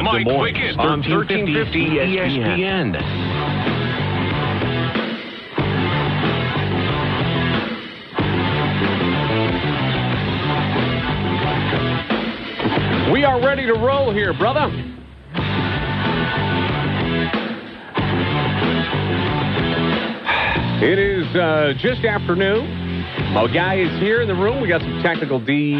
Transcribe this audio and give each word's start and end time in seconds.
on 0.00 0.04
Mike 0.04 0.26
Des 0.26 0.32
Moines 0.32 0.52
Wickett 0.52 0.78
on 0.78 0.86
on 0.86 1.02
1350 1.02 1.98
1350 1.98 1.98
ESPN. 2.16 2.94
We 13.12 13.24
are 13.24 13.40
ready 13.40 13.66
to 13.66 13.74
roll 13.74 14.12
here, 14.12 14.32
brother. 14.32 14.70
It 20.82 20.98
is 20.98 21.26
uh, 21.36 21.74
just 21.76 22.06
afternoon. 22.06 22.89
My 23.32 23.46
guy 23.46 23.76
is 23.76 24.00
here 24.00 24.22
in 24.22 24.26
the 24.26 24.34
room. 24.34 24.60
We 24.60 24.66
got 24.66 24.80
some 24.80 25.00
technical 25.04 25.38
D. 25.38 25.76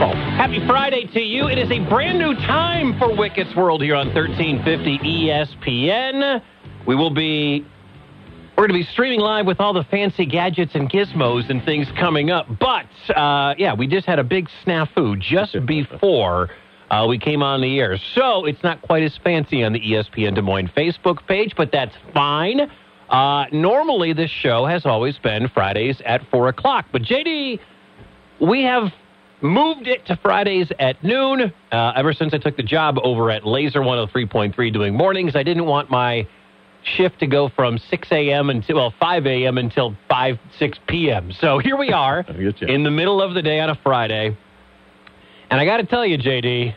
Oh, 0.00 0.12
Happy 0.38 0.66
Friday 0.66 1.04
to 1.12 1.20
you. 1.20 1.48
It 1.48 1.58
is 1.58 1.70
a 1.70 1.78
brand 1.90 2.18
new 2.18 2.32
time 2.34 2.98
for 2.98 3.08
Wicket's 3.14 3.54
World 3.54 3.82
here 3.82 3.94
on 3.94 4.14
1350 4.14 4.98
ESPN. 4.98 6.42
We 6.86 6.96
will 6.96 7.12
be 7.12 7.66
we're 8.56 8.66
going 8.66 8.80
to 8.80 8.86
be 8.86 8.90
streaming 8.92 9.20
live 9.20 9.44
with 9.44 9.60
all 9.60 9.74
the 9.74 9.84
fancy 9.84 10.24
gadgets 10.24 10.74
and 10.74 10.90
gizmos 10.90 11.50
and 11.50 11.62
things 11.66 11.86
coming 11.98 12.30
up. 12.30 12.46
But 12.58 12.86
uh, 13.14 13.54
yeah, 13.58 13.74
we 13.74 13.86
just 13.86 14.06
had 14.06 14.18
a 14.18 14.24
big 14.24 14.48
snafu 14.64 15.20
just 15.20 15.54
before 15.66 16.48
uh, 16.90 17.04
we 17.06 17.18
came 17.18 17.42
on 17.42 17.60
the 17.60 17.78
air. 17.78 17.98
So 18.14 18.46
it's 18.46 18.62
not 18.62 18.80
quite 18.80 19.02
as 19.02 19.18
fancy 19.22 19.62
on 19.64 19.74
the 19.74 19.80
ESPN 19.80 20.34
Des 20.34 20.40
Moines 20.42 20.70
Facebook 20.74 21.26
page, 21.26 21.52
but 21.58 21.70
that's 21.72 21.94
fine. 22.14 22.70
Uh, 23.12 23.44
normally, 23.52 24.14
this 24.14 24.30
show 24.30 24.64
has 24.64 24.86
always 24.86 25.18
been 25.18 25.48
Fridays 25.48 26.00
at 26.06 26.26
4 26.30 26.48
o'clock. 26.48 26.86
But 26.90 27.02
JD, 27.02 27.60
we 28.40 28.62
have 28.62 28.90
moved 29.42 29.86
it 29.86 30.06
to 30.06 30.16
Fridays 30.16 30.72
at 30.78 31.02
noon. 31.04 31.52
Uh, 31.70 31.92
ever 31.94 32.14
since 32.14 32.32
I 32.32 32.38
took 32.38 32.56
the 32.56 32.62
job 32.62 32.96
over 33.02 33.30
at 33.30 33.46
Laser 33.46 33.80
103.3 33.80 34.72
doing 34.72 34.94
mornings, 34.94 35.36
I 35.36 35.42
didn't 35.42 35.66
want 35.66 35.90
my 35.90 36.26
shift 36.84 37.20
to 37.20 37.26
go 37.26 37.50
from 37.50 37.76
6 37.76 38.08
a.m. 38.10 38.48
until, 38.48 38.76
well, 38.76 38.94
5 38.98 39.26
a.m. 39.26 39.58
until 39.58 39.94
5, 40.08 40.38
6 40.58 40.78
p.m. 40.88 41.32
So 41.32 41.58
here 41.58 41.76
we 41.76 41.92
are 41.92 42.24
I 42.28 42.32
get 42.32 42.62
you. 42.62 42.68
in 42.68 42.82
the 42.82 42.90
middle 42.90 43.20
of 43.20 43.34
the 43.34 43.42
day 43.42 43.60
on 43.60 43.68
a 43.68 43.74
Friday. 43.82 44.36
And 45.50 45.60
I 45.60 45.66
got 45.66 45.76
to 45.76 45.84
tell 45.84 46.06
you, 46.06 46.16
JD, 46.16 46.74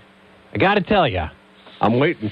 I 0.53 0.57
got 0.57 0.75
to 0.75 0.81
tell 0.81 1.07
you, 1.07 1.23
I'm 1.79 1.97
waiting. 1.97 2.29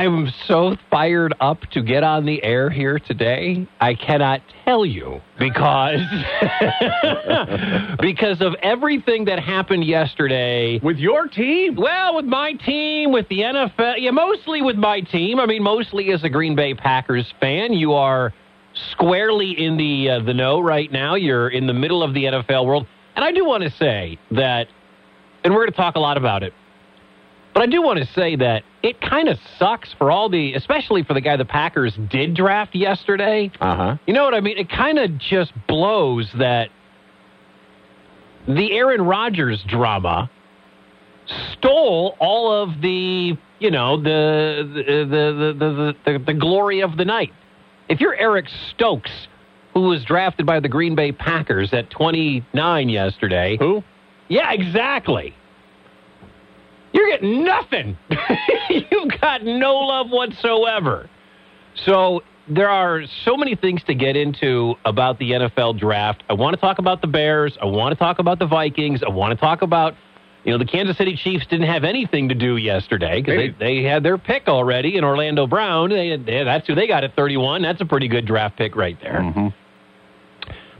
I'm 0.00 0.32
so 0.46 0.76
fired 0.90 1.34
up 1.40 1.60
to 1.72 1.82
get 1.82 2.02
on 2.02 2.24
the 2.24 2.42
air 2.42 2.70
here 2.70 2.98
today. 2.98 3.68
I 3.82 3.94
cannot 3.94 4.40
tell 4.64 4.86
you 4.86 5.20
because 5.38 6.00
because 8.00 8.40
of 8.40 8.54
everything 8.62 9.26
that 9.26 9.40
happened 9.40 9.84
yesterday. 9.84 10.80
With 10.82 10.96
your 10.96 11.28
team? 11.28 11.76
Well, 11.76 12.16
with 12.16 12.24
my 12.24 12.54
team, 12.54 13.12
with 13.12 13.28
the 13.28 13.40
NFL, 13.40 13.96
yeah, 13.98 14.10
mostly 14.10 14.62
with 14.62 14.76
my 14.76 15.02
team. 15.02 15.38
I 15.38 15.44
mean, 15.44 15.62
mostly 15.62 16.12
as 16.12 16.24
a 16.24 16.30
Green 16.30 16.56
Bay 16.56 16.72
Packers 16.72 17.30
fan, 17.38 17.74
you 17.74 17.92
are 17.92 18.32
squarely 18.92 19.50
in 19.50 19.76
the 19.76 20.08
uh, 20.08 20.20
the 20.20 20.32
know 20.32 20.60
right 20.60 20.90
now. 20.90 21.14
You're 21.14 21.50
in 21.50 21.66
the 21.66 21.74
middle 21.74 22.02
of 22.02 22.14
the 22.14 22.24
NFL 22.24 22.64
world, 22.64 22.86
and 23.16 23.22
I 23.22 23.32
do 23.32 23.44
want 23.44 23.64
to 23.64 23.70
say 23.72 24.18
that, 24.30 24.66
and 25.44 25.52
we're 25.52 25.60
going 25.60 25.72
to 25.72 25.76
talk 25.76 25.96
a 25.96 26.00
lot 26.00 26.16
about 26.16 26.42
it. 26.42 26.54
But 27.52 27.64
I 27.64 27.66
do 27.66 27.82
want 27.82 27.98
to 27.98 28.06
say 28.14 28.36
that 28.36 28.62
it 28.82 29.00
kind 29.00 29.28
of 29.28 29.38
sucks 29.58 29.92
for 29.98 30.10
all 30.10 30.28
the, 30.28 30.54
especially 30.54 31.02
for 31.02 31.14
the 31.14 31.20
guy 31.20 31.36
the 31.36 31.44
Packers 31.44 31.94
did 32.10 32.34
draft 32.34 32.74
yesterday. 32.74 33.50
Uh 33.60 33.76
huh. 33.76 33.96
You 34.06 34.14
know 34.14 34.24
what 34.24 34.34
I 34.34 34.40
mean? 34.40 34.56
It 34.58 34.70
kind 34.70 34.98
of 34.98 35.18
just 35.18 35.52
blows 35.68 36.30
that 36.38 36.70
the 38.48 38.72
Aaron 38.72 39.02
Rodgers 39.02 39.62
drama 39.68 40.30
stole 41.52 42.16
all 42.18 42.52
of 42.52 42.80
the, 42.80 43.36
you 43.58 43.70
know, 43.70 43.96
the 44.00 44.68
the 44.74 44.82
the 45.04 45.54
the, 45.54 45.94
the, 46.04 46.12
the, 46.18 46.24
the 46.24 46.34
glory 46.34 46.80
of 46.80 46.96
the 46.96 47.04
night. 47.04 47.32
If 47.88 48.00
you're 48.00 48.14
Eric 48.14 48.46
Stokes, 48.70 49.10
who 49.74 49.82
was 49.82 50.04
drafted 50.04 50.46
by 50.46 50.60
the 50.60 50.68
Green 50.68 50.94
Bay 50.94 51.12
Packers 51.12 51.72
at 51.72 51.90
29 51.90 52.88
yesterday, 52.88 53.56
Who? 53.58 53.82
yeah, 54.28 54.52
exactly. 54.52 55.34
You're 56.92 57.08
getting 57.10 57.44
nothing. 57.44 57.96
You've 58.70 59.20
got 59.20 59.44
no 59.44 59.74
love 59.76 60.10
whatsoever. 60.10 61.08
So 61.84 62.22
there 62.48 62.68
are 62.68 63.02
so 63.24 63.36
many 63.36 63.54
things 63.54 63.82
to 63.84 63.94
get 63.94 64.16
into 64.16 64.74
about 64.84 65.18
the 65.18 65.32
NFL 65.32 65.78
draft. 65.78 66.24
I 66.28 66.32
want 66.32 66.54
to 66.54 66.60
talk 66.60 66.78
about 66.78 67.00
the 67.00 67.06
Bears. 67.06 67.56
I 67.62 67.66
want 67.66 67.92
to 67.92 67.98
talk 67.98 68.18
about 68.18 68.38
the 68.38 68.46
Vikings. 68.46 69.02
I 69.06 69.10
want 69.10 69.38
to 69.38 69.40
talk 69.40 69.62
about, 69.62 69.94
you 70.44 70.52
know, 70.52 70.58
the 70.58 70.64
Kansas 70.64 70.96
City 70.96 71.16
Chiefs 71.16 71.46
didn't 71.46 71.68
have 71.68 71.84
anything 71.84 72.28
to 72.28 72.34
do 72.34 72.56
yesterday 72.56 73.22
because 73.22 73.54
they, 73.58 73.82
they 73.82 73.82
had 73.84 74.02
their 74.02 74.18
pick 74.18 74.48
already 74.48 74.96
in 74.96 75.04
Orlando 75.04 75.46
Brown. 75.46 75.90
They, 75.90 76.16
they, 76.16 76.42
that's 76.42 76.66
who 76.66 76.74
they 76.74 76.88
got 76.88 77.04
at 77.04 77.14
31. 77.14 77.62
That's 77.62 77.80
a 77.80 77.86
pretty 77.86 78.08
good 78.08 78.26
draft 78.26 78.56
pick 78.56 78.74
right 78.74 78.98
there. 79.00 79.20
Mm-hmm. 79.20 79.48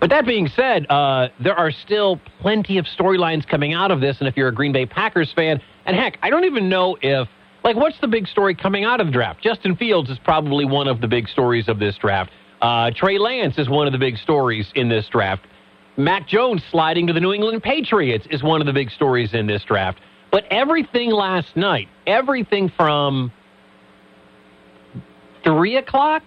But 0.00 0.08
that 0.10 0.24
being 0.24 0.48
said, 0.48 0.86
uh, 0.90 1.28
there 1.38 1.54
are 1.54 1.70
still 1.70 2.20
plenty 2.40 2.78
of 2.78 2.86
storylines 2.86 3.46
coming 3.46 3.74
out 3.74 3.90
of 3.90 4.00
this. 4.00 4.16
And 4.18 4.26
if 4.28 4.36
you're 4.36 4.48
a 4.48 4.54
Green 4.54 4.72
Bay 4.72 4.86
Packers 4.86 5.30
fan, 5.34 5.60
and 5.84 5.94
heck, 5.94 6.18
I 6.22 6.30
don't 6.30 6.44
even 6.44 6.70
know 6.70 6.96
if, 7.02 7.28
like, 7.62 7.76
what's 7.76 8.00
the 8.00 8.08
big 8.08 8.26
story 8.26 8.54
coming 8.54 8.84
out 8.84 9.00
of 9.00 9.08
the 9.08 9.12
draft? 9.12 9.42
Justin 9.42 9.76
Fields 9.76 10.08
is 10.08 10.18
probably 10.18 10.64
one 10.64 10.88
of 10.88 11.02
the 11.02 11.06
big 11.06 11.28
stories 11.28 11.68
of 11.68 11.78
this 11.78 11.96
draft. 11.98 12.30
Uh, 12.62 12.90
Trey 12.94 13.18
Lance 13.18 13.58
is 13.58 13.68
one 13.68 13.86
of 13.86 13.92
the 13.92 13.98
big 13.98 14.16
stories 14.16 14.70
in 14.74 14.88
this 14.88 15.06
draft. 15.08 15.46
Mac 15.98 16.26
Jones 16.26 16.62
sliding 16.70 17.06
to 17.06 17.12
the 17.12 17.20
New 17.20 17.32
England 17.32 17.62
Patriots 17.62 18.26
is 18.30 18.42
one 18.42 18.62
of 18.62 18.66
the 18.66 18.72
big 18.72 18.90
stories 18.90 19.34
in 19.34 19.46
this 19.46 19.62
draft. 19.64 19.98
But 20.30 20.44
everything 20.50 21.10
last 21.10 21.56
night, 21.56 21.88
everything 22.06 22.72
from 22.74 23.32
three 25.44 25.76
o'clock, 25.76 26.22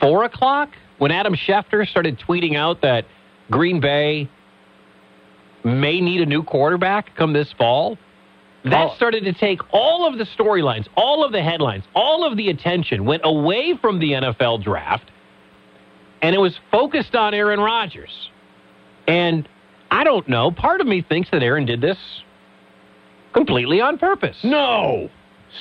four 0.00 0.24
o'clock, 0.24 0.70
when 1.02 1.10
Adam 1.10 1.34
Schefter 1.34 1.84
started 1.88 2.16
tweeting 2.20 2.54
out 2.56 2.82
that 2.82 3.06
Green 3.50 3.80
Bay 3.80 4.28
may 5.64 6.00
need 6.00 6.20
a 6.20 6.26
new 6.26 6.44
quarterback 6.44 7.16
come 7.16 7.32
this 7.32 7.50
fall, 7.58 7.98
that 8.62 8.90
Oh. 8.90 8.94
started 8.94 9.24
to 9.24 9.32
take 9.32 9.60
all 9.74 10.06
of 10.06 10.16
the 10.16 10.24
storylines, 10.24 10.86
all 10.94 11.24
of 11.24 11.32
the 11.32 11.42
headlines, 11.42 11.82
all 11.92 12.22
of 12.24 12.36
the 12.36 12.50
attention 12.50 13.04
went 13.04 13.22
away 13.24 13.74
from 13.74 13.98
the 13.98 14.12
NFL 14.14 14.58
draft, 14.58 15.10
and 16.22 16.36
it 16.36 16.38
was 16.38 16.56
focused 16.70 17.16
on 17.16 17.34
Aaron 17.34 17.58
Rodgers. 17.58 18.30
And 19.08 19.48
I 19.90 20.04
don't 20.04 20.28
know. 20.28 20.52
Part 20.52 20.80
of 20.80 20.86
me 20.86 21.02
thinks 21.02 21.30
that 21.30 21.42
Aaron 21.42 21.66
did 21.66 21.80
this 21.80 21.98
completely 23.32 23.80
on 23.80 23.98
purpose. 23.98 24.38
No. 24.44 25.10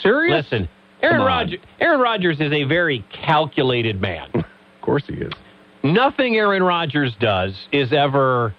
Serious? 0.04 0.46
Listen, 0.52 0.70
Aaron 1.02 1.22
Rodgers. 1.22 1.60
Aaron 1.80 2.00
Rodgers 2.00 2.40
is 2.40 2.52
a 2.52 2.64
very 2.66 3.04
calculated 3.12 4.00
man. 4.00 4.46
Of 4.82 4.86
course 4.86 5.04
he 5.06 5.14
is. 5.14 5.32
Nothing 5.84 6.36
Aaron 6.38 6.64
Rodgers 6.64 7.16
does 7.20 7.54
is 7.72 7.94
ever 7.94 8.56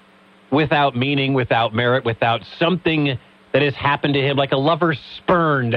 without 0.52 0.94
meaning, 0.94 1.34
without 1.34 1.74
merit, 1.74 2.04
without 2.04 2.42
something 2.60 3.18
that 3.52 3.62
has 3.62 3.74
happened 3.74 4.14
to 4.14 4.20
him, 4.20 4.36
like 4.36 4.52
a 4.52 4.56
lover 4.56 4.94
spurned. 5.16 5.74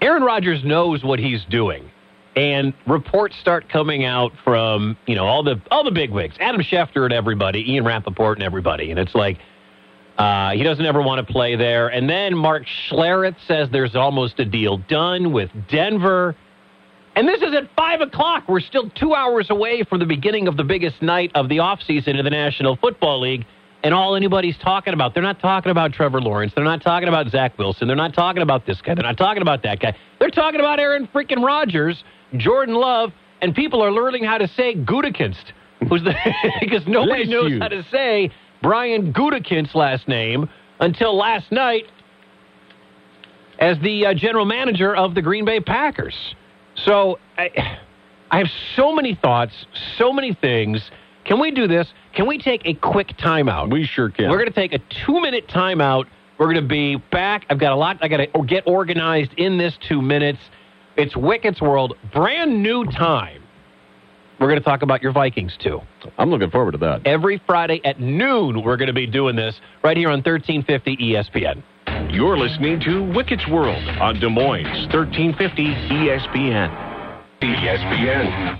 Aaron 0.00 0.22
Rodgers 0.22 0.64
knows 0.64 1.04
what 1.04 1.18
he's 1.18 1.44
doing. 1.50 1.90
And 2.36 2.72
reports 2.86 3.36
start 3.38 3.68
coming 3.68 4.04
out 4.04 4.32
from, 4.44 4.96
you 5.06 5.14
know, 5.14 5.26
all 5.26 5.42
the 5.42 5.60
all 5.70 5.84
the 5.84 5.90
bigwigs, 5.90 6.36
Adam 6.40 6.62
Schefter 6.62 7.04
and 7.04 7.12
everybody, 7.12 7.72
Ian 7.72 7.84
Rapoport 7.84 8.38
and 8.38 8.44
everybody. 8.44 8.90
And 8.90 8.98
it's 8.98 9.14
like, 9.14 9.38
uh, 10.16 10.52
he 10.52 10.62
doesn't 10.62 10.86
ever 10.86 11.02
want 11.02 11.26
to 11.26 11.30
play 11.30 11.56
there. 11.56 11.88
And 11.88 12.08
then 12.08 12.34
Mark 12.34 12.64
Schlereth 12.88 13.36
says 13.46 13.68
there's 13.70 13.96
almost 13.96 14.38
a 14.38 14.44
deal 14.46 14.78
done 14.78 15.32
with 15.32 15.50
Denver. 15.68 16.36
And 17.16 17.26
this 17.26 17.42
is 17.42 17.54
at 17.54 17.64
5 17.76 18.00
o'clock. 18.02 18.44
We're 18.48 18.60
still 18.60 18.88
two 18.90 19.14
hours 19.14 19.50
away 19.50 19.82
from 19.82 19.98
the 19.98 20.06
beginning 20.06 20.46
of 20.48 20.56
the 20.56 20.64
biggest 20.64 21.02
night 21.02 21.32
of 21.34 21.48
the 21.48 21.56
offseason 21.58 22.18
in 22.18 22.24
the 22.24 22.30
National 22.30 22.76
Football 22.76 23.20
League. 23.20 23.44
And 23.82 23.94
all 23.94 24.14
anybody's 24.14 24.58
talking 24.58 24.92
about, 24.92 25.14
they're 25.14 25.22
not 25.22 25.40
talking 25.40 25.70
about 25.70 25.92
Trevor 25.92 26.20
Lawrence. 26.20 26.52
They're 26.54 26.64
not 26.64 26.82
talking 26.82 27.08
about 27.08 27.28
Zach 27.28 27.58
Wilson. 27.58 27.88
They're 27.88 27.96
not 27.96 28.14
talking 28.14 28.42
about 28.42 28.66
this 28.66 28.80
guy. 28.82 28.94
They're 28.94 29.02
not 29.02 29.16
talking 29.16 29.42
about 29.42 29.62
that 29.62 29.80
guy. 29.80 29.96
They're 30.18 30.30
talking 30.30 30.60
about 30.60 30.78
Aaron 30.78 31.08
freaking 31.14 31.44
Rodgers, 31.44 32.04
Jordan 32.36 32.74
Love, 32.74 33.10
and 33.40 33.54
people 33.54 33.82
are 33.82 33.90
learning 33.90 34.24
how 34.24 34.36
to 34.38 34.46
say 34.48 34.74
Gutekunst, 34.74 35.52
who's 35.88 36.02
the 36.04 36.14
because 36.60 36.86
nobody 36.86 37.24
Bless 37.24 37.32
knows 37.32 37.50
you. 37.52 37.60
how 37.60 37.68
to 37.68 37.82
say 37.90 38.30
Brian 38.62 39.14
Gutekunst's 39.14 39.74
last 39.74 40.06
name 40.06 40.48
until 40.78 41.16
last 41.16 41.50
night 41.50 41.84
as 43.58 43.78
the 43.80 44.06
uh, 44.06 44.14
general 44.14 44.44
manager 44.44 44.94
of 44.94 45.14
the 45.14 45.22
Green 45.22 45.46
Bay 45.46 45.60
Packers. 45.60 46.34
So 46.84 47.18
I, 47.36 47.78
I 48.30 48.38
have 48.38 48.48
so 48.76 48.94
many 48.94 49.14
thoughts, 49.14 49.52
so 49.98 50.12
many 50.12 50.34
things. 50.34 50.90
Can 51.24 51.40
we 51.40 51.50
do 51.50 51.66
this? 51.66 51.86
Can 52.14 52.26
we 52.26 52.38
take 52.38 52.62
a 52.64 52.74
quick 52.74 53.08
timeout? 53.18 53.72
We 53.72 53.84
sure 53.86 54.10
can. 54.10 54.30
We're 54.30 54.38
going 54.38 54.48
to 54.48 54.54
take 54.54 54.72
a 54.72 54.80
two 55.04 55.20
minute 55.20 55.48
timeout. 55.48 56.06
We're 56.38 56.46
going 56.46 56.62
to 56.62 56.68
be 56.68 56.96
back. 57.12 57.44
I've 57.50 57.58
got 57.58 57.72
a 57.72 57.76
lot. 57.76 57.98
I 58.00 58.08
got 58.08 58.18
to 58.18 58.42
get 58.46 58.64
organized 58.66 59.32
in 59.36 59.58
this 59.58 59.74
two 59.86 60.00
minutes. 60.00 60.38
It's 60.96 61.14
Wicket's 61.14 61.60
World, 61.60 61.96
brand 62.12 62.62
new 62.62 62.84
time. 62.86 63.39
We're 64.40 64.48
going 64.48 64.58
to 64.58 64.64
talk 64.64 64.80
about 64.80 65.02
your 65.02 65.12
Vikings 65.12 65.54
too. 65.62 65.80
I'm 66.16 66.30
looking 66.30 66.50
forward 66.50 66.72
to 66.72 66.78
that. 66.78 67.06
Every 67.06 67.42
Friday 67.46 67.82
at 67.84 68.00
noon, 68.00 68.62
we're 68.64 68.78
going 68.78 68.86
to 68.86 68.94
be 68.94 69.06
doing 69.06 69.36
this 69.36 69.54
right 69.84 69.98
here 69.98 70.08
on 70.08 70.22
1350 70.22 70.96
ESPN. 70.96 71.62
You're 72.10 72.38
listening 72.38 72.80
to 72.80 73.12
Wicket's 73.14 73.46
World 73.50 73.86
on 74.00 74.18
Des 74.18 74.30
Moines 74.30 74.64
1350 74.94 75.64
ESPN. 75.64 77.20
ESPN. 77.42 78.58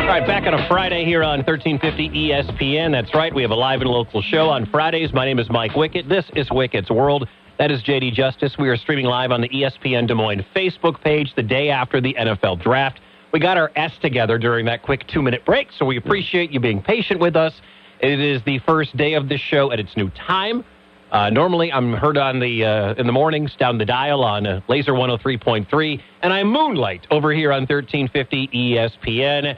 All 0.00 0.06
right, 0.06 0.26
back 0.26 0.46
on 0.46 0.54
a 0.54 0.66
Friday 0.66 1.04
here 1.04 1.22
on 1.22 1.40
1350 1.40 2.08
ESPN. 2.08 2.92
That's 2.92 3.14
right. 3.14 3.32
We 3.32 3.42
have 3.42 3.50
a 3.50 3.54
live 3.54 3.82
and 3.82 3.90
local 3.90 4.22
show 4.22 4.48
on 4.48 4.64
Fridays. 4.66 5.12
My 5.12 5.26
name 5.26 5.38
is 5.38 5.50
Mike 5.50 5.76
Wicket. 5.76 6.08
This 6.08 6.24
is 6.34 6.48
Wicket's 6.50 6.90
World. 6.90 7.28
That 7.60 7.70
is 7.70 7.82
JD 7.82 8.14
Justice. 8.14 8.56
We 8.58 8.70
are 8.70 8.76
streaming 8.78 9.04
live 9.04 9.32
on 9.32 9.42
the 9.42 9.48
ESPN 9.50 10.08
Des 10.08 10.14
Moines 10.14 10.46
Facebook 10.56 10.98
page 11.02 11.34
the 11.36 11.42
day 11.42 11.68
after 11.68 12.00
the 12.00 12.14
NFL 12.14 12.62
draft. 12.62 13.00
We 13.32 13.38
got 13.38 13.58
our 13.58 13.70
S 13.76 13.92
together 14.00 14.38
during 14.38 14.64
that 14.64 14.82
quick 14.82 15.06
two 15.08 15.20
minute 15.20 15.44
break, 15.44 15.68
so 15.78 15.84
we 15.84 15.98
appreciate 15.98 16.50
you 16.50 16.58
being 16.58 16.80
patient 16.80 17.20
with 17.20 17.36
us. 17.36 17.52
It 18.00 18.18
is 18.18 18.40
the 18.46 18.60
first 18.60 18.96
day 18.96 19.12
of 19.12 19.28
the 19.28 19.36
show 19.36 19.72
at 19.72 19.78
its 19.78 19.94
new 19.94 20.08
time. 20.08 20.64
Uh, 21.12 21.28
normally, 21.28 21.70
I'm 21.70 21.92
heard 21.92 22.16
on 22.16 22.40
the 22.40 22.64
uh, 22.64 22.94
in 22.94 23.06
the 23.06 23.12
mornings 23.12 23.54
down 23.56 23.76
the 23.76 23.84
dial 23.84 24.24
on 24.24 24.46
uh, 24.46 24.62
Laser 24.66 24.92
103.3, 24.92 26.00
and 26.22 26.32
I 26.32 26.42
moonlight 26.42 27.06
over 27.10 27.30
here 27.30 27.52
on 27.52 27.66
1350 27.66 28.48
ESPN. 28.54 29.54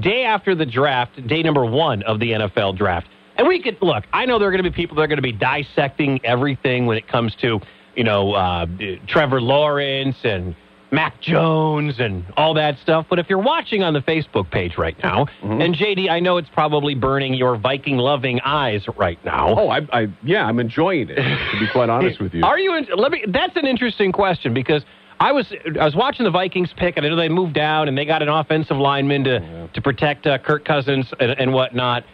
Day 0.00 0.24
after 0.24 0.56
the 0.56 0.66
draft, 0.66 1.24
day 1.28 1.44
number 1.44 1.64
one 1.64 2.02
of 2.02 2.18
the 2.18 2.32
NFL 2.32 2.76
draft, 2.76 3.06
and 3.36 3.46
we 3.46 3.62
could 3.62 3.78
look. 3.80 4.04
I 4.12 4.26
know 4.26 4.38
there 4.38 4.48
are 4.48 4.52
going 4.52 4.62
to 4.62 4.70
be 4.70 4.74
people 4.74 4.96
that 4.96 5.02
are 5.02 5.08
going 5.08 5.16
to 5.16 5.22
be 5.22 5.32
dissecting 5.32 6.20
everything 6.24 6.86
when 6.86 6.96
it 6.96 7.08
comes 7.08 7.34
to 7.36 7.60
you 7.94 8.04
know 8.04 8.32
uh, 8.32 8.66
Trevor 9.06 9.40
Lawrence 9.40 10.16
and 10.24 10.54
Mac 10.92 11.20
Jones 11.20 11.98
and 11.98 12.24
all 12.36 12.54
that 12.54 12.78
stuff. 12.78 13.06
But 13.10 13.18
if 13.18 13.28
you're 13.28 13.42
watching 13.42 13.82
on 13.82 13.92
the 13.92 14.00
Facebook 14.00 14.50
page 14.50 14.78
right 14.78 14.96
now, 15.02 15.26
mm-hmm. 15.42 15.60
and 15.60 15.74
JD, 15.74 16.08
I 16.08 16.20
know 16.20 16.36
it's 16.36 16.48
probably 16.48 16.94
burning 16.94 17.34
your 17.34 17.56
Viking 17.56 17.96
loving 17.96 18.40
eyes 18.40 18.86
right 18.96 19.22
now. 19.24 19.54
Oh, 19.58 19.68
I, 19.68 19.80
I 19.92 20.06
yeah, 20.22 20.46
I'm 20.46 20.60
enjoying 20.60 21.08
it. 21.10 21.16
To 21.16 21.60
be 21.60 21.66
quite 21.72 21.88
honest 21.88 22.20
with 22.20 22.34
you, 22.34 22.42
are 22.44 22.58
you? 22.58 22.74
In, 22.76 22.86
let 22.96 23.10
me. 23.10 23.24
That's 23.28 23.56
an 23.56 23.66
interesting 23.66 24.12
question 24.12 24.54
because. 24.54 24.82
I 25.18 25.32
was 25.32 25.50
I 25.80 25.82
was 25.86 25.96
watching 25.96 26.24
the 26.24 26.30
Vikings 26.30 26.74
pick, 26.76 26.98
and 26.98 27.06
I 27.06 27.08
know 27.08 27.16
they 27.16 27.30
moved 27.30 27.54
down, 27.54 27.88
and 27.88 27.96
they 27.96 28.04
got 28.04 28.20
an 28.20 28.28
offensive 28.28 28.76
lineman 28.76 29.24
to 29.24 29.40
yeah. 29.40 29.66
to 29.68 29.80
protect 29.80 30.26
uh, 30.26 30.36
Kirk 30.36 30.66
Cousins 30.66 31.10
and, 31.18 31.30
and 31.30 31.54
whatnot. 31.54 32.04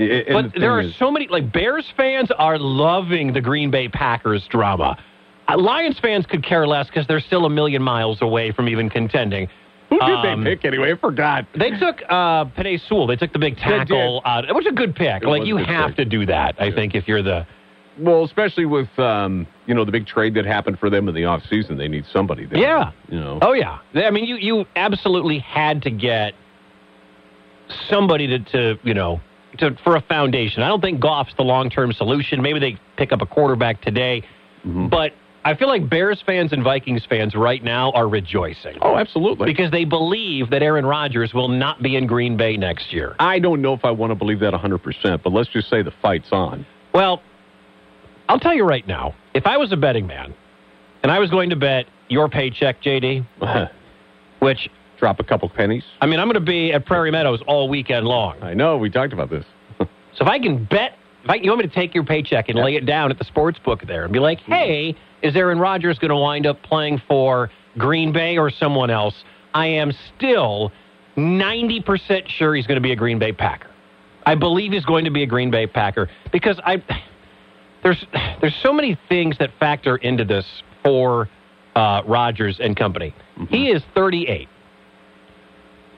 It, 0.00 0.28
but 0.32 0.54
the 0.54 0.60
there 0.60 0.72
are 0.72 0.80
is, 0.80 0.96
so 0.98 1.10
many 1.10 1.28
like 1.28 1.52
Bears 1.52 1.86
fans 1.96 2.30
are 2.38 2.58
loving 2.58 3.32
the 3.34 3.40
Green 3.40 3.70
Bay 3.70 3.88
Packers 3.88 4.46
drama. 4.48 4.96
Uh, 5.46 5.58
Lions 5.58 5.98
fans 6.00 6.24
could 6.26 6.42
care 6.42 6.66
less 6.66 6.86
because 6.86 7.06
they're 7.06 7.20
still 7.20 7.44
a 7.44 7.50
million 7.50 7.82
miles 7.82 8.22
away 8.22 8.50
from 8.50 8.68
even 8.68 8.88
contending. 8.88 9.48
Who 9.90 9.98
did 9.98 10.24
um, 10.24 10.44
they 10.44 10.54
pick 10.56 10.64
anyway? 10.64 10.92
I 10.92 10.96
forgot. 10.96 11.46
They 11.58 11.70
took 11.70 12.00
uh, 12.08 12.44
Penei 12.46 12.80
Sewell. 12.88 13.08
They 13.08 13.16
took 13.16 13.32
the 13.32 13.40
big 13.40 13.56
tackle. 13.56 14.22
Uh, 14.24 14.42
it 14.48 14.54
was 14.54 14.64
a 14.66 14.72
good 14.72 14.94
pick. 14.94 15.24
It 15.24 15.28
like 15.28 15.44
you 15.44 15.56
have 15.56 15.88
pick. 15.88 15.96
to 15.96 16.04
do 16.04 16.24
that. 16.26 16.54
I 16.58 16.66
yeah. 16.66 16.74
think 16.74 16.94
if 16.94 17.06
you're 17.06 17.22
the 17.22 17.46
well, 17.98 18.24
especially 18.24 18.66
with 18.66 18.88
um, 18.98 19.46
you 19.66 19.74
know 19.74 19.84
the 19.84 19.92
big 19.92 20.06
trade 20.06 20.34
that 20.34 20.46
happened 20.46 20.78
for 20.78 20.88
them 20.88 21.08
in 21.08 21.14
the 21.14 21.24
off 21.26 21.42
season, 21.50 21.76
they 21.76 21.88
need 21.88 22.06
somebody 22.10 22.46
there. 22.46 22.58
Yeah, 22.58 22.92
you 23.08 23.18
know. 23.18 23.38
Oh 23.42 23.52
yeah. 23.52 23.80
I 23.94 24.10
mean, 24.10 24.24
you 24.24 24.36
you 24.36 24.64
absolutely 24.76 25.40
had 25.40 25.82
to 25.82 25.90
get 25.90 26.34
somebody 27.88 28.26
to, 28.28 28.38
to 28.38 28.78
you 28.82 28.94
know 28.94 29.20
to 29.60 29.76
for 29.84 29.96
a 29.96 30.00
foundation. 30.02 30.62
I 30.62 30.68
don't 30.68 30.80
think 30.80 31.00
Goff's 31.00 31.34
the 31.36 31.44
long 31.44 31.70
term 31.70 31.92
solution. 31.92 32.42
Maybe 32.42 32.58
they 32.58 32.78
pick 32.96 33.12
up 33.12 33.22
a 33.22 33.26
quarterback 33.26 33.80
today, 33.82 34.22
mm-hmm. 34.64 34.88
but 34.88 35.12
I 35.44 35.54
feel 35.54 35.68
like 35.68 35.88
Bears 35.88 36.22
fans 36.24 36.52
and 36.52 36.62
Vikings 36.62 37.04
fans 37.08 37.34
right 37.34 37.62
now 37.64 37.92
are 37.92 38.08
rejoicing. 38.08 38.76
Oh, 38.82 38.96
absolutely. 38.96 39.46
Because 39.46 39.70
they 39.70 39.84
believe 39.84 40.50
that 40.50 40.62
Aaron 40.62 40.84
Rodgers 40.84 41.32
will 41.32 41.48
not 41.48 41.82
be 41.82 41.96
in 41.96 42.06
Green 42.06 42.36
Bay 42.36 42.56
next 42.56 42.92
year. 42.92 43.16
I 43.18 43.38
don't 43.38 43.62
know 43.62 43.72
if 43.72 43.84
I 43.84 43.90
want 43.90 44.10
to 44.10 44.14
believe 44.14 44.40
that 44.40 44.52
100%, 44.52 45.22
but 45.22 45.32
let's 45.32 45.48
just 45.48 45.70
say 45.70 45.82
the 45.82 45.94
fight's 46.02 46.30
on. 46.30 46.66
Well, 46.92 47.22
I'll 48.28 48.40
tell 48.40 48.54
you 48.54 48.64
right 48.64 48.86
now, 48.86 49.14
if 49.32 49.46
I 49.46 49.56
was 49.56 49.72
a 49.72 49.76
betting 49.76 50.06
man 50.06 50.34
and 51.02 51.10
I 51.10 51.18
was 51.18 51.30
going 51.30 51.50
to 51.50 51.56
bet 51.56 51.86
your 52.08 52.28
paycheck, 52.28 52.82
JD, 52.82 53.26
which. 54.40 54.68
Drop 55.00 55.18
a 55.18 55.24
couple 55.24 55.48
pennies. 55.48 55.82
I 56.02 56.06
mean, 56.06 56.20
I'm 56.20 56.26
going 56.26 56.34
to 56.34 56.40
be 56.40 56.74
at 56.74 56.84
Prairie 56.84 57.10
Meadows 57.10 57.42
all 57.46 57.70
weekend 57.70 58.06
long. 58.06 58.40
I 58.42 58.52
know. 58.52 58.76
We 58.76 58.90
talked 58.90 59.14
about 59.14 59.30
this. 59.30 59.46
so 59.78 59.86
if 60.20 60.26
I 60.26 60.38
can 60.38 60.64
bet, 60.64 60.98
if 61.24 61.30
I, 61.30 61.36
you 61.36 61.50
want 61.50 61.62
me 61.62 61.68
to 61.68 61.74
take 61.74 61.94
your 61.94 62.04
paycheck 62.04 62.50
and 62.50 62.58
yeah. 62.58 62.64
lay 62.64 62.76
it 62.76 62.84
down 62.84 63.10
at 63.10 63.18
the 63.18 63.24
sports 63.24 63.58
book 63.58 63.82
there 63.86 64.04
and 64.04 64.12
be 64.12 64.18
like, 64.18 64.40
hey, 64.40 64.94
is 65.22 65.34
Aaron 65.34 65.58
Rodgers 65.58 65.98
going 65.98 66.10
to 66.10 66.16
wind 66.16 66.46
up 66.46 66.62
playing 66.62 67.00
for 67.08 67.50
Green 67.78 68.12
Bay 68.12 68.36
or 68.36 68.50
someone 68.50 68.90
else? 68.90 69.14
I 69.54 69.68
am 69.68 69.92
still 70.16 70.70
90% 71.16 72.28
sure 72.28 72.54
he's 72.54 72.66
going 72.66 72.76
to 72.76 72.82
be 72.82 72.92
a 72.92 72.96
Green 72.96 73.18
Bay 73.18 73.32
Packer. 73.32 73.70
I 74.26 74.34
believe 74.34 74.72
he's 74.72 74.84
going 74.84 75.06
to 75.06 75.10
be 75.10 75.22
a 75.22 75.26
Green 75.26 75.50
Bay 75.50 75.66
Packer 75.66 76.10
because 76.30 76.60
I 76.64 76.82
there's 77.82 78.04
there's 78.40 78.56
so 78.62 78.72
many 78.72 78.98
things 79.08 79.36
that 79.38 79.50
factor 79.58 79.96
into 79.96 80.24
this 80.24 80.44
for 80.84 81.28
uh, 81.74 82.02
Rodgers 82.06 82.58
and 82.60 82.76
company. 82.76 83.14
Mm-hmm. 83.38 83.54
He 83.54 83.70
is 83.70 83.82
38, 83.94 84.48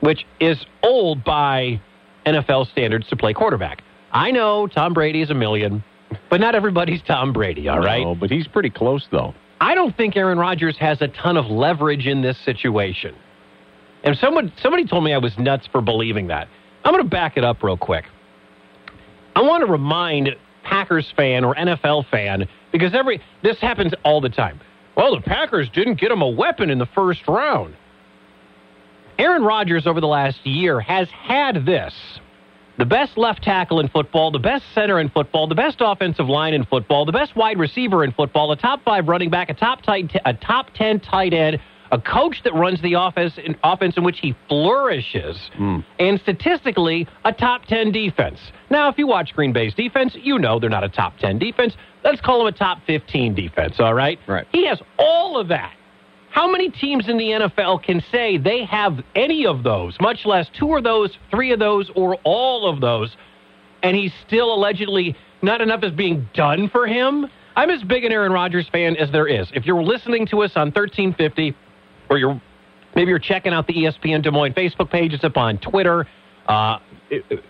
which 0.03 0.25
is 0.41 0.57
old 0.83 1.23
by 1.23 1.79
NFL 2.25 2.69
standards 2.71 3.07
to 3.07 3.15
play 3.15 3.33
quarterback. 3.33 3.81
I 4.11 4.31
know 4.31 4.67
Tom 4.67 4.93
Brady 4.93 5.21
is 5.21 5.29
a 5.29 5.33
million. 5.33 5.83
But 6.29 6.41
not 6.41 6.55
everybody's 6.55 7.01
Tom 7.01 7.33
Brady, 7.33 7.67
all 7.69 7.79
right? 7.79 8.03
No, 8.03 8.13
but 8.13 8.29
he's 8.29 8.47
pretty 8.47 8.69
close, 8.69 9.07
though. 9.11 9.33
I 9.61 9.73
don't 9.73 9.95
think 9.95 10.15
Aaron 10.15 10.37
Rodgers 10.37 10.77
has 10.77 11.01
a 11.01 11.07
ton 11.07 11.37
of 11.37 11.45
leverage 11.45 12.05
in 12.05 12.21
this 12.21 12.37
situation. 12.43 13.15
And 14.03 14.17
someone 14.17 14.51
somebody 14.61 14.85
told 14.85 15.05
me 15.05 15.13
I 15.13 15.17
was 15.17 15.37
nuts 15.37 15.67
for 15.71 15.81
believing 15.81 16.27
that. 16.27 16.49
I'm 16.83 16.93
going 16.93 17.03
to 17.03 17.09
back 17.09 17.37
it 17.37 17.45
up 17.45 17.63
real 17.63 17.77
quick. 17.77 18.05
I 19.35 19.41
want 19.41 19.65
to 19.65 19.71
remind 19.71 20.35
Packers 20.63 21.11
fan 21.15 21.45
or 21.45 21.55
NFL 21.55 22.09
fan 22.11 22.47
because 22.71 22.93
every 22.93 23.21
this 23.41 23.57
happens 23.59 23.93
all 24.03 24.19
the 24.19 24.29
time. 24.29 24.59
Well, 24.95 25.15
the 25.15 25.21
Packers 25.21 25.69
didn't 25.73 25.99
get 25.99 26.11
him 26.11 26.21
a 26.21 26.29
weapon 26.29 26.69
in 26.69 26.77
the 26.77 26.85
first 26.87 27.21
round. 27.27 27.75
Aaron 29.23 29.43
Rodgers 29.43 29.87
over 29.87 30.01
the 30.01 30.07
last 30.07 30.45
year 30.45 30.81
has 30.81 31.07
had 31.09 31.65
this 31.65 31.93
the 32.77 32.83
best 32.83 33.17
left 33.17 33.41
tackle 33.41 33.79
in 33.79 33.87
football, 33.87 34.31
the 34.31 34.39
best 34.39 34.65
center 34.75 34.99
in 34.99 35.07
football, 35.07 35.47
the 35.47 35.55
best 35.55 35.77
offensive 35.79 36.27
line 36.27 36.53
in 36.53 36.65
football, 36.65 37.05
the 37.05 37.13
best 37.13 37.33
wide 37.33 37.57
receiver 37.57 38.03
in 38.03 38.11
football, 38.11 38.51
a 38.51 38.57
top 38.57 38.83
five 38.83 39.07
running 39.07 39.29
back, 39.29 39.49
a 39.49 39.53
top 39.53 39.81
tight, 39.81 40.11
a 40.25 40.33
top 40.33 40.73
ten 40.73 40.99
tight 40.99 41.33
end, 41.33 41.57
a 41.93 42.01
coach 42.01 42.41
that 42.43 42.53
runs 42.53 42.81
the 42.81 42.95
offense 42.95 43.37
in, 43.37 43.55
offense 43.63 43.95
in 43.95 44.03
which 44.03 44.19
he 44.19 44.35
flourishes, 44.49 45.37
mm. 45.57 45.85
and 45.99 46.19
statistically 46.19 47.07
a 47.23 47.31
top 47.31 47.63
ten 47.63 47.93
defense. 47.93 48.39
Now, 48.69 48.89
if 48.89 48.97
you 48.97 49.07
watch 49.07 49.31
Green 49.33 49.53
Bay's 49.53 49.73
defense, 49.73 50.17
you 50.21 50.37
know 50.37 50.59
they're 50.59 50.69
not 50.69 50.83
a 50.83 50.89
top 50.89 51.17
ten 51.19 51.39
defense. 51.39 51.77
Let's 52.03 52.19
call 52.19 52.39
them 52.39 52.47
a 52.53 52.57
top 52.57 52.79
fifteen 52.85 53.33
defense. 53.35 53.75
All 53.79 53.93
right, 53.93 54.19
right. 54.27 54.47
He 54.51 54.65
has 54.65 54.81
all 54.99 55.39
of 55.39 55.47
that. 55.47 55.75
How 56.33 56.49
many 56.49 56.71
teams 56.71 57.07
in 57.07 57.17
the 57.19 57.25
NFL 57.25 57.83
can 57.83 58.03
say 58.11 58.39
they 58.39 58.65
have 58.65 58.99
any 59.15 59.45
of 59.45 59.61
those, 59.61 59.95
much 60.01 60.25
less 60.25 60.47
two 60.59 60.75
of 60.75 60.83
those, 60.83 61.11
three 61.29 61.51
of 61.51 61.59
those, 61.59 61.91
or 61.95 62.15
all 62.23 62.67
of 62.67 62.81
those, 62.81 63.15
and 63.83 63.95
he's 63.95 64.11
still 64.25 64.51
allegedly 64.51 65.15
not 65.43 65.61
enough 65.61 65.83
is 65.83 65.91
being 65.91 66.27
done 66.33 66.69
for 66.71 66.87
him? 66.87 67.27
I'm 67.55 67.69
as 67.69 67.83
big 67.83 68.03
an 68.03 68.11
Aaron 68.11 68.31
Rodgers 68.31 68.67
fan 68.71 68.95
as 68.95 69.11
there 69.11 69.27
is. 69.27 69.47
If 69.53 69.67
you're 69.67 69.83
listening 69.83 70.25
to 70.27 70.41
us 70.41 70.53
on 70.55 70.69
1350, 70.69 71.55
or 72.09 72.17
you're 72.17 72.41
maybe 72.95 73.09
you're 73.09 73.19
checking 73.19 73.53
out 73.53 73.67
the 73.67 73.73
ESPN 73.75 74.23
Des 74.23 74.31
Moines 74.31 74.53
Facebook 74.53 74.89
page, 74.89 75.13
it's 75.13 75.23
up 75.23 75.37
on 75.37 75.59
Twitter. 75.59 76.07
Uh, 76.47 76.79
it, 77.11 77.43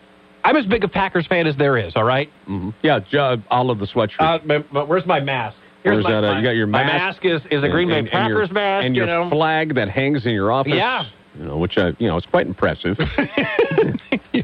I'm 0.43 0.57
as 0.57 0.65
big 0.65 0.83
a 0.83 0.89
Packers 0.89 1.25
fan 1.25 1.47
as 1.47 1.55
there 1.55 1.77
is. 1.77 1.93
All 1.95 2.03
right? 2.03 2.29
mm-hmm. 2.49 2.71
Yeah, 2.83 3.37
all 3.49 3.71
of 3.71 3.79
the 3.79 3.87
sweatshirt. 3.87 4.19
Uh, 4.19 4.61
but 4.73 4.89
where's 4.89 5.05
my 5.05 5.21
mask? 5.21 5.55
Here's 5.83 6.03
my, 6.03 6.11
that, 6.11 6.23
uh, 6.23 6.37
you 6.37 6.43
got 6.43 6.51
your 6.51 6.67
mask. 6.67 6.85
My 6.85 6.97
mask 6.97 7.25
is, 7.25 7.41
is 7.51 7.63
a 7.63 7.69
Green 7.69 7.89
Bay 7.89 7.99
and, 7.99 8.09
Packers 8.09 8.49
your, 8.49 8.53
mask. 8.53 8.85
And 8.85 8.95
your 8.95 9.05
you 9.05 9.11
know. 9.11 9.29
flag 9.29 9.75
that 9.75 9.89
hangs 9.89 10.25
in 10.25 10.31
your 10.31 10.51
office. 10.51 10.73
Yeah. 10.75 11.05
You 11.37 11.45
know, 11.45 11.57
which, 11.57 11.77
I, 11.77 11.91
you 11.99 12.07
know, 12.07 12.17
it's 12.17 12.27
quite 12.27 12.47
impressive. 12.47 12.97
Thank 12.97 14.21
you. 14.31 14.43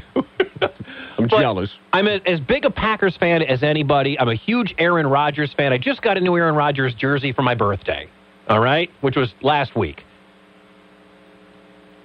I'm 1.20 1.28
but 1.28 1.40
jealous. 1.40 1.70
I'm 1.92 2.06
a, 2.06 2.20
as 2.26 2.40
big 2.40 2.64
a 2.64 2.70
Packers 2.70 3.16
fan 3.16 3.42
as 3.42 3.62
anybody. 3.62 4.18
I'm 4.18 4.28
a 4.28 4.34
huge 4.34 4.74
Aaron 4.78 5.06
Rodgers 5.06 5.52
fan. 5.56 5.72
I 5.72 5.78
just 5.78 6.02
got 6.02 6.16
a 6.16 6.20
new 6.20 6.36
Aaron 6.36 6.54
Rodgers 6.54 6.94
jersey 6.94 7.32
for 7.32 7.42
my 7.42 7.54
birthday, 7.54 8.08
all 8.48 8.60
right, 8.60 8.90
which 9.00 9.16
was 9.16 9.32
last 9.42 9.76
week. 9.76 10.02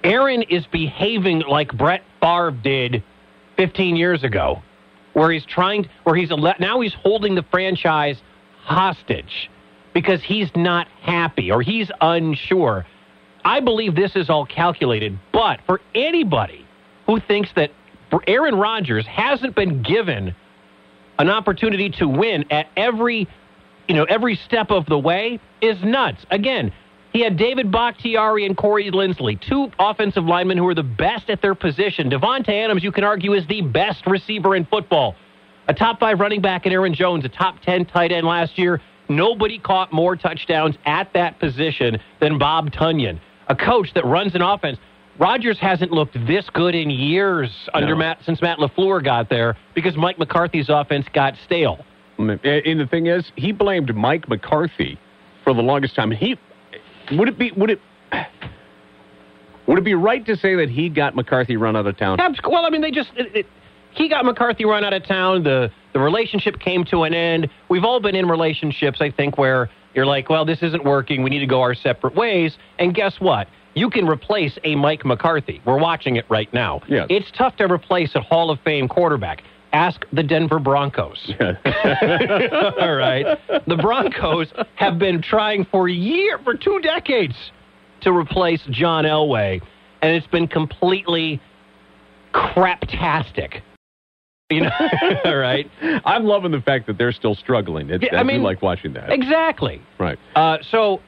Aaron 0.04 0.42
is 0.42 0.66
behaving 0.66 1.42
like 1.48 1.76
Brett 1.76 2.02
Favre 2.20 2.52
did 2.52 3.02
15 3.56 3.96
years 3.96 4.22
ago, 4.22 4.62
where 5.14 5.32
he's 5.32 5.44
trying, 5.46 5.88
where 6.04 6.14
he's 6.14 6.30
now 6.60 6.80
he's 6.80 6.94
holding 6.94 7.34
the 7.34 7.44
franchise 7.50 8.16
hostage 8.66 9.48
because 9.94 10.22
he's 10.22 10.50
not 10.54 10.88
happy 11.00 11.50
or 11.50 11.62
he's 11.62 11.90
unsure. 12.00 12.84
I 13.44 13.60
believe 13.60 13.94
this 13.94 14.16
is 14.16 14.28
all 14.28 14.44
calculated, 14.44 15.18
but 15.32 15.60
for 15.66 15.80
anybody 15.94 16.66
who 17.06 17.20
thinks 17.20 17.50
that 17.54 17.70
Aaron 18.26 18.56
Rodgers 18.56 19.06
hasn't 19.06 19.54
been 19.54 19.82
given 19.82 20.34
an 21.18 21.30
opportunity 21.30 21.88
to 21.90 22.08
win 22.08 22.44
at 22.50 22.66
every, 22.76 23.28
you 23.88 23.94
know, 23.94 24.04
every 24.04 24.34
step 24.34 24.70
of 24.70 24.84
the 24.86 24.98
way 24.98 25.40
is 25.62 25.82
nuts. 25.82 26.26
Again, 26.30 26.72
He 27.16 27.22
had 27.22 27.38
David 27.38 27.72
Bakhtiari 27.72 28.44
and 28.44 28.54
Corey 28.54 28.90
Linsley, 28.90 29.40
two 29.40 29.70
offensive 29.78 30.24
linemen 30.24 30.58
who 30.58 30.68
are 30.68 30.74
the 30.74 30.82
best 30.82 31.30
at 31.30 31.40
their 31.40 31.54
position. 31.54 32.10
Davante 32.10 32.50
Adams, 32.50 32.84
you 32.84 32.92
can 32.92 33.04
argue, 33.04 33.32
is 33.32 33.46
the 33.46 33.62
best 33.62 34.06
receiver 34.06 34.54
in 34.54 34.66
football. 34.66 35.14
A 35.68 35.74
top 35.74 35.98
five 35.98 36.20
running 36.20 36.40
back 36.40 36.64
in 36.66 36.72
Aaron 36.72 36.94
Jones, 36.94 37.24
a 37.24 37.28
top 37.28 37.60
10 37.62 37.86
tight 37.86 38.12
end 38.12 38.26
last 38.26 38.56
year. 38.58 38.80
Nobody 39.08 39.58
caught 39.58 39.92
more 39.92 40.16
touchdowns 40.16 40.76
at 40.84 41.12
that 41.14 41.38
position 41.40 41.98
than 42.20 42.38
Bob 42.38 42.70
Tonyan, 42.70 43.20
a 43.48 43.56
coach 43.56 43.88
that 43.94 44.04
runs 44.04 44.34
an 44.34 44.42
offense. 44.42 44.78
Rodgers 45.18 45.58
hasn't 45.58 45.92
looked 45.92 46.14
this 46.26 46.48
good 46.52 46.74
in 46.74 46.90
years 46.90 47.50
under 47.72 47.90
No. 47.90 47.96
Matt 47.96 48.18
since 48.24 48.42
Matt 48.42 48.58
LaFleur 48.58 49.02
got 49.02 49.28
there 49.28 49.56
because 49.74 49.96
Mike 49.96 50.18
McCarthy's 50.18 50.68
offense 50.68 51.06
got 51.12 51.34
stale. 51.44 51.84
Mm, 52.18 52.38
eh, 52.44 52.60
and 52.64 52.80
the 52.80 52.86
thing 52.86 53.06
is, 53.06 53.32
he 53.36 53.52
blamed 53.52 53.94
Mike 53.94 54.28
McCarthy 54.28 54.98
for 55.42 55.54
the 55.54 55.62
longest 55.62 55.94
time. 55.94 56.10
He 56.10 56.38
would 57.12 57.28
it 57.28 57.38
be 57.38 57.52
would 57.52 57.70
it 57.70 57.80
would 59.66 59.78
it 59.78 59.84
be 59.84 59.94
right 59.94 60.24
to 60.26 60.36
say 60.36 60.54
that 60.56 60.68
he 60.68 60.88
got 60.88 61.14
McCarthy 61.14 61.56
run 61.56 61.76
out 61.76 61.86
of 61.86 61.96
town? 61.96 62.18
Well, 62.44 62.64
I 62.64 62.70
mean, 62.70 62.82
they 62.82 62.90
just 62.90 63.10
it, 63.16 63.34
it, 63.34 63.46
he 63.96 64.08
got 64.08 64.24
McCarthy 64.24 64.64
run 64.64 64.84
out 64.84 64.92
of 64.92 65.04
town. 65.04 65.42
The 65.42 65.70
the 65.92 66.00
relationship 66.00 66.60
came 66.60 66.84
to 66.86 67.04
an 67.04 67.14
end. 67.14 67.48
We've 67.68 67.84
all 67.84 68.00
been 68.00 68.14
in 68.14 68.28
relationships, 68.28 69.00
I 69.00 69.10
think, 69.10 69.38
where 69.38 69.70
you're 69.94 70.06
like, 70.06 70.28
well, 70.28 70.44
this 70.44 70.62
isn't 70.62 70.84
working. 70.84 71.22
We 71.22 71.30
need 71.30 71.38
to 71.40 71.46
go 71.46 71.62
our 71.62 71.74
separate 71.74 72.14
ways. 72.14 72.56
And 72.78 72.94
guess 72.94 73.14
what? 73.18 73.48
You 73.74 73.88
can 73.90 74.06
replace 74.06 74.58
a 74.64 74.74
Mike 74.74 75.04
McCarthy. 75.04 75.60
We're 75.64 75.78
watching 75.78 76.16
it 76.16 76.26
right 76.28 76.52
now. 76.52 76.82
Yes. 76.88 77.06
It's 77.10 77.30
tough 77.36 77.56
to 77.56 77.64
replace 77.64 78.14
a 78.14 78.20
Hall 78.20 78.50
of 78.50 78.58
Fame 78.60 78.88
quarterback. 78.88 79.42
Ask 79.72 80.04
the 80.12 80.22
Denver 80.22 80.58
Broncos. 80.58 81.32
All 81.40 82.94
right. 82.94 83.38
The 83.66 83.78
Broncos 83.80 84.52
have 84.76 84.98
been 84.98 85.20
trying 85.20 85.66
for 85.66 85.88
year 85.88 86.38
for 86.44 86.54
two 86.54 86.80
decades 86.82 87.34
to 88.02 88.12
replace 88.12 88.62
John 88.70 89.04
Elway, 89.04 89.60
and 90.02 90.14
it's 90.14 90.26
been 90.26 90.46
completely 90.46 91.40
craptastic. 92.32 93.60
You 94.48 94.60
know, 94.60 94.70
all 95.24 95.36
right. 95.36 95.68
I'm 96.04 96.24
loving 96.24 96.52
the 96.52 96.60
fact 96.60 96.86
that 96.86 96.98
they're 96.98 97.10
still 97.12 97.34
struggling. 97.34 97.90
It, 97.90 98.02
Yeah, 98.04 98.20
I, 98.20 98.22
mean- 98.22 98.44
like 98.44 98.62
watching 98.62 98.92
that. 98.92 99.10
Exactly. 99.10 99.82
right. 99.98 100.18
Uh, 100.36 100.58
so 100.70 101.00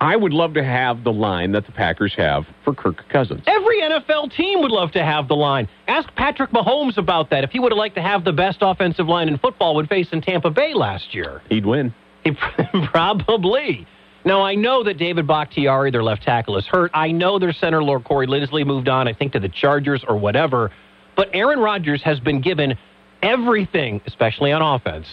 I 0.00 0.14
would 0.14 0.32
love 0.32 0.54
to 0.54 0.62
have 0.62 1.02
the 1.02 1.12
line 1.12 1.50
that 1.52 1.66
the 1.66 1.72
Packers 1.72 2.14
have 2.16 2.46
for 2.64 2.72
Kirk 2.74 3.02
Cousins. 3.08 3.42
every 3.48 3.80
NFL 3.82 4.32
team 4.36 4.60
would 4.62 4.70
love 4.70 4.92
to 4.92 5.02
have 5.02 5.26
the 5.26 5.34
line. 5.34 5.68
Ask 5.88 6.14
Patrick 6.14 6.50
Mahomes 6.50 6.96
about 6.96 7.30
that. 7.30 7.42
If 7.42 7.50
he 7.50 7.58
would 7.58 7.72
have 7.72 7.78
liked 7.78 7.96
to 7.96 8.02
have 8.02 8.22
the 8.24 8.32
best 8.32 8.58
offensive 8.60 9.08
line 9.08 9.26
in 9.28 9.36
football 9.38 9.74
when 9.74 9.88
facing 9.88 10.20
Tampa 10.20 10.50
Bay 10.50 10.72
last 10.72 11.12
year. 11.12 11.42
He'd 11.48 11.66
win. 11.66 11.92
He 12.22 12.32
probably. 12.92 13.84
Now, 14.24 14.42
I 14.42 14.54
know 14.54 14.84
that 14.84 14.96
David 14.98 15.26
Bakhtiari, 15.26 15.90
their 15.90 16.02
left 16.04 16.22
tackle, 16.22 16.56
is 16.56 16.66
hurt. 16.66 16.90
I 16.94 17.10
know 17.10 17.38
their 17.40 17.52
center, 17.52 17.82
Lord 17.82 18.04
Corey 18.04 18.26
Linsley, 18.26 18.64
moved 18.66 18.88
on, 18.88 19.06
I 19.08 19.12
think, 19.12 19.32
to 19.32 19.40
the 19.40 19.48
Chargers 19.48 20.04
or 20.06 20.16
whatever. 20.16 20.70
But 21.16 21.30
Aaron 21.32 21.58
Rodgers 21.58 22.02
has 22.02 22.20
been 22.20 22.40
given 22.40 22.76
everything, 23.22 24.00
especially 24.06 24.52
on 24.52 24.62
offense. 24.62 25.06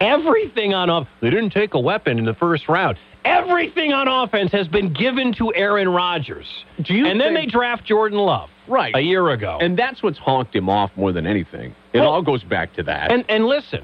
Everything 0.00 0.74
on 0.74 0.90
offense. 0.90 1.08
They 1.20 1.30
didn't 1.30 1.50
take 1.50 1.74
a 1.74 1.80
weapon 1.80 2.18
in 2.18 2.24
the 2.24 2.34
first 2.34 2.68
round. 2.68 2.98
Everything 3.24 3.92
on 3.92 4.06
offense 4.06 4.52
has 4.52 4.68
been 4.68 4.92
given 4.92 5.32
to 5.34 5.54
Aaron 5.54 5.88
Rodgers. 5.88 6.46
Do 6.82 6.92
you 6.92 7.06
and 7.06 7.18
then 7.20 7.32
they 7.32 7.40
think- 7.42 7.52
draft 7.52 7.84
Jordan 7.84 8.18
Love. 8.18 8.50
Right. 8.66 8.94
A 8.96 9.00
year 9.00 9.28
ago. 9.30 9.58
And 9.60 9.78
that's 9.78 10.02
what's 10.02 10.18
honked 10.18 10.54
him 10.56 10.68
off 10.70 10.90
more 10.96 11.12
than 11.12 11.26
anything. 11.26 11.74
It 11.92 12.00
Well- 12.00 12.10
all 12.10 12.22
goes 12.22 12.42
back 12.42 12.74
to 12.74 12.82
that. 12.84 13.12
And 13.12 13.24
and 13.28 13.46
listen, 13.46 13.82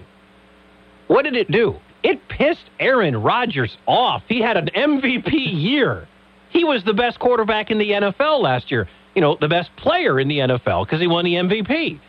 what 1.06 1.24
did 1.24 1.36
it 1.36 1.50
do? 1.50 1.76
It 2.02 2.26
pissed 2.28 2.64
Aaron 2.80 3.20
Rodgers 3.22 3.76
off. 3.86 4.22
He 4.26 4.40
had 4.40 4.56
an 4.56 4.68
MVP 4.74 5.32
year. 5.36 6.06
He 6.48 6.64
was 6.64 6.82
the 6.84 6.94
best 6.94 7.18
quarterback 7.18 7.70
in 7.70 7.78
the 7.78 7.92
NFL 7.92 8.40
last 8.42 8.70
year. 8.70 8.88
You 9.14 9.20
know, 9.20 9.36
the 9.40 9.48
best 9.48 9.70
player 9.76 10.20
in 10.20 10.28
the 10.28 10.38
NFL 10.38 10.86
because 10.86 11.00
he 11.00 11.06
won 11.06 11.24
the 11.24 11.34
MVP. 11.34 12.00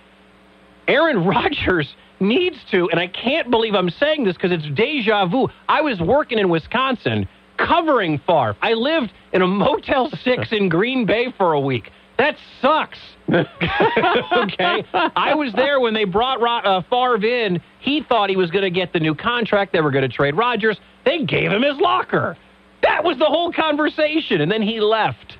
Aaron 0.87 1.25
Rodgers 1.25 1.93
needs 2.19 2.57
to, 2.71 2.89
and 2.89 2.99
I 2.99 3.07
can't 3.07 3.49
believe 3.49 3.73
I'm 3.73 3.89
saying 3.89 4.23
this 4.23 4.35
because 4.35 4.51
it's 4.51 4.67
deja 4.75 5.25
vu. 5.25 5.47
I 5.67 5.81
was 5.81 5.99
working 5.99 6.37
in 6.37 6.49
Wisconsin 6.49 7.27
covering 7.57 8.19
Favre. 8.19 8.55
I 8.61 8.73
lived 8.73 9.11
in 9.33 9.41
a 9.41 9.47
Motel 9.47 10.09
6 10.09 10.47
in 10.51 10.69
Green 10.69 11.05
Bay 11.05 11.33
for 11.37 11.53
a 11.53 11.59
week. 11.59 11.91
That 12.17 12.35
sucks. 12.61 12.99
okay? 13.29 14.85
I 14.93 15.33
was 15.33 15.51
there 15.53 15.79
when 15.79 15.93
they 15.93 16.03
brought 16.03 16.39
Ro- 16.39 16.57
uh, 16.57 16.81
Favre 16.83 17.25
in. 17.25 17.61
He 17.79 18.03
thought 18.07 18.29
he 18.29 18.35
was 18.35 18.51
going 18.51 18.63
to 18.63 18.69
get 18.69 18.93
the 18.93 18.99
new 18.99 19.15
contract. 19.15 19.73
They 19.73 19.81
were 19.81 19.89
going 19.89 20.07
to 20.07 20.15
trade 20.15 20.35
Rodgers. 20.35 20.77
They 21.03 21.23
gave 21.23 21.51
him 21.51 21.63
his 21.63 21.77
locker. 21.77 22.37
That 22.83 23.03
was 23.03 23.17
the 23.17 23.25
whole 23.25 23.51
conversation. 23.51 24.41
And 24.41 24.51
then 24.51 24.61
he 24.61 24.79
left. 24.79 25.37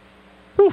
Whew. 0.56 0.72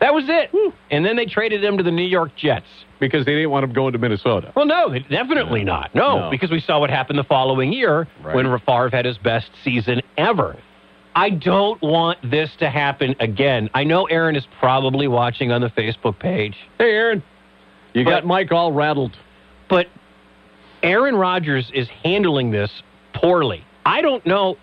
That 0.00 0.12
was 0.14 0.24
it. 0.28 0.50
And 0.90 1.04
then 1.04 1.16
they 1.16 1.26
traded 1.26 1.64
him 1.64 1.76
to 1.78 1.82
the 1.82 1.90
New 1.90 2.02
York 2.04 2.30
Jets. 2.36 2.66
because 2.98 3.26
they 3.26 3.32
didn't 3.34 3.50
want 3.50 3.62
him 3.62 3.74
going 3.74 3.92
to 3.92 3.98
Minnesota. 3.98 4.52
Well, 4.56 4.64
no, 4.64 4.88
they- 4.90 5.00
definitely 5.00 5.64
not. 5.64 5.94
No, 5.94 6.18
No. 6.18 6.30
because 6.30 6.50
we 6.50 6.60
saw 6.60 6.78
what 6.80 6.88
happened 6.88 7.18
the 7.18 7.24
following 7.24 7.70
year 7.70 8.06
Right. 8.22 8.34
when 8.34 8.46
Favre 8.60 8.88
had 8.90 9.04
his 9.04 9.18
best 9.18 9.50
season 9.62 10.00
ever. 10.16 10.56
I 11.14 11.28
don't 11.28 11.80
want 11.82 12.18
this 12.22 12.50
to 12.56 12.70
happen 12.70 13.14
again. 13.20 13.68
I 13.74 13.84
know 13.84 14.04
Aaron 14.04 14.34
is 14.34 14.46
probably 14.60 15.08
watching 15.08 15.52
on 15.52 15.60
the 15.60 15.68
Facebook 15.68 16.18
page, 16.18 16.56
Hey, 16.78 16.90
Aaron, 16.90 17.22
you 17.92 18.04
But- 18.04 18.10
got 18.10 18.24
Mike 18.26 18.50
all 18.50 18.72
rattled. 18.72 19.14
but 19.68 19.88
Aaron 20.82 21.16
Rodgers 21.16 21.70
is 21.74 21.88
handling 22.04 22.50
this 22.50 22.70
poorly. 23.12 23.62
I 23.84 24.00
don't 24.00 24.24
know. 24.26 24.56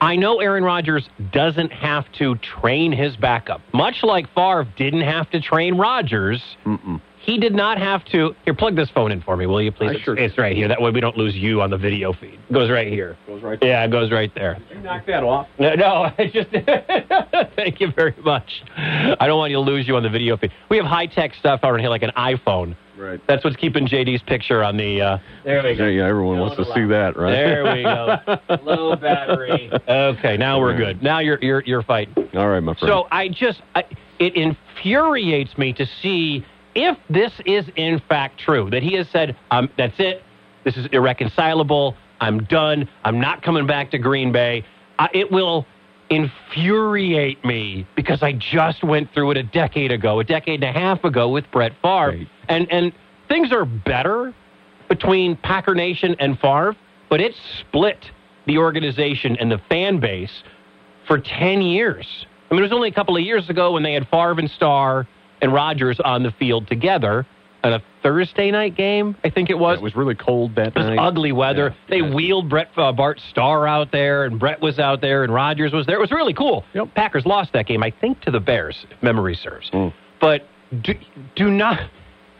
I 0.00 0.16
know 0.16 0.40
Aaron 0.40 0.64
Rodgers 0.64 1.08
doesn't 1.32 1.72
have 1.72 2.10
to 2.18 2.36
train 2.36 2.92
his 2.92 3.16
backup, 3.16 3.60
much 3.72 4.02
like 4.02 4.32
Favre 4.34 4.66
didn't 4.76 5.02
have 5.02 5.30
to 5.30 5.40
train 5.40 5.76
Rodgers. 5.76 6.42
Mm-mm. 6.64 7.00
He 7.28 7.36
did 7.36 7.54
not 7.54 7.76
have 7.76 8.06
to. 8.06 8.34
Here, 8.46 8.54
plug 8.54 8.74
this 8.74 8.88
phone 8.88 9.12
in 9.12 9.20
for 9.20 9.36
me, 9.36 9.44
will 9.44 9.60
you, 9.60 9.70
please? 9.70 9.88
I 9.88 9.90
It's- 9.90 10.02
sure 10.02 10.16
it's 10.16 10.38
right 10.38 10.56
here. 10.56 10.66
That 10.66 10.80
way 10.80 10.90
we 10.90 11.02
don't 11.02 11.18
lose 11.18 11.36
you 11.36 11.60
on 11.60 11.68
the 11.68 11.76
video 11.76 12.14
feed. 12.14 12.38
It 12.48 12.52
goes 12.54 12.70
right 12.70 12.88
here. 12.88 13.18
Goes 13.26 13.42
right 13.42 13.60
There. 13.60 13.68
Yeah, 13.68 13.84
it 13.84 13.90
goes 13.90 14.10
right 14.10 14.34
there. 14.34 14.56
You 14.74 14.80
knock 14.80 15.04
that 15.04 15.22
off. 15.22 15.46
No, 15.58 15.74
no, 15.74 16.10
I 16.18 16.30
just 16.32 16.48
thank 17.54 17.82
you 17.82 17.92
very 17.94 18.14
much. 18.24 18.62
I 18.78 19.26
don't 19.26 19.36
want 19.36 19.50
you 19.50 19.56
to 19.58 19.60
lose 19.60 19.86
you 19.86 19.94
on 19.96 20.04
the 20.04 20.08
video 20.08 20.38
feed. 20.38 20.52
We 20.70 20.78
have 20.78 20.86
high 20.86 21.04
tech 21.04 21.34
stuff 21.34 21.60
out 21.64 21.78
here, 21.78 21.90
like 21.90 22.02
an 22.02 22.12
iPhone. 22.16 22.74
Right. 22.96 23.20
That's 23.28 23.44
what's 23.44 23.56
keeping 23.56 23.86
JD's 23.86 24.22
picture 24.22 24.64
on 24.64 24.78
the. 24.78 25.02
Uh, 25.02 25.18
there 25.44 25.62
we 25.62 25.76
go. 25.76 25.84
Yeah, 25.84 25.90
yeah, 25.90 26.08
everyone 26.08 26.38
wants 26.40 26.56
to 26.56 26.64
see 26.72 26.86
that, 26.86 27.14
right? 27.18 27.30
There 27.30 27.62
we 27.74 27.82
go. 27.82 28.16
Low 28.64 28.96
battery. 28.96 29.70
Okay, 29.86 30.38
now 30.38 30.58
we're 30.58 30.76
good. 30.78 31.02
Now 31.02 31.18
you're 31.18 31.38
you're 31.42 31.62
you're 31.66 31.82
fighting. 31.82 32.30
All 32.34 32.48
right, 32.48 32.60
my 32.60 32.72
friend. 32.72 32.90
So 32.90 33.06
I 33.10 33.28
just, 33.28 33.60
I, 33.74 33.84
it 34.18 34.34
infuriates 34.34 35.58
me 35.58 35.74
to 35.74 35.86
see 36.00 36.44
if 36.84 36.96
this 37.10 37.32
is 37.44 37.64
in 37.76 38.00
fact 38.08 38.38
true 38.40 38.70
that 38.70 38.82
he 38.82 38.94
has 38.94 39.08
said, 39.10 39.36
um, 39.50 39.68
"That's 39.76 39.98
it. 39.98 40.22
This 40.64 40.76
is 40.76 40.86
irreconcilable. 40.92 41.96
I'm 42.20 42.44
done. 42.44 42.88
I'm 43.04 43.20
not 43.20 43.42
coming 43.42 43.66
back 43.66 43.90
to 43.92 43.98
Green 43.98 44.32
Bay." 44.32 44.64
Uh, 44.98 45.08
it 45.12 45.30
will 45.30 45.66
infuriate 46.10 47.44
me 47.44 47.86
because 47.94 48.22
I 48.22 48.32
just 48.32 48.82
went 48.82 49.12
through 49.12 49.32
it 49.32 49.36
a 49.36 49.42
decade 49.42 49.92
ago, 49.92 50.20
a 50.20 50.24
decade 50.24 50.62
and 50.62 50.76
a 50.76 50.78
half 50.78 51.04
ago 51.04 51.28
with 51.28 51.50
Brett 51.50 51.72
Favre, 51.82 52.08
Right. 52.10 52.28
and 52.48 52.66
and 52.70 52.92
things 53.28 53.52
are 53.52 53.64
better 53.64 54.32
between 54.88 55.36
Packer 55.36 55.74
Nation 55.74 56.16
and 56.18 56.38
Favre, 56.40 56.74
but 57.10 57.20
it 57.20 57.34
split 57.60 58.10
the 58.46 58.56
organization 58.58 59.36
and 59.38 59.50
the 59.50 59.58
fan 59.68 59.98
base 59.98 60.42
for 61.06 61.18
10 61.18 61.60
years. 61.60 62.06
I 62.50 62.54
mean, 62.54 62.60
it 62.60 62.62
was 62.62 62.72
only 62.72 62.88
a 62.88 62.92
couple 62.92 63.14
of 63.14 63.22
years 63.22 63.50
ago 63.50 63.72
when 63.72 63.82
they 63.82 63.92
had 63.92 64.08
Favre 64.08 64.38
and 64.38 64.50
Starr 64.50 65.06
and 65.42 65.52
Rodgers 65.52 66.00
on 66.04 66.22
the 66.22 66.30
field 66.32 66.66
together 66.68 67.26
on 67.64 67.72
a 67.72 67.82
Thursday 68.02 68.50
night 68.52 68.76
game, 68.76 69.16
I 69.24 69.30
think 69.30 69.50
it 69.50 69.58
was. 69.58 69.78
it 69.78 69.82
was 69.82 69.96
really 69.96 70.14
cold 70.14 70.54
that 70.54 70.68
It 70.68 70.76
was 70.76 70.86
night. 70.86 70.98
ugly 70.98 71.32
weather. 71.32 71.70
Yeah, 71.88 71.90
they 71.90 72.04
yes. 72.06 72.14
wheeled 72.14 72.48
Brett 72.48 72.68
uh, 72.76 72.92
Bart 72.92 73.20
Starr 73.30 73.66
out 73.66 73.90
there, 73.90 74.24
and 74.24 74.38
Brett 74.38 74.60
was 74.60 74.78
out 74.78 75.00
there, 75.00 75.24
and 75.24 75.34
Rodgers 75.34 75.72
was 75.72 75.84
there. 75.86 75.96
It 75.96 76.00
was 76.00 76.12
really 76.12 76.34
cool. 76.34 76.64
Yep. 76.74 76.94
Packers 76.94 77.26
lost 77.26 77.52
that 77.54 77.66
game, 77.66 77.82
I 77.82 77.90
think, 77.90 78.20
to 78.22 78.30
the 78.30 78.38
Bears, 78.40 78.86
if 78.90 79.02
memory 79.02 79.34
serves. 79.34 79.68
Mm. 79.70 79.92
But 80.20 80.42
do, 80.82 80.94
do 81.34 81.50
not. 81.50 81.80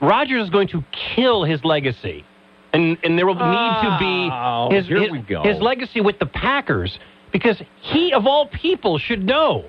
Rodgers 0.00 0.44
is 0.44 0.50
going 0.50 0.68
to 0.68 0.84
kill 1.16 1.42
his 1.42 1.64
legacy, 1.64 2.24
and 2.72 2.96
and 3.02 3.18
there 3.18 3.26
will 3.26 3.34
need 3.34 3.40
to 3.42 3.98
Oh, 4.32 4.68
be 4.68 4.76
his 4.76 4.86
here 4.86 5.00
his, 5.14 5.54
his 5.54 5.60
legacy 5.60 6.00
with 6.00 6.20
the 6.20 6.26
Packers 6.26 6.96
because 7.32 7.60
he 7.82 8.12
of 8.12 8.24
all 8.26 8.46
people 8.46 8.98
should 8.98 9.24
know 9.24 9.64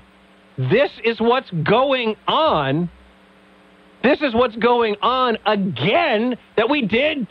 this 0.57 0.91
is 1.03 1.19
what's 1.19 1.50
going 1.63 2.15
on. 2.27 2.91
This 4.03 4.21
is 4.21 4.33
what's 4.33 4.55
going 4.55 4.95
on 5.01 5.37
again 5.45 6.37
that 6.55 6.69
we 6.69 6.85
did 6.85 7.27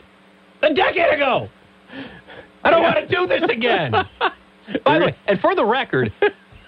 a 0.61 0.73
decade 0.73 1.13
ago. 1.13 1.49
I 2.63 2.69
don't 2.71 2.83
want 2.83 2.97
to 2.97 3.07
do 3.07 3.25
this 3.27 3.43
again. 3.49 3.91
By 4.85 4.99
the 4.99 5.05
way, 5.05 5.15
and 5.27 5.39
for 5.39 5.55
the 5.55 5.65
record, 5.65 6.13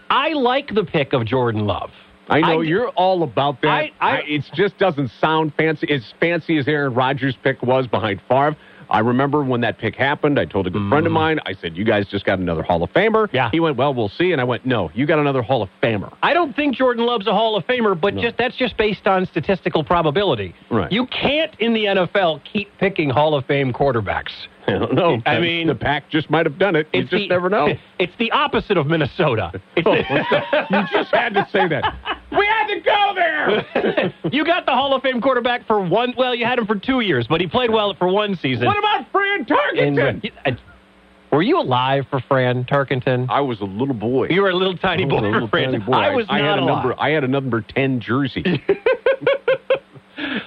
I 0.09 0.29
like 0.29 0.73
the 0.73 0.83
pick 0.83 1.13
of 1.13 1.25
Jordan 1.25 1.67
Love. 1.67 1.91
I 2.29 2.39
know 2.41 2.61
I- 2.61 2.63
you're 2.63 2.89
all 2.89 3.23
about 3.23 3.61
that. 3.61 3.67
I- 3.67 3.91
I- 3.99 4.21
it 4.21 4.49
just 4.55 4.77
doesn't 4.79 5.11
sound 5.19 5.53
fancy 5.55 5.87
as 5.91 6.11
fancy 6.19 6.57
as 6.57 6.67
Aaron 6.67 6.93
Rodgers' 6.95 7.35
pick 7.43 7.61
was 7.61 7.85
behind 7.87 8.21
Favre. 8.27 8.55
I 8.91 8.99
remember 8.99 9.41
when 9.43 9.61
that 9.61 9.77
pick 9.77 9.95
happened. 9.95 10.37
I 10.37 10.45
told 10.45 10.67
a 10.67 10.69
good 10.69 10.87
friend 10.89 11.07
of 11.07 11.13
mine. 11.13 11.39
I 11.45 11.53
said, 11.53 11.77
"You 11.77 11.85
guys 11.85 12.05
just 12.07 12.25
got 12.25 12.39
another 12.39 12.61
Hall 12.61 12.83
of 12.83 12.91
Famer." 12.93 13.27
Mm. 13.27 13.33
Yeah. 13.33 13.49
He 13.51 13.59
went, 13.61 13.77
"Well, 13.77 13.93
we'll 13.93 14.09
see." 14.09 14.33
And 14.33 14.41
I 14.41 14.43
went, 14.43 14.65
"No, 14.65 14.91
you 14.93 15.05
got 15.05 15.17
another 15.17 15.41
Hall 15.41 15.61
of 15.63 15.69
Famer." 15.81 16.11
I 16.21 16.33
don't 16.33 16.53
think 16.55 16.75
Jordan 16.75 17.05
Love's 17.05 17.25
a 17.25 17.31
Hall 17.33 17.55
of 17.55 17.65
Famer, 17.65 17.99
but 17.99 18.13
No. 18.15 18.21
just 18.21 18.35
that's 18.37 18.55
just 18.57 18.75
based 18.77 19.07
on 19.07 19.25
statistical 19.25 19.83
probability. 19.83 20.53
Right. 20.69 20.91
You 20.91 21.05
can't 21.07 21.53
in 21.59 21.73
the 21.73 21.85
NFL 21.87 22.41
keep 22.43 22.77
picking 22.77 23.09
Hall 23.09 23.33
of 23.33 23.45
Fame 23.45 23.71
quarterbacks. 23.71 24.31
I 24.75 24.79
don't 24.79 24.93
know. 24.93 25.21
I 25.25 25.39
mean- 25.39 25.67
the 25.67 25.75
pack 25.75 26.09
just 26.09 26.29
might 26.29 26.45
have 26.45 26.57
done 26.57 26.75
it. 26.75 26.87
You 26.93 27.01
just 27.03 27.11
the, 27.11 27.27
never 27.27 27.49
know. 27.49 27.69
It's 27.99 28.13
the 28.17 28.31
opposite 28.31 28.77
of 28.77 28.87
Minnesota. 28.87 29.51
It's 29.75 30.69
you 30.71 30.83
just 30.91 31.13
had 31.13 31.33
to 31.35 31.47
say 31.51 31.67
that. 31.67 31.93
We 32.31 32.45
had 32.47 32.67
to 32.67 32.79
go 32.79 33.13
there. 33.15 34.13
you 34.31 34.43
got 34.43 34.65
the 34.65 34.71
Hall 34.71 34.95
of 34.95 35.03
Fame 35.03 35.21
quarterback 35.21 35.67
for 35.67 35.79
one. 35.79 36.13
Well, 36.17 36.33
you 36.33 36.45
had 36.45 36.57
him 36.57 36.65
for 36.65 36.75
two 36.75 37.01
years, 37.01 37.27
but 37.27 37.41
he 37.41 37.47
played 37.47 37.69
well 37.69 37.93
for 37.93 38.07
one 38.07 38.35
season. 38.35 38.65
what 38.65 38.77
about 38.77 39.11
Fran 39.11 39.45
Tarkenton? 39.45 40.31
And, 40.45 40.57
uh, 40.57 40.59
were 41.31 41.41
you 41.41 41.59
alive 41.59 42.05
for 42.09 42.19
Fran 42.19 42.65
Tarkenton? 42.65 43.27
I 43.29 43.39
was 43.39 43.61
a 43.61 43.65
little 43.65 43.93
boy. 43.93 44.27
You 44.29 44.41
were 44.41 44.49
a 44.49 44.55
little 44.55 44.77
tiny 44.77 45.05
boy. 45.05 45.17
I 45.17 45.21
was 45.21 45.23
a 45.23 45.31
little 45.31 45.47
for 45.47 45.51
Fran. 45.51 45.71
tiny 45.71 45.83
boy. 45.83 45.93
I 45.93 46.13
was 46.13 46.25
I 46.29 46.39
not 46.41 46.49
had 46.49 46.59
a 46.59 46.65
number. 46.65 46.99
I 46.99 47.09
had 47.11 47.23
a 47.23 47.27
number 47.27 47.61
ten 47.61 48.01
jersey. 48.01 48.43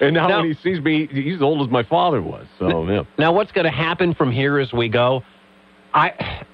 And 0.00 0.14
now, 0.14 0.28
Now- 0.28 0.40
when 0.40 0.52
he 0.52 0.54
sees 0.62 0.80
me, 0.82 1.06
he's 1.10 1.36
as 1.36 1.42
old 1.42 1.66
as 1.66 1.70
my 1.72 1.82
father 1.82 2.20
was. 2.22 2.46
So 2.58 2.88
yeah. 2.88 3.02
Now, 3.18 3.32
what's 3.32 3.52
going 3.52 3.64
to 3.64 3.70
happen 3.70 4.14
from 4.14 4.30
here 4.32 4.58
as 4.58 4.72
we 4.72 4.88
go? 4.88 5.22
I, 5.92 6.44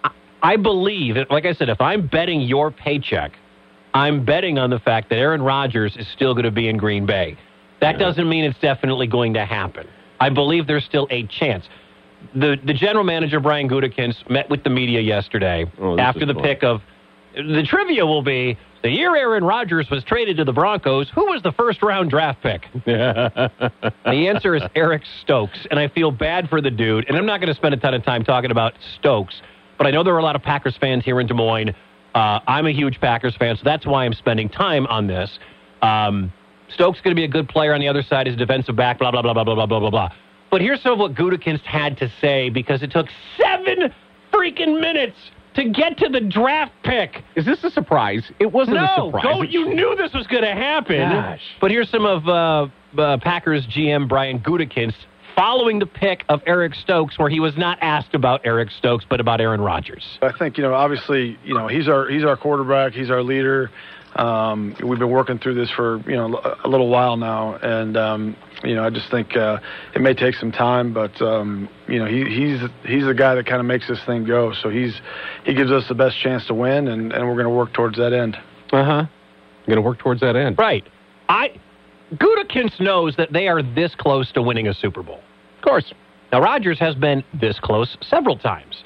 I 0.43 0.57
believe, 0.57 1.17
like 1.31 1.47
I 1.47 1.55
said, 1.55 1.69
if 1.69 1.81
I'm 1.81 2.07
betting 2.07 2.41
your 2.43 2.71
paycheck, 2.71 3.33
I'm 3.95 4.25
betting 4.25 4.59
on 4.59 4.71
the 4.71 4.79
fact 4.79 5.09
that 5.11 5.17
Aaron 5.17 5.43
Rodgers 5.43 5.97
is 5.97 6.07
still 6.15 6.35
going 6.35 6.45
to 6.45 6.51
be 6.51 6.69
in 6.69 6.77
Green 6.77 7.07
Bay. 7.07 7.37
That 7.81 7.99
doesn't 7.99 8.29
mean 8.29 8.45
it's 8.45 8.59
definitely 8.61 9.07
going 9.07 9.35
to 9.35 9.45
happen. 9.47 9.89
I 10.21 10.29
believe 10.29 10.67
there's 10.67 10.85
still 10.85 11.07
a 11.11 11.27
chance. 11.27 11.65
The 12.35 12.57
the 12.63 12.75
general 12.75 13.05
manager 13.05 13.41
Brian 13.41 13.67
Gutekunst 13.71 14.29
met 14.29 14.51
with 14.51 14.63
the 14.63 14.69
media 14.69 15.01
yesterday 15.01 15.65
Oh, 15.81 15.99
after 15.99 16.27
the 16.27 16.35
fun. 16.35 16.43
pick 16.43 16.63
of 16.63 16.83
the 17.35 17.65
trivia 17.67 18.07
will 18.07 18.23
be 18.23 18.59
the 18.83 18.91
year 18.91 19.15
Aaron 19.15 19.45
Rodgers 19.45 19.91
was 19.91 20.03
traded 20.05 20.39
to 20.39 20.45
the 20.45 20.53
Broncos. 20.53 21.11
Who 21.11 21.27
was 21.27 21.43
the 21.43 21.53
first 21.53 21.83
round 21.83 22.11
draft 22.11 22.43
pick? 22.43 22.67
The 24.05 24.29
answer 24.29 24.57
is 24.57 24.63
Eric 24.75 25.03
Stokes, 25.21 25.67
and 25.71 25.79
I 25.79 25.89
feel 25.89 26.11
bad 26.11 26.49
for 26.49 26.61
the 26.61 26.71
dude. 26.71 27.07
And 27.09 27.17
I'm 27.17 27.27
not 27.27 27.41
going 27.41 27.49
to 27.49 27.55
spend 27.55 27.75
a 27.75 27.77
ton 27.77 27.95
of 27.95 28.03
time 28.03 28.25
talking 28.25 28.51
about 28.51 28.75
Stokes, 28.97 29.41
but 29.79 29.87
I 29.87 29.91
know 29.91 30.03
there 30.03 30.15
are 30.15 30.19
a 30.19 30.23
lot 30.23 30.35
of 30.35 30.43
Packers 30.43 30.77
fans 30.77 31.05
here 31.05 31.21
in 31.21 31.27
Des 31.27 31.35
Moines. 31.35 31.75
Uh, 32.15 32.41
I'm 32.47 32.67
a 32.67 32.73
huge 32.73 33.01
Packers 33.01 33.37
fan, 33.37 33.57
so 33.57 33.63
that's 33.65 33.87
why 33.87 34.05
I'm 34.05 34.15
spending 34.15 34.49
time 34.49 34.87
on 34.87 35.07
this. 35.07 35.39
Um, 35.83 36.33
Stokes 36.69 37.01
going 37.01 37.15
to 37.15 37.21
be 37.21 37.25
a 37.25 37.29
good 37.29 37.49
player 37.49 37.73
on 37.73 37.81
the 37.81 37.89
other 37.89 38.03
side 38.03 38.27
as 38.27 38.35
a 38.35 38.37
defensive 38.37 38.75
back, 38.75 38.99
blah, 38.99 39.11
blah, 39.11 39.23
blah, 39.23 39.33
blah, 39.33 39.45
blah, 39.45 39.55
blah, 39.55 39.67
blah, 39.67 39.81
blah, 39.81 39.91
blah. 39.91 40.13
But 40.51 40.61
here's 40.61 40.83
some 40.83 40.95
of 40.95 40.99
what 40.99 41.15
Gutekunst 41.15 41.63
had 41.63 41.97
to 41.99 42.11
say 42.21 42.51
because 42.51 42.83
it 42.83 42.91
took 42.91 43.07
seven 43.37 43.95
freaking 44.33 44.81
minutes 44.81 45.17
to 45.55 45.69
get 45.71 45.99
to 45.99 46.09
the 46.09 46.21
draft 46.21 46.73
pick. 46.85 47.23
Is 47.37 47.45
this 47.45 47.63
a 47.65 47.71
surprise? 47.71 48.31
It 48.39 48.53
wasn't 48.53 48.79
a 48.79 48.81
No, 48.97 49.07
surprise. 49.07 49.25
go, 49.25 49.43
you 49.43 49.75
knew 49.75 49.95
this 49.97 50.13
was 50.13 50.27
going 50.27 50.43
to 50.45 50.55
happen. 50.55 50.99
Gosh. 51.11 51.41
But 51.61 51.71
here's 51.71 51.89
some 51.91 52.07
of 52.07 52.29
uh, 52.29 52.69
uh, 53.01 53.19
Packers 53.19 53.67
GM 53.67 54.09
Brian 54.09 54.39
Gutekunst 54.41 54.95
following 55.37 55.79
the 55.79 55.87
pick 55.87 56.25
of 56.29 56.41
Eric 56.47 56.75
Stokes, 56.75 57.19
where 57.19 57.29
he 57.31 57.41
was 57.41 57.57
not 57.57 57.79
asked 57.81 58.15
about 58.15 58.41
Eric 58.45 58.71
Stokes, 58.71 59.05
but 59.09 59.21
about 59.21 59.41
Aaron 59.41 59.61
Rodgers. 59.61 60.05
I 60.23 60.33
think 60.39 60.57
you 60.57 60.63
know, 60.63 60.75
obviously, 60.75 61.39
you 61.45 61.55
know, 61.55 61.67
he's 61.69 61.89
our 61.89 62.09
he's 62.09 62.25
our 62.25 62.37
quarterback, 62.37 62.93
he's 62.93 63.11
our 63.11 63.23
leader. 63.23 63.71
Um, 64.17 64.75
we've 64.85 64.99
been 64.99 65.09
working 65.11 65.39
through 65.39 65.55
this 65.55 65.71
for 65.71 65.99
you 66.09 66.17
know 66.17 66.41
a 66.65 66.69
little 66.69 66.89
while 66.89 67.17
now, 67.17 67.55
and 67.63 67.97
um, 67.97 68.37
you 68.63 68.75
know, 68.75 68.85
I 68.85 68.91
just 68.91 69.11
think 69.11 69.37
uh, 69.37 69.59
it 69.95 70.01
may 70.03 70.15
take 70.15 70.35
some 70.35 70.53
time, 70.53 70.93
but 70.93 71.21
um, 71.23 71.69
you 71.89 71.99
know, 71.99 72.07
he, 72.07 72.25
he's 72.25 72.61
he's 72.85 73.05
the 73.05 73.15
guy 73.15 73.35
that 73.35 73.47
kind 73.47 73.61
of 73.61 73.67
makes 73.67 73.89
this 73.89 74.01
thing 74.05 74.25
go. 74.25 74.53
So 74.63 74.69
he's 74.69 75.01
he 75.45 75.55
gives 75.55 75.71
us 75.71 75.85
the 75.89 75.95
best 75.95 76.19
chance 76.21 76.47
to 76.47 76.55
win, 76.55 76.89
and, 76.89 77.13
and 77.13 77.27
we're 77.27 77.35
going 77.35 77.45
to 77.47 77.51
work 77.51 77.73
towards 77.73 77.97
that 77.97 78.13
end. 78.13 78.37
Uh 78.73 78.85
huh. 78.85 79.05
Going 79.67 79.77
to 79.77 79.83
work 79.83 79.99
towards 79.99 80.21
that 80.21 80.37
end. 80.37 80.59
Right. 80.59 80.85
I 81.29 81.59
Gutekunst 82.15 82.81
knows 82.81 83.15
that 83.17 83.33
they 83.33 83.47
are 83.49 83.63
this 83.63 83.95
close 83.95 84.33
to 84.33 84.43
winning 84.43 84.69
a 84.69 84.75
Super 84.75 85.03
Bowl. 85.03 85.21
Of 85.59 85.65
course. 85.65 85.93
Now 86.33 86.41
Rodgers 86.41 86.79
has 86.79 86.95
been 86.95 87.25
this 87.41 87.59
close 87.61 87.97
several 88.03 88.37
times. 88.37 88.83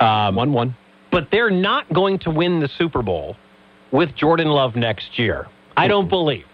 Um, 0.00 0.36
One 0.36 0.52
one. 0.52 0.76
but 1.10 1.28
they're 1.32 1.50
not 1.50 1.92
going 1.92 2.18
to 2.20 2.30
win 2.30 2.60
the 2.60 2.68
Super 2.68 3.02
Bowl 3.02 3.36
with 3.90 4.14
Jordan 4.14 4.48
Love 4.48 4.76
next 4.76 5.18
year. 5.18 5.48
I 5.76 5.88
don't 5.88 6.08
believe. 6.08 6.44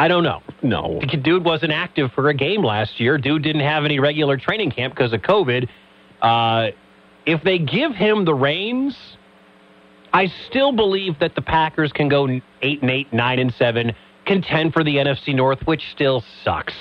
I 0.00 0.08
don't 0.08 0.24
know. 0.24 0.40
No. 0.62 0.98
The 1.10 1.18
dude 1.18 1.44
wasn't 1.44 1.72
active 1.72 2.10
for 2.14 2.30
a 2.30 2.34
game 2.34 2.64
last 2.64 2.98
year. 2.98 3.18
Dude 3.18 3.42
didn't 3.42 3.60
have 3.60 3.84
any 3.84 3.98
regular 3.98 4.38
training 4.38 4.70
camp 4.70 4.94
because 4.94 5.12
of 5.12 5.20
COVID. 5.20 5.68
Uh, 6.22 6.68
if 7.26 7.44
they 7.44 7.58
give 7.58 7.92
him 7.94 8.24
the 8.24 8.32
reins, 8.32 8.96
I 10.14 10.28
still 10.48 10.72
believe 10.72 11.18
that 11.18 11.34
the 11.34 11.42
Packers 11.42 11.92
can 11.92 12.08
go 12.08 12.26
eight 12.62 12.80
and 12.80 12.90
eight, 12.90 13.12
nine 13.12 13.40
and 13.40 13.52
seven, 13.58 13.92
contend 14.24 14.72
for 14.72 14.82
the 14.82 14.96
NFC 14.96 15.34
North, 15.34 15.58
which 15.66 15.82
still 15.92 16.24
sucks. 16.44 16.72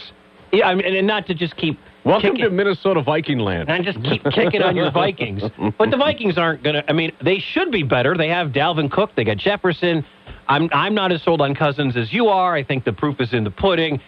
Yeah, 0.53 0.69
I 0.69 0.75
mean, 0.75 0.95
and 0.95 1.05
not 1.05 1.27
to 1.27 1.33
just 1.33 1.57
keep 1.57 1.77
Welcome 2.05 2.31
kicking- 2.31 2.45
to 2.45 2.49
Minnesota 2.49 3.01
Viking 3.01 3.39
land. 3.39 3.69
and 3.69 3.83
just 3.83 4.01
keep 4.03 4.23
kicking 4.31 4.61
on 4.61 4.75
your 4.75 4.91
Vikings. 4.91 5.43
But 5.77 5.91
the 5.91 5.97
Vikings 5.97 6.37
aren't 6.37 6.63
going 6.63 6.75
to. 6.75 6.89
I 6.89 6.93
mean, 6.93 7.11
they 7.23 7.39
should 7.39 7.71
be 7.71 7.83
better. 7.83 8.15
They 8.17 8.29
have 8.29 8.49
Dalvin 8.49 8.89
Cook. 8.91 9.11
They 9.15 9.23
got 9.23 9.37
Jefferson. 9.37 10.05
I'm 10.47 10.69
I'm 10.71 10.95
not 10.95 11.11
as 11.11 11.21
sold 11.23 11.41
on 11.41 11.55
Cousins 11.55 11.95
as 11.97 12.11
you 12.11 12.27
are. 12.27 12.55
I 12.55 12.63
think 12.63 12.85
the 12.85 12.93
proof 12.93 13.19
is 13.19 13.33
in 13.33 13.43
the 13.43 13.51
pudding. 13.51 13.99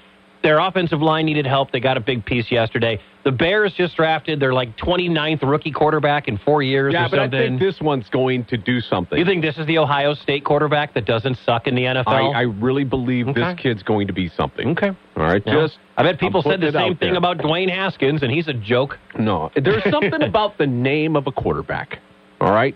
Their 0.43 0.59
offensive 0.59 1.01
line 1.01 1.25
needed 1.25 1.45
help. 1.45 1.71
They 1.71 1.79
got 1.79 1.97
a 1.97 1.99
big 1.99 2.25
piece 2.25 2.51
yesterday. 2.51 2.99
The 3.23 3.31
Bears 3.31 3.73
just 3.73 3.95
drafted 3.95 4.39
their 4.39 4.53
like 4.53 4.75
29th 4.77 5.43
rookie 5.43 5.71
quarterback 5.71 6.27
in 6.27 6.37
four 6.39 6.63
years 6.63 6.93
yeah, 6.93 7.05
or 7.05 7.09
but 7.09 7.19
I 7.19 7.29
think 7.29 7.59
this 7.59 7.79
one's 7.79 8.09
going 8.09 8.45
to 8.45 8.57
do 8.57 8.79
something. 8.81 9.17
you 9.19 9.25
think 9.25 9.43
this 9.43 9.57
is 9.59 9.67
the 9.67 9.77
Ohio 9.77 10.15
State 10.15 10.43
quarterback 10.43 10.95
that 10.95 11.05
doesn't 11.05 11.37
suck 11.45 11.67
in 11.67 11.75
the 11.75 11.83
NFL? 11.83 12.07
I, 12.07 12.21
I 12.31 12.41
really 12.41 12.83
believe 12.83 13.27
Okay. 13.27 13.39
this 13.41 13.59
kid's 13.59 13.83
going 13.83 14.07
to 14.07 14.13
be 14.13 14.29
something. 14.29 14.69
okay. 14.69 14.89
All 15.15 15.23
right. 15.23 15.43
Yeah. 15.45 15.53
Just 15.53 15.77
I 15.97 16.03
bet 16.03 16.19
people 16.19 16.41
said 16.41 16.61
the 16.61 16.71
same 16.71 16.97
thing 16.97 17.15
about 17.15 17.37
Dwayne 17.37 17.69
Haskins, 17.69 18.23
and 18.23 18.31
he's 18.31 18.47
a 18.47 18.53
joke. 18.53 18.97
No, 19.19 19.51
there's 19.55 19.83
something 19.91 20.23
about 20.23 20.57
the 20.57 20.65
name 20.67 21.15
of 21.15 21.27
a 21.27 21.31
quarterback. 21.31 21.99
All 22.39 22.51
right, 22.51 22.75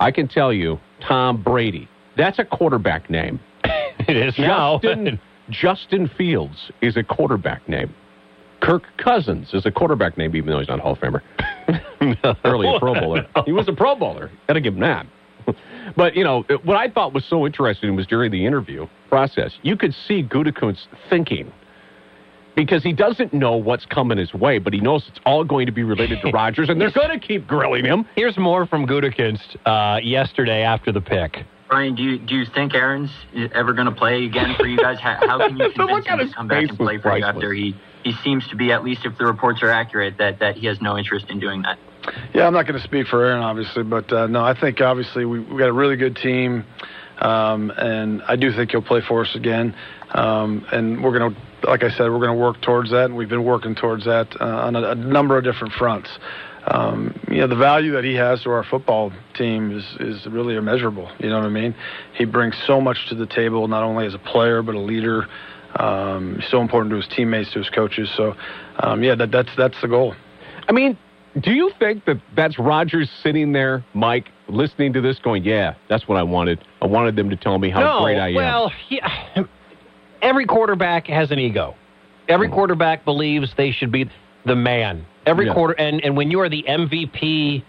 I 0.00 0.10
can 0.10 0.28
tell 0.28 0.52
you, 0.52 0.78
Tom 1.00 1.42
Brady. 1.42 1.88
That's 2.16 2.38
a 2.38 2.44
quarterback 2.44 3.08
name. 3.08 3.40
It 4.06 4.16
is 4.16 4.38
now. 4.38 4.78
Justin, 4.82 5.20
Justin 5.50 6.08
Fields 6.16 6.70
is 6.80 6.96
a 6.96 7.02
quarterback 7.02 7.68
name. 7.68 7.94
Kirk 8.60 8.84
Cousins 8.96 9.54
is 9.54 9.66
a 9.66 9.70
quarterback 9.70 10.18
name, 10.18 10.34
even 10.34 10.50
though 10.50 10.58
he's 10.58 10.68
not 10.68 10.78
a 10.78 10.82
Hall 10.82 10.92
of 10.92 10.98
Famer. 10.98 11.22
Early 12.44 12.74
a 12.74 12.78
Pro 12.78 12.94
Bowler. 12.94 13.26
He 13.44 13.52
was 13.52 13.68
a 13.68 13.72
Pro 13.72 13.94
Bowler. 13.94 14.30
Gotta 14.46 14.60
give 14.60 14.74
him 14.74 14.80
that. 14.80 15.06
But, 15.96 16.14
you 16.14 16.24
know, 16.24 16.42
what 16.64 16.76
I 16.76 16.90
thought 16.90 17.14
was 17.14 17.24
so 17.24 17.46
interesting 17.46 17.96
was 17.96 18.06
during 18.06 18.30
the 18.30 18.44
interview 18.44 18.86
process, 19.08 19.52
you 19.62 19.76
could 19.76 19.94
see 19.94 20.22
Gutekunst 20.22 20.86
thinking 21.08 21.50
because 22.54 22.82
he 22.82 22.92
doesn't 22.92 23.32
know 23.32 23.56
what's 23.56 23.86
coming 23.86 24.18
his 24.18 24.34
way, 24.34 24.58
but 24.58 24.72
he 24.72 24.80
knows 24.80 25.06
it's 25.08 25.20
all 25.24 25.44
going 25.44 25.66
to 25.66 25.72
be 25.72 25.84
related 25.84 26.20
to 26.22 26.30
Rodgers, 26.32 26.68
and 26.68 26.80
they're 26.80 26.90
going 26.90 27.18
to 27.18 27.24
keep 27.24 27.46
grilling 27.46 27.84
him. 27.84 28.04
Here's 28.16 28.36
more 28.36 28.66
from 28.66 28.86
Gutekunst 28.86 29.56
uh, 29.64 30.00
yesterday 30.02 30.62
after 30.62 30.92
the 30.92 31.00
pick. 31.00 31.38
Brian, 31.68 31.94
do 31.94 32.02
you 32.02 32.18
do 32.18 32.34
you 32.34 32.46
think 32.54 32.74
Aaron's 32.74 33.10
ever 33.54 33.74
going 33.74 33.86
to 33.86 33.94
play 33.94 34.24
again 34.24 34.54
for 34.58 34.66
you 34.66 34.78
guys? 34.78 34.98
How, 34.98 35.18
how 35.20 35.38
can 35.38 35.56
you 35.56 35.68
The 35.68 35.74
convince 35.74 35.90
look 35.90 36.06
him 36.06 36.20
on 36.20 36.26
to 36.26 36.34
come 36.34 36.48
back 36.48 36.60
face 36.62 36.70
and 36.70 36.78
play 36.78 36.98
for 36.98 37.16
you 37.16 37.24
after 37.24 37.52
he 37.52 37.74
he 38.04 38.12
seems 38.24 38.46
to 38.48 38.56
be 38.56 38.72
at 38.72 38.84
least 38.84 39.04
if 39.04 39.16
the 39.18 39.26
reports 39.26 39.62
are 39.62 39.70
accurate 39.70 40.18
that 40.18 40.38
that 40.40 40.56
he 40.56 40.66
has 40.66 40.80
no 40.80 40.96
interest 40.96 41.26
in 41.28 41.40
doing 41.40 41.62
that? 41.62 41.78
Yeah, 42.34 42.46
I'm 42.46 42.52
not 42.52 42.66
going 42.66 42.80
to 42.80 42.84
speak 42.84 43.06
for 43.06 43.24
Aaron, 43.24 43.42
obviously, 43.42 43.82
but 43.82 44.12
uh, 44.12 44.26
no, 44.26 44.42
I 44.42 44.58
think 44.58 44.80
obviously 44.80 45.24
we 45.24 45.40
we 45.40 45.58
got 45.58 45.68
a 45.68 45.72
really 45.72 45.96
good 45.96 46.16
team, 46.16 46.64
um, 47.18 47.70
and 47.70 48.22
I 48.22 48.36
do 48.36 48.52
think 48.52 48.70
he'll 48.70 48.82
play 48.82 49.02
for 49.06 49.22
us 49.22 49.34
again. 49.34 49.74
Um, 50.10 50.66
and 50.72 51.04
we're 51.04 51.18
going 51.18 51.34
to, 51.34 51.68
like 51.68 51.82
I 51.82 51.90
said, 51.90 52.10
we're 52.10 52.20
going 52.20 52.36
to 52.36 52.42
work 52.42 52.62
towards 52.62 52.90
that, 52.90 53.06
and 53.06 53.16
we've 53.16 53.28
been 53.28 53.44
working 53.44 53.74
towards 53.74 54.04
that 54.06 54.40
uh, 54.40 54.44
on 54.44 54.76
a, 54.76 54.90
a 54.90 54.94
number 54.94 55.36
of 55.36 55.44
different 55.44 55.74
fronts. 55.74 56.08
Um, 56.66 57.18
you 57.30 57.38
know, 57.38 57.46
the 57.46 57.56
value 57.56 57.92
that 57.92 58.04
he 58.04 58.14
has 58.14 58.42
to 58.42 58.50
our 58.50 58.64
football 58.64 59.12
team 59.34 59.76
is 59.76 59.84
is 60.00 60.26
really 60.26 60.56
immeasurable. 60.56 61.10
You 61.18 61.30
know 61.30 61.38
what 61.38 61.46
I 61.46 61.50
mean? 61.50 61.74
He 62.14 62.24
brings 62.24 62.54
so 62.66 62.80
much 62.80 63.08
to 63.08 63.14
the 63.14 63.26
table, 63.26 63.68
not 63.68 63.84
only 63.84 64.06
as 64.06 64.14
a 64.14 64.18
player 64.18 64.62
but 64.62 64.74
a 64.74 64.80
leader. 64.80 65.28
Um, 65.78 66.42
so 66.50 66.60
important 66.60 66.90
to 66.90 66.96
his 66.96 67.06
teammates, 67.08 67.52
to 67.52 67.60
his 67.60 67.70
coaches. 67.70 68.10
So, 68.16 68.34
um, 68.80 69.02
yeah, 69.02 69.14
that, 69.14 69.30
that's 69.30 69.50
that's 69.56 69.80
the 69.80 69.88
goal. 69.88 70.14
I 70.68 70.72
mean, 70.72 70.98
do 71.40 71.52
you 71.52 71.70
think 71.78 72.04
that 72.06 72.20
that's 72.34 72.58
Rodgers 72.58 73.08
sitting 73.22 73.52
there, 73.52 73.84
Mike, 73.94 74.28
listening 74.48 74.92
to 74.94 75.00
this, 75.00 75.18
going, 75.20 75.44
"Yeah, 75.44 75.74
that's 75.88 76.08
what 76.08 76.18
I 76.18 76.22
wanted. 76.24 76.58
I 76.82 76.86
wanted 76.86 77.16
them 77.16 77.30
to 77.30 77.36
tell 77.36 77.58
me 77.58 77.70
how 77.70 77.80
no, 77.80 78.02
great 78.04 78.18
I 78.18 78.28
am." 78.28 78.34
well, 78.34 78.72
yeah, 78.88 79.44
every 80.20 80.46
quarterback 80.46 81.06
has 81.06 81.30
an 81.30 81.38
ego. 81.38 81.74
Every 82.28 82.48
quarterback 82.50 83.04
believes 83.04 83.54
they 83.56 83.70
should 83.70 83.90
be 83.90 84.10
the 84.44 84.56
man. 84.56 85.06
Every 85.24 85.46
Yeah. 85.46 85.54
quarter, 85.54 85.74
and, 85.74 86.04
and 86.04 86.16
when 86.16 86.30
you 86.30 86.40
are 86.40 86.48
the 86.48 86.62
MVP 86.68 87.62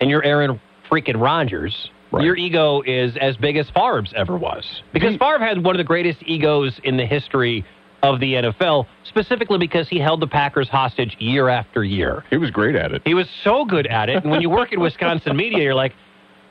and 0.00 0.10
you're 0.10 0.22
Aaron 0.24 0.60
freaking 0.90 1.20
Rodgers, 1.22 1.90
Right. 2.16 2.24
your 2.24 2.36
ego 2.36 2.82
is 2.86 3.16
as 3.20 3.36
big 3.36 3.56
as 3.56 3.68
Favre's 3.70 4.12
ever 4.16 4.36
was. 4.36 4.82
Because 4.92 5.16
Favre 5.16 5.38
had 5.38 5.64
one 5.64 5.74
of 5.74 5.78
the 5.78 5.84
greatest 5.84 6.18
egos 6.22 6.78
in 6.84 6.96
the 6.96 7.06
history 7.06 7.64
of 8.02 8.20
the 8.20 8.34
NFL, 8.34 8.86
specifically 9.04 9.58
because 9.58 9.88
he 9.88 9.98
held 9.98 10.20
the 10.20 10.26
Packers 10.26 10.68
hostage 10.68 11.16
year 11.18 11.48
after 11.48 11.82
year. 11.82 12.22
He 12.30 12.36
was 12.36 12.50
great 12.50 12.76
at 12.76 12.92
it. 12.92 13.02
He 13.04 13.14
was 13.14 13.26
so 13.42 13.64
good 13.64 13.86
at 13.86 14.08
it. 14.08 14.22
And 14.22 14.30
when 14.30 14.42
you 14.42 14.50
work 14.50 14.72
in 14.72 14.80
Wisconsin 14.80 15.36
media, 15.36 15.62
you're 15.62 15.74
like, 15.74 15.94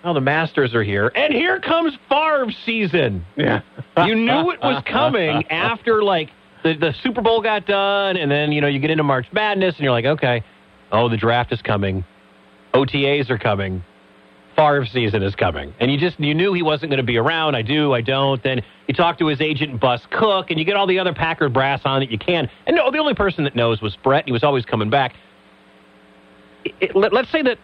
oh, 0.04 0.14
the 0.14 0.22
Masters 0.22 0.74
are 0.74 0.84
here. 0.84 1.12
And 1.16 1.32
here 1.34 1.60
comes 1.60 1.94
Favre 2.10 2.52
season. 2.66 3.24
Yeah. 3.36 3.62
You 4.04 4.16
knew 4.16 4.52
it 4.52 4.60
was 4.62 4.84
coming 4.86 5.46
after, 5.52 6.04
like, 6.04 6.30
the, 6.64 6.76
the 6.76 6.94
Super 7.04 7.22
Bowl 7.22 7.42
got 7.42 7.68
done, 7.68 8.18
and 8.18 8.32
then, 8.32 8.52
you 8.52 8.60
know, 8.62 8.68
you 8.68 8.80
get 8.80 8.90
into 8.90 9.04
March 9.04 9.28
Madness, 9.32 9.76
and 9.76 9.84
you're 9.84 9.92
like, 9.92 10.06
okay, 10.06 10.44
oh, 10.92 11.08
the 11.10 11.18
draft 11.18 11.52
is 11.54 11.62
coming. 11.62 12.04
OTAs 12.74 13.30
are 13.30 13.38
coming. 13.38 13.84
Favre 14.56 14.86
season 14.86 15.24
is 15.24 15.36
coming. 15.36 15.74
And 15.80 15.92
you 15.92 15.98
just, 15.98 16.20
you 16.20 16.34
knew 16.34 16.54
he 16.54 16.62
wasn't 16.62 16.90
going 16.92 16.98
to 16.98 17.04
be 17.04 17.18
around. 17.18 17.56
I 17.56 17.62
do, 17.62 17.94
I 17.94 18.02
don't. 18.02 18.42
Then 18.44 18.62
you 18.88 18.94
talk 18.94 19.18
to 19.20 19.28
his 19.28 19.42
agent, 19.42 19.80
Bus 19.80 20.02
Cook, 20.12 20.52
and 20.52 20.60
you 20.60 20.66
get 20.66 20.76
all 20.76 20.86
the 20.88 21.00
other 21.00 21.14
Packer 21.14 21.50
brass 21.50 21.82
on 21.86 22.02
that 22.02 22.12
you 22.12 22.20
can. 22.20 22.50
And 22.68 22.76
no, 22.76 22.92
the 22.92 23.00
only 23.00 23.16
person 23.16 23.44
that 23.46 23.56
knows 23.56 23.82
was 23.82 23.96
Brett. 23.96 24.26
He 24.26 24.32
was 24.32 24.44
always 24.44 24.66
coming 24.66 24.90
back. 24.90 25.16
It, 26.66 26.74
it, 26.80 26.96
let, 26.96 27.14
let's 27.14 27.32
say 27.32 27.42
that 27.44 27.58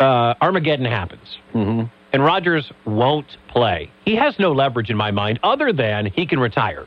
uh, 0.00 0.34
Armageddon 0.40 0.86
happens 0.86 1.38
Mm-hmm. 1.54 1.86
and 2.12 2.24
Rodgers 2.24 2.70
won't 2.84 3.36
play. 3.48 3.90
He 4.04 4.16
has 4.16 4.38
no 4.38 4.52
leverage 4.52 4.90
in 4.90 4.96
my 4.96 5.10
mind 5.10 5.38
other 5.42 5.72
than 5.72 6.06
he 6.06 6.26
can 6.26 6.38
retire. 6.40 6.86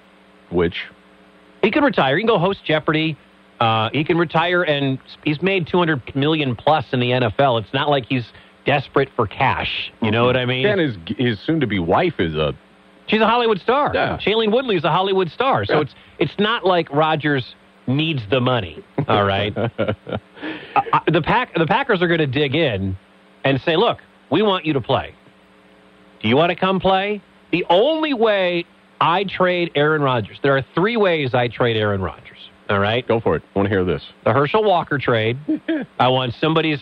Which, 0.52 0.76
He 1.62 1.72
can 1.72 1.84
retire. 1.84 2.16
He 2.18 2.22
can 2.24 2.28
go 2.28 2.38
host 2.40 2.64
Jeopardy. 2.66 3.18
Uh, 3.60 3.90
he 3.92 4.04
can 4.04 4.18
retire, 4.20 4.62
and 4.62 5.00
he's 5.26 5.42
made 5.42 5.66
200 5.68 6.16
million 6.16 6.56
plus 6.56 6.86
in 6.94 7.00
the 7.00 7.10
NFL. 7.10 7.60
It's 7.64 7.74
not 7.74 7.90
like 7.90 8.06
he's 8.08 8.26
desperate 8.68 9.10
for 9.16 9.26
cash. 9.26 9.92
You 10.04 10.12
know 10.12 10.26
what 10.26 10.38
I 10.38 10.46
mean? 10.46 10.68
and 10.68 10.80
his 10.80 10.96
his 11.18 11.40
soon 11.40 11.62
to 11.62 11.68
be 11.68 11.80
wife 11.80 12.20
is 12.20 12.36
a 12.36 12.54
She's 13.08 13.22
a 13.22 13.26
Hollywood 13.26 13.60
star. 13.62 13.92
Yeah. 13.94 14.18
Shailene 14.18 14.52
Woodley 14.52 14.76
is 14.76 14.84
a 14.84 14.92
Hollywood 14.92 15.32
star. 15.32 15.66
So 15.66 15.76
Yeah. 15.76 15.82
it's 15.82 15.96
it's 16.20 16.38
not 16.40 16.66
like 16.66 16.92
Rodgers 16.92 17.56
needs 17.88 18.22
the 18.30 18.42
money. 18.42 18.84
All 19.08 19.24
right. 19.24 19.56
Uh, 20.76 20.82
uh, 20.94 21.00
the 21.12 21.22
pack 21.24 21.52
the 21.56 21.66
Packers 21.66 22.02
are 22.04 22.08
going 22.08 22.20
to 22.20 22.28
dig 22.28 22.54
in 22.54 22.96
and 23.44 23.60
say, 23.62 23.76
"Look, 23.76 23.98
we 24.30 24.44
want 24.44 24.66
you 24.66 24.74
to 24.74 24.82
play. 24.82 25.16
Do 26.22 26.28
you 26.30 26.36
want 26.38 26.52
to 26.52 26.56
come 26.56 26.80
play?" 26.80 27.22
The 27.52 27.66
only 27.70 28.14
way 28.14 28.66
I 29.02 29.24
trade 29.24 29.72
Aaron 29.74 30.04
Rodgers. 30.04 30.38
There 30.44 30.56
are 30.56 30.64
three 30.76 30.96
ways 30.96 31.34
I 31.34 31.48
trade 31.48 31.76
Aaron 31.76 32.02
Rodgers. 32.02 32.38
All 32.70 32.78
right. 32.80 33.08
go 33.08 33.20
for 33.20 33.36
it. 33.36 33.42
I 33.56 33.60
want 33.60 33.66
to 33.68 33.70
hear 33.74 33.84
this. 33.84 34.04
The 34.26 34.34
Herschel 34.34 34.64
Walker 34.64 35.00
trade. 35.00 35.38
I 36.00 36.10
want 36.10 36.36
somebody's 36.40 36.82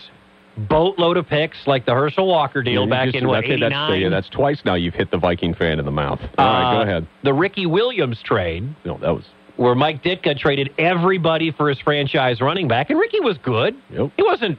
boatload 0.56 1.16
of 1.16 1.26
picks 1.28 1.56
like 1.66 1.84
the 1.86 1.92
Herschel 1.94 2.26
Walker 2.26 2.62
deal 2.62 2.84
You 2.84 2.90
back 2.90 3.06
just- 3.06 3.16
in 3.16 3.28
what 3.28 3.42
that's, 3.42 3.46
it. 3.48 3.60
that's, 3.60 3.72
89? 3.74 4.00
yeah, 4.00 4.08
that's 4.08 4.28
twice 4.28 4.60
now 4.64 4.74
you've 4.74 4.94
hit 4.94 5.10
the 5.10 5.18
Viking 5.18 5.54
fan 5.54 5.78
in 5.78 5.84
the 5.84 5.90
mouth. 5.90 6.20
All 6.38 6.46
right, 6.46 6.72
go 6.72 6.78
Uh, 6.78 6.82
ahead. 6.82 7.06
The 7.22 7.34
Ricky 7.34 7.66
Williams 7.66 8.20
trade. 8.22 8.64
No, 8.84 8.96
that 8.98 9.14
was 9.14 9.24
where 9.56 9.74
Mike 9.74 10.02
Ditka 10.02 10.36
traded 10.38 10.70
everybody 10.78 11.50
for 11.50 11.68
his 11.68 11.78
franchise 11.80 12.40
running 12.40 12.68
back, 12.68 12.90
and 12.90 12.98
Ricky 12.98 13.20
was 13.20 13.38
good. 13.38 13.74
Yep. 13.90 14.10
He 14.16 14.22
wasn't 14.22 14.58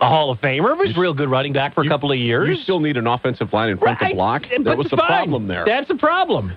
a 0.00 0.08
Hall 0.08 0.30
of 0.30 0.40
Famer, 0.40 0.76
but 0.76 0.82
he 0.82 0.88
was 0.88 0.96
a 0.96 1.00
real 1.00 1.14
good 1.14 1.30
running 1.30 1.52
back 1.54 1.74
for 1.74 1.82
a 1.82 1.88
couple 1.88 2.10
of 2.12 2.18
years. 2.18 2.48
You 2.48 2.56
still 2.62 2.80
need 2.80 2.96
an 2.96 3.06
offensive 3.06 3.52
line 3.52 3.70
in 3.70 3.78
front 3.78 4.00
Right, 4.00 4.08
to 4.10 4.14
block. 4.14 4.42
That 4.64 4.76
was 4.76 4.88
the 4.90 4.96
fine. 4.96 5.06
problem 5.06 5.46
there. 5.46 5.64
That's 5.64 5.88
the 5.88 5.94
problem. 5.94 6.52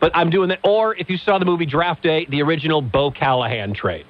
But 0.00 0.10
I'm 0.14 0.30
doing 0.30 0.48
that. 0.48 0.58
Or 0.64 0.94
if 0.96 1.08
you 1.08 1.16
saw 1.16 1.38
the 1.38 1.44
movie 1.44 1.64
Draft 1.66 2.02
Day, 2.02 2.26
the 2.28 2.42
original 2.42 2.82
Bo 2.82 3.10
Callahan 3.12 3.72
trade. 3.72 4.04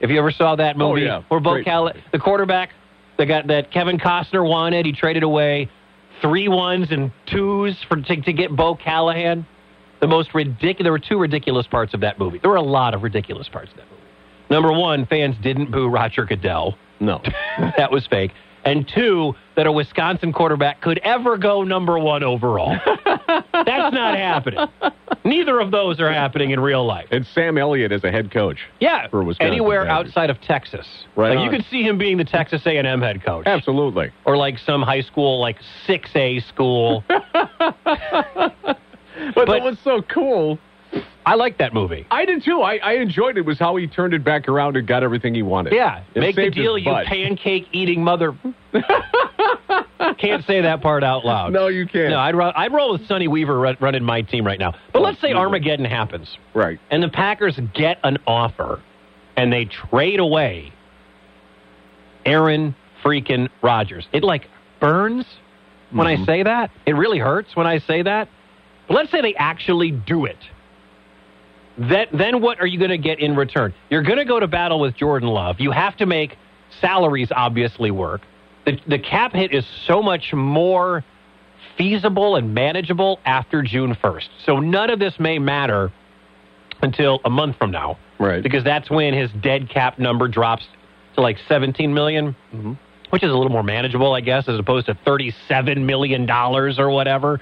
If 0.00 0.10
you 0.10 0.18
ever 0.18 0.30
saw 0.30 0.54
that 0.56 0.76
Oh, 0.76 0.90
movie, 0.90 1.02
yeah. 1.06 1.22
where 1.28 1.40
Bo 1.40 1.62
Callahan, 1.64 2.00
the 2.12 2.18
quarterback 2.18 2.70
that 3.18 3.26
got 3.26 3.46
that 3.48 3.70
Kevin 3.70 3.98
Costner 3.98 4.48
wanted, 4.48 4.86
he 4.86 4.92
traded 4.92 5.22
away 5.22 5.68
three 6.22 6.48
ones 6.48 6.88
and 6.90 7.12
twos 7.26 7.76
for 7.88 7.96
to, 7.96 8.16
to 8.22 8.32
get 8.32 8.54
Bo 8.54 8.74
Callahan. 8.74 9.46
The 10.00 10.06
most 10.06 10.32
ridiculous. 10.32 10.84
There 10.84 10.92
were 10.92 10.98
two 11.00 11.18
ridiculous 11.18 11.66
parts 11.66 11.92
of 11.92 12.00
that 12.00 12.18
movie. 12.18 12.38
There 12.38 12.50
were 12.50 12.56
a 12.56 12.62
lot 12.62 12.94
of 12.94 13.02
ridiculous 13.02 13.48
parts 13.48 13.72
of 13.72 13.78
that 13.78 13.86
movie. 13.90 14.02
Number 14.48 14.72
one, 14.72 15.06
fans 15.06 15.34
didn't 15.42 15.70
boo 15.70 15.88
Roger 15.88 16.24
Goodell. 16.24 16.78
no. 17.00 17.20
that 17.76 17.90
was 17.90 18.06
fake. 18.06 18.30
And 18.68 18.86
two, 18.86 19.34
that 19.56 19.66
a 19.66 19.72
Wisconsin 19.72 20.32
quarterback 20.32 20.80
could 20.80 20.98
ever 20.98 21.36
go 21.38 21.62
number 21.64 21.98
one 21.98 22.22
overall. 22.22 22.76
That's 23.26 23.94
not 23.94 24.16
happening. 24.16 24.66
Neither 25.24 25.58
of 25.60 25.70
those 25.70 26.00
are 26.00 26.12
happening 26.12 26.50
in 26.50 26.60
real 26.60 26.86
life. 26.86 27.08
and 27.10 27.26
Sam 27.26 27.58
Elliott 27.58 27.92
as 27.92 28.04
a 28.04 28.10
head 28.10 28.30
coach. 28.30 28.58
Yeah, 28.80 29.08
For 29.08 29.24
Wisconsin 29.24 29.52
anywhere 29.52 29.84
Badgers. 29.84 30.08
outside 30.08 30.30
of 30.30 30.40
Texas. 30.40 30.86
Right 31.16 31.34
Like 31.36 31.44
you 31.44 31.50
could 31.50 31.66
see 31.70 31.82
him 31.82 31.98
being 31.98 32.16
the 32.18 32.24
Texas 32.24 32.62
A&M 32.66 33.00
head 33.00 33.24
coach, 33.24 33.46
Absolutely. 33.46 34.10
or 34.24 34.36
like 34.36 34.58
some 34.58 34.82
high 34.82 35.02
school, 35.02 35.40
like 35.40 35.56
six 35.86 36.10
A 36.14 36.40
school. 36.40 37.04
But, 39.34 39.48
that 39.48 39.62
was 39.64 39.76
so 39.82 40.00
cool. 40.02 40.58
I 41.26 41.34
like 41.34 41.58
that 41.58 41.74
movie. 41.74 42.06
I 42.10 42.24
did 42.24 42.42
too. 42.42 42.62
I, 42.62 42.76
I 42.78 42.92
enjoyed 42.94 43.36
it. 43.36 43.40
It 43.40 43.46
was 43.46 43.58
how 43.58 43.76
he 43.76 43.86
turned 43.86 44.14
it 44.14 44.24
back 44.24 44.48
around 44.48 44.76
and 44.78 44.86
got 44.88 45.02
everything 45.02 45.34
he 45.34 45.42
wanted. 45.42 45.74
Yeah, 45.74 46.02
It 46.14 46.20
make 46.20 46.36
the 46.36 46.48
deal, 46.50 46.78
you 46.78 46.90
pancake 47.04 47.66
eating 47.72 48.02
mother. 48.02 48.34
Can't 50.18 50.44
say 50.46 50.62
that 50.62 50.80
part 50.80 51.04
out 51.04 51.24
loud. 51.24 51.52
No, 51.52 51.66
you 51.68 51.86
can't. 51.86 52.10
No, 52.10 52.18
I'd, 52.18 52.34
ro- 52.34 52.52
I'd 52.56 52.72
roll 52.72 52.92
with 52.92 53.06
Sonny 53.06 53.28
Weaver 53.28 53.58
run- 53.58 53.76
running 53.80 54.02
my 54.04 54.22
team 54.22 54.46
right 54.46 54.58
now. 54.58 54.74
But 54.92 55.02
let's 55.02 55.20
say. 55.20 55.32
Armageddon 55.32 55.84
happens. 55.84 56.36
Right. 56.54 56.78
and 56.90 57.02
the 57.02 57.08
Packers 57.08 57.58
get 57.74 57.98
an 58.04 58.18
offer 58.26 58.80
and 59.36 59.52
they 59.52 59.66
trade 59.66 60.18
away 60.20 60.72
Aaron 62.24 62.74
freaking 63.04 63.48
Rodgers. 63.62 64.06
It 64.12 64.24
like 64.24 64.48
burns 64.80 65.26
when 65.90 66.06
I 66.06 66.16
Mhm. 66.16 66.26
say 66.26 66.42
that. 66.42 66.70
It 66.86 66.94
really 66.94 67.18
hurts 67.18 67.54
when 67.54 67.66
I 67.66 67.78
say 67.78 68.02
that. 68.02 68.28
But 68.88 68.94
let's 68.94 69.10
say 69.10 69.20
they 69.20 69.34
actually 69.34 69.90
do 69.90 70.24
it. 70.24 70.38
That, 71.78 72.08
then 72.12 72.40
what 72.42 72.60
are 72.60 72.66
you 72.66 72.78
going 72.78 72.90
to 72.90 72.98
get 72.98 73.20
in 73.20 73.36
return? 73.36 73.72
You're 73.88 74.02
going 74.02 74.18
to 74.18 74.24
go 74.24 74.40
to 74.40 74.48
battle 74.48 74.80
with 74.80 74.96
Jordan 74.96 75.28
Love. 75.28 75.60
You 75.60 75.70
have 75.70 75.96
to 75.98 76.06
make 76.06 76.36
salaries 76.80 77.28
obviously 77.34 77.90
work. 77.90 78.22
The, 78.66 78.78
the 78.86 78.98
cap 78.98 79.32
hit 79.32 79.54
is 79.54 79.64
so 79.86 80.02
much 80.02 80.32
more 80.32 81.04
feasible 81.76 82.36
and 82.36 82.52
manageable 82.52 83.20
after 83.24 83.62
June 83.62 83.94
1st. 83.94 84.28
So 84.44 84.58
none 84.58 84.90
of 84.90 84.98
this 84.98 85.14
may 85.20 85.38
matter 85.38 85.92
until 86.82 87.20
a 87.24 87.30
month 87.30 87.56
from 87.56 87.70
now 87.70 87.98
Right. 88.18 88.42
because 88.42 88.64
that's 88.64 88.90
when 88.90 89.14
his 89.14 89.30
dead 89.40 89.68
cap 89.70 89.98
number 89.98 90.26
drops 90.28 90.64
to 91.14 91.20
like 91.20 91.38
17 91.48 91.94
million, 91.94 92.34
Mhm. 92.54 92.76
which 93.10 93.22
is 93.22 93.30
a 93.30 93.34
little 93.34 93.52
more 93.52 93.62
manageable, 93.62 94.12
I 94.14 94.20
guess, 94.20 94.48
as 94.48 94.58
opposed 94.58 94.86
to 94.86 94.94
37 95.04 95.86
million 95.86 96.26
dollars 96.26 96.78
or 96.80 96.90
whatever. 96.90 97.40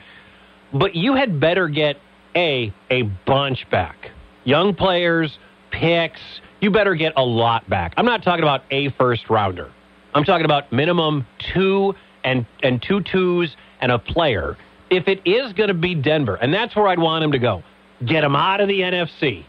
But 0.73 0.95
you 0.95 1.15
had 1.15 1.41
better 1.41 1.69
get 1.69 1.97
a 2.35 2.73
a 2.91 3.03
bunch 3.03 3.69
back, 3.71 4.11
young 4.47 4.75
players, 4.75 5.39
picks. 5.71 6.21
You 6.63 6.71
better 6.71 6.95
get 6.95 7.13
a 7.17 7.23
lot 7.23 7.69
back. 7.69 7.93
I'm 7.99 8.07
not 8.07 8.23
talking 8.23 8.43
about 8.43 8.63
a 8.71 8.91
first 8.93 9.29
rounder. 9.29 9.71
I'm 10.15 10.25
talking 10.25 10.47
about 10.47 10.73
minimum 10.73 11.27
two 11.53 11.95
and 12.25 12.47
and 12.63 12.83
two 12.83 13.03
twos 13.03 13.55
and 13.81 13.93
a 13.93 13.99
player. 13.99 14.57
If 14.89 15.09
it 15.09 15.21
is 15.27 15.53
going 15.53 15.69
to 15.69 15.75
be 15.75 15.95
Denver, 15.95 16.37
and 16.37 16.55
that's 16.55 16.75
where 16.75 16.89
I'd 16.89 16.99
want 16.99 17.23
him 17.25 17.33
to 17.33 17.39
go, 17.39 17.63
get 18.07 18.25
him 18.25 18.35
out 18.35 18.61
of 18.61 18.69
the 18.69 18.81
NFC. 18.81 19.45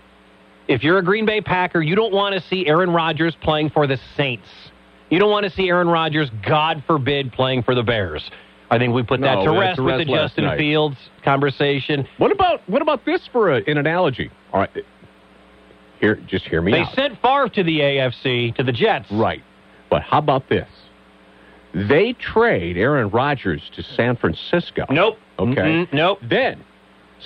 If 0.68 0.84
you're 0.84 0.98
a 0.98 1.04
Green 1.04 1.26
Bay 1.26 1.40
Packer, 1.40 1.82
you 1.82 1.96
don't 1.96 2.12
want 2.12 2.36
to 2.36 2.46
see 2.50 2.68
Aaron 2.68 2.90
Rodgers 2.90 3.36
playing 3.42 3.70
for 3.70 3.88
the 3.88 3.98
Saints. 4.18 4.48
You 5.10 5.20
don't 5.20 5.32
want 5.32 5.46
to 5.46 5.50
see 5.52 5.70
Aaron 5.70 5.88
Rodgers, 5.88 6.30
God 6.46 6.84
forbid, 6.86 7.32
playing 7.32 7.64
for 7.64 7.74
the 7.74 7.84
Bears. 7.84 8.30
I 8.70 8.78
think 8.78 8.94
we 8.94 9.02
put 9.04 9.22
that 9.22 9.36
No, 9.36 9.46
to 9.54 9.60
rest 9.60 9.78
to 9.78 9.84
with 9.84 9.96
rest 9.96 10.08
the 10.08 10.14
Justin 10.14 10.44
night. 10.46 10.58
Fields 10.58 10.98
conversation. 11.24 12.08
What 12.18 12.32
about 12.32 12.62
what 12.68 12.82
about 12.82 13.06
this 13.06 13.22
for 13.32 13.52
a, 13.58 13.62
an 13.70 13.78
analogy? 13.78 14.30
All 14.54 14.60
right. 14.60 14.70
Here, 16.00 16.16
just 16.28 16.46
hear 16.46 16.62
me 16.62 16.72
They 16.74 16.82
out. 16.82 16.94
sent 16.94 17.20
Favre 17.22 17.50
to 17.50 17.64
the 17.64 17.80
AFC, 17.80 18.56
to 18.56 18.64
the 18.64 18.72
Jets. 18.72 19.08
Right. 19.12 19.42
But 19.90 20.04
how 20.04 20.20
about 20.20 20.48
this? 20.50 20.68
They 21.74 22.14
trade 22.14 22.78
Aaron 22.78 23.10
Rodgers 23.10 23.62
to 23.76 23.84
San 23.84 24.16
Francisco. 24.16 24.86
Nope. 24.90 25.18
Okay. 25.40 25.54
Mm-mm, 25.62 25.94
nope. 25.94 26.20
Then 26.22 26.64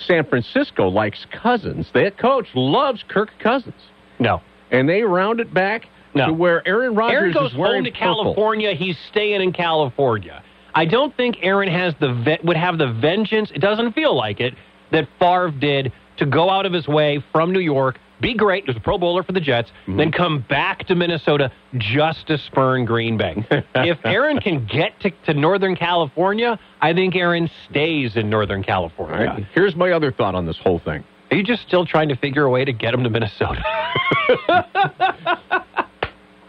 San 0.07 0.25
Francisco 0.25 0.87
likes 0.89 1.25
Cousins. 1.31 1.89
That 1.93 2.17
coach 2.17 2.47
loves 2.55 3.03
Kirk 3.07 3.29
Cousins. 3.39 3.75
No. 4.19 4.41
And 4.71 4.87
they 4.87 5.01
round 5.03 5.39
it 5.39 5.53
back 5.53 5.87
No. 6.13 6.27
to 6.27 6.33
where 6.33 6.65
Aaron 6.67 6.95
Rodgers 6.95 7.15
Aaron 7.17 7.33
goes 7.33 7.51
is 7.51 7.57
wearing 7.57 7.83
home 7.83 7.93
to 7.93 7.99
purple. 7.99 8.23
California. 8.23 8.73
He's 8.73 8.97
staying 9.09 9.41
in 9.41 9.51
California. 9.53 10.43
I 10.73 10.85
don't 10.85 11.15
think 11.17 11.37
Aaron 11.41 11.69
has 11.69 11.93
the 11.99 12.13
ve- 12.13 12.39
would 12.43 12.57
have 12.57 12.77
the 12.77 12.87
vengeance. 12.93 13.51
It 13.53 13.59
doesn't 13.59 13.93
feel 13.93 14.15
like 14.15 14.39
it 14.39 14.53
that 14.91 15.07
Favre 15.19 15.51
did 15.51 15.91
to 16.17 16.25
go 16.25 16.49
out 16.49 16.65
of 16.65 16.73
his 16.73 16.87
way 16.87 17.23
from 17.31 17.51
New 17.51 17.59
York, 17.61 17.97
be 18.19 18.33
great, 18.35 18.67
was 18.67 18.75
a 18.75 18.79
Pro 18.79 18.97
Bowler 18.99 19.23
for 19.23 19.31
the 19.31 19.39
Jets, 19.39 19.69
Mm-hmm. 19.87 19.97
then 19.97 20.11
come 20.11 20.45
back 20.47 20.85
to 20.87 20.95
Minnesota 20.95 21.51
just 21.77 22.27
to 22.27 22.37
spurn 22.37 22.85
Green 22.85 23.17
Bay. 23.17 23.43
if 23.75 23.97
Aaron 24.05 24.39
can 24.39 24.65
get 24.67 24.99
to, 25.01 25.09
to 25.25 25.33
Northern 25.33 25.75
California, 25.75 26.59
I 26.81 26.93
think 26.93 27.15
Aaron 27.15 27.49
stays 27.69 28.15
in 28.17 28.29
Northern 28.29 28.63
California. 28.63 29.25
right. 29.27 29.45
Here's 29.55 29.75
my 29.75 29.91
other 29.91 30.11
thought 30.11 30.35
on 30.35 30.45
this 30.45 30.57
whole 30.57 30.79
thing. 30.79 31.03
Are 31.31 31.37
you 31.37 31.43
just 31.43 31.63
still 31.63 31.85
trying 31.85 32.09
to 32.09 32.15
figure 32.15 32.43
a 32.43 32.49
way 32.51 32.63
to 32.65 32.73
get 32.73 32.93
him 32.93 33.03
to 33.03 33.09
Minnesota? 33.09 33.63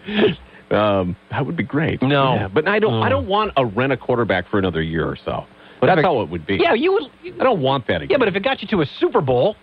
Um, 0.72 1.16
that 1.30 1.44
would 1.44 1.56
be 1.56 1.62
great. 1.62 2.00
No. 2.02 2.34
Yeah, 2.34 2.48
but 2.48 2.66
I 2.66 2.78
don't. 2.78 3.02
I 3.02 3.08
don't 3.08 3.26
want 3.28 3.54
to 3.56 3.64
rent 3.66 3.92
a 3.92 3.96
quarterback 3.96 4.48
for 4.50 4.58
another 4.58 4.80
year 4.82 5.06
or 5.06 5.16
so. 5.24 5.44
But 5.80 5.86
that's 5.88 5.98
it- 6.00 6.04
how 6.04 6.20
it 6.22 6.28
would 6.30 6.46
be. 6.46 6.56
yeah, 6.56 6.74
you 6.74 6.92
would. 6.92 7.34
I 7.40 7.44
don't 7.44 7.60
want 7.60 7.86
that 7.88 7.96
again. 8.02 8.08
Yeah, 8.10 8.16
but 8.18 8.28
if 8.28 8.36
it 8.36 8.42
got 8.42 8.62
you 8.62 8.68
to 8.68 8.80
a 8.82 8.86
Super 8.98 9.20
Bowl, 9.20 9.56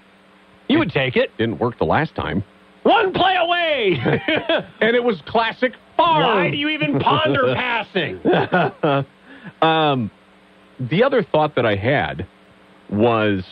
You 0.68 0.78
would 0.80 0.92
take 0.92 1.16
it. 1.16 1.32
Didn't 1.38 1.58
work 1.60 1.80
the 1.80 1.86
last 1.86 2.14
time. 2.16 2.44
One 2.84 3.12
play 3.14 3.36
away. 3.38 4.00
And 4.82 4.96
it 4.96 5.04
was 5.04 5.20
classic 5.26 5.74
Favre. 5.98 6.06
Why 6.22 6.50
do 6.52 6.58
you 6.58 6.70
even 6.70 7.00
ponder 7.00 7.54
passing? 7.56 8.20
um, 9.62 10.12
the 10.80 11.04
other 11.04 11.24
thought 11.24 11.56
that 11.56 11.66
I 11.66 11.76
had 11.76 12.26
was, 12.90 13.44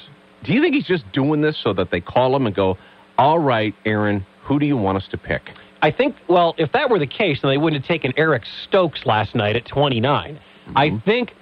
do 0.43 0.53
you 0.53 0.61
think 0.61 0.75
he's 0.75 0.85
just 0.87 1.03
doing 1.11 1.41
this 1.41 1.57
so 1.63 1.73
that 1.73 1.91
they 1.91 1.99
call 2.01 2.35
him 2.35 2.45
and 2.45 2.55
go, 2.55 2.77
all 3.17 3.39
right, 3.39 3.73
Aaron, 3.85 4.25
who 4.43 4.59
do 4.59 4.65
you 4.65 4.77
want 4.77 4.97
us 4.97 5.07
to 5.11 5.17
pick? 5.17 5.41
I 5.81 5.91
think, 5.91 6.15
well, 6.27 6.55
if 6.57 6.71
that 6.71 6.89
were 6.89 6.99
the 6.99 7.07
case, 7.07 7.39
then 7.41 7.51
they 7.51 7.57
wouldn't 7.57 7.81
have 7.83 7.87
taken 7.87 8.13
Eric 8.17 8.43
Stokes 8.63 9.05
last 9.05 9.35
night 9.35 9.55
at 9.55 9.65
29. 9.65 10.39
I 10.75 11.01
think 11.05 11.33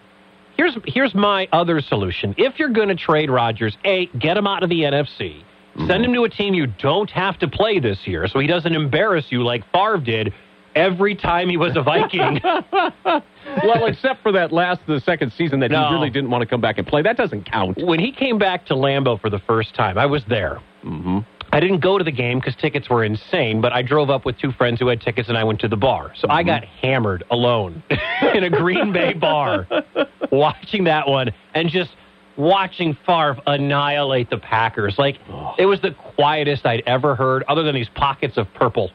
here's 0.58 0.78
here's 0.86 1.16
my 1.16 1.48
other 1.52 1.82
solution. 1.82 2.36
If 2.38 2.60
you're 2.60 2.70
going 2.70 2.90
to 2.90 2.96
trade 2.96 3.30
Rodgers, 3.30 3.76
A, 3.86 4.06
get 4.20 4.38
him 4.38 4.46
out 4.48 4.62
of 4.64 4.70
the 4.70 4.82
NFC. 4.82 5.44
Send 5.88 6.06
him 6.06 6.14
to 6.14 6.24
a 6.24 6.30
team 6.30 6.54
you 6.54 6.68
don't 6.68 7.10
have 7.12 7.38
to 7.40 7.50
play 7.50 7.80
this 7.80 8.08
year 8.08 8.28
so 8.28 8.40
he 8.40 8.48
doesn't 8.48 8.74
embarrass 8.74 9.26
you 9.30 9.44
like 9.44 9.62
Favre 9.74 9.98
did 9.98 10.34
every 10.74 11.16
time 11.16 11.50
he 11.50 11.58
was 11.58 11.76
a 11.76 11.82
Viking. 11.82 12.40
well, 13.06 13.86
except 13.86 14.22
for 14.24 14.32
that 14.32 14.52
last, 14.54 14.80
the 14.88 15.00
second 15.02 15.34
season 15.38 15.60
that 15.62 15.72
No. 15.72 15.88
he 15.88 15.94
really 15.94 16.10
didn't 16.10 16.30
want 16.30 16.42
to 16.44 16.46
come 16.46 16.62
back 16.62 16.78
and 16.78 16.88
play. 16.88 17.02
That 17.02 17.18
doesn't 17.18 17.44
count. 17.50 17.78
when 17.78 18.00
he 18.00 18.12
came 18.12 18.38
back 18.38 18.66
to 18.68 18.74
Lambeau 18.74 19.20
for 19.20 19.30
the 19.30 19.40
first 19.40 19.74
time, 19.76 19.98
I 19.98 20.06
was 20.06 20.24
there. 20.30 20.60
hmm 20.82 21.20
I 21.56 21.62
didn't 21.62 21.80
go 21.80 21.98
to 21.98 22.04
the 22.04 22.12
game 22.12 22.40
because 22.40 22.54
tickets 22.58 22.90
were 22.90 23.06
insane, 23.06 23.62
but 23.62 23.72
I 23.72 23.82
drove 23.82 24.10
up 24.10 24.26
with 24.26 24.38
two 24.38 24.52
friends 24.52 24.78
who 24.82 24.90
had 24.90 25.00
tickets 25.00 25.30
and 25.30 25.38
I 25.38 25.46
went 25.46 25.62
to 25.62 25.70
the 25.70 25.78
bar. 25.78 26.12
So 26.20 26.28
I 26.30 26.42
mm-hmm. 26.42 26.48
got 26.48 26.66
hammered 26.66 27.24
alone 27.32 27.82
in 28.34 28.44
a 28.44 28.50
Green 28.50 28.92
Bay 28.92 29.14
bar 29.14 29.66
watching 30.34 30.84
that 30.84 31.08
one 31.08 31.32
and 31.54 31.70
just 31.70 31.92
watching 32.36 32.98
Favre 33.06 33.42
annihilate 33.48 34.30
the 34.30 34.38
Packers. 34.38 34.96
Like, 34.98 35.18
it 35.58 35.66
was 35.66 35.80
the 35.80 35.92
quietest 35.92 36.66
I'd 36.66 36.84
ever 36.86 37.16
heard, 37.16 37.44
other 37.48 37.64
than 37.64 37.74
these 37.74 37.88
pockets 37.96 38.36
of 38.36 38.54
purple 38.54 38.92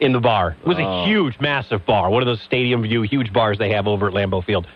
in 0.00 0.12
the 0.12 0.18
bar. 0.18 0.56
It 0.60 0.66
was 0.66 0.78
Oh. 0.80 1.02
a 1.02 1.06
huge, 1.06 1.38
massive 1.38 1.86
bar, 1.86 2.10
one 2.10 2.22
of 2.22 2.26
those 2.26 2.40
stadium 2.40 2.82
view 2.82 3.02
huge 3.02 3.32
bars 3.32 3.56
they 3.56 3.70
have 3.70 3.86
over 3.86 4.08
at 4.08 4.14
Lambeau 4.14 4.42
Field. 4.44 4.66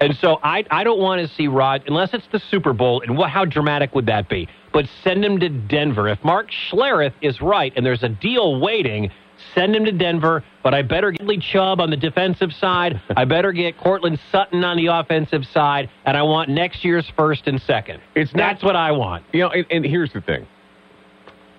And 0.00 0.16
so 0.18 0.38
I 0.44 0.64
I 0.70 0.84
don't 0.84 1.00
want 1.00 1.26
to 1.26 1.34
see 1.34 1.48
Rod 1.48 1.82
unless 1.88 2.14
it's 2.14 2.28
the 2.30 2.38
Super 2.38 2.72
Bowl. 2.72 3.00
And 3.00 3.18
what 3.18 3.30
how 3.30 3.44
dramatic 3.44 3.96
would 3.96 4.06
that 4.06 4.28
be? 4.28 4.48
But 4.72 4.86
send 5.02 5.24
him 5.24 5.38
to 5.40 5.48
Denver. 5.48 6.08
If 6.08 6.22
Mark 6.24 6.50
Schlereth 6.50 7.14
is 7.22 7.40
right 7.40 7.72
and 7.76 7.84
there's 7.84 8.02
a 8.02 8.08
deal 8.08 8.60
waiting, 8.60 9.10
send 9.54 9.74
him 9.74 9.84
to 9.86 9.92
Denver. 9.92 10.44
But 10.62 10.74
I 10.74 10.82
better 10.82 11.10
get 11.10 11.26
Lee 11.26 11.38
Chubb 11.38 11.80
on 11.80 11.90
the 11.90 11.96
defensive 11.96 12.52
side. 12.52 13.00
I 13.16 13.24
better 13.24 13.52
get 13.52 13.78
Courtland 13.78 14.18
Sutton 14.30 14.64
on 14.64 14.76
the 14.76 14.86
offensive 14.86 15.44
side, 15.46 15.88
and 16.04 16.16
I 16.16 16.22
want 16.22 16.50
next 16.50 16.84
year's 16.84 17.10
first 17.16 17.46
and 17.46 17.60
second. 17.62 18.00
It's 18.14 18.34
not- 18.34 18.38
That's 18.52 18.62
what 18.64 18.76
I 18.76 18.92
want. 18.92 19.24
You 19.32 19.40
know, 19.40 19.50
and, 19.50 19.66
and 19.70 19.84
here's 19.84 20.12
the 20.12 20.20
thing. 20.20 20.46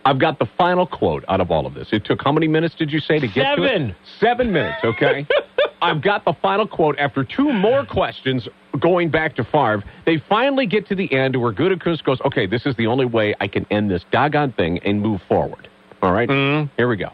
I've 0.06 0.18
got 0.20 0.40
the 0.40 0.46
final 0.58 0.88
quote 0.88 1.26
out 1.28 1.42
of 1.42 1.52
all 1.52 1.66
of 1.66 1.74
this. 1.74 1.90
It 1.92 2.06
took 2.06 2.22
how 2.24 2.32
many 2.32 2.48
minutes 2.48 2.74
did 2.74 2.92
you 2.92 3.00
say 3.00 3.20
to 3.20 3.28
get 3.28 3.56
to 3.56 3.64
it? 3.64 3.68
Seven. 3.68 3.96
Seven 4.20 4.52
minutes, 4.54 4.78
okay? 4.84 5.28
I've 5.82 6.02
got 6.02 6.26
the 6.26 6.34
final 6.42 6.68
quote 6.68 6.98
after 7.00 7.24
two 7.24 7.52
more 7.52 7.86
questions 7.86 8.48
going 8.80 9.10
back 9.10 9.36
to 9.36 9.44
Favre. 9.44 9.84
They 10.06 10.22
finally 10.30 10.66
get 10.66 10.88
to 10.88 10.96
the 10.96 11.12
end 11.14 11.36
where 11.40 11.54
Gutekunst 11.54 12.04
goes, 12.04 12.20
okay, 12.22 12.46
this 12.46 12.66
is 12.66 12.76
the 12.76 12.88
only 12.88 13.06
way 13.06 13.36
I 13.40 13.48
can 13.48 13.66
end 13.72 13.90
this 13.90 14.04
doggone 14.12 14.52
thing 14.54 14.80
and 14.80 15.02
move 15.02 15.22
forward. 15.28 15.68
All 16.02 16.12
right? 16.12 16.30
Mhm. 16.30 16.70
Here 16.78 16.88
we 16.88 16.98
go. 16.98 17.10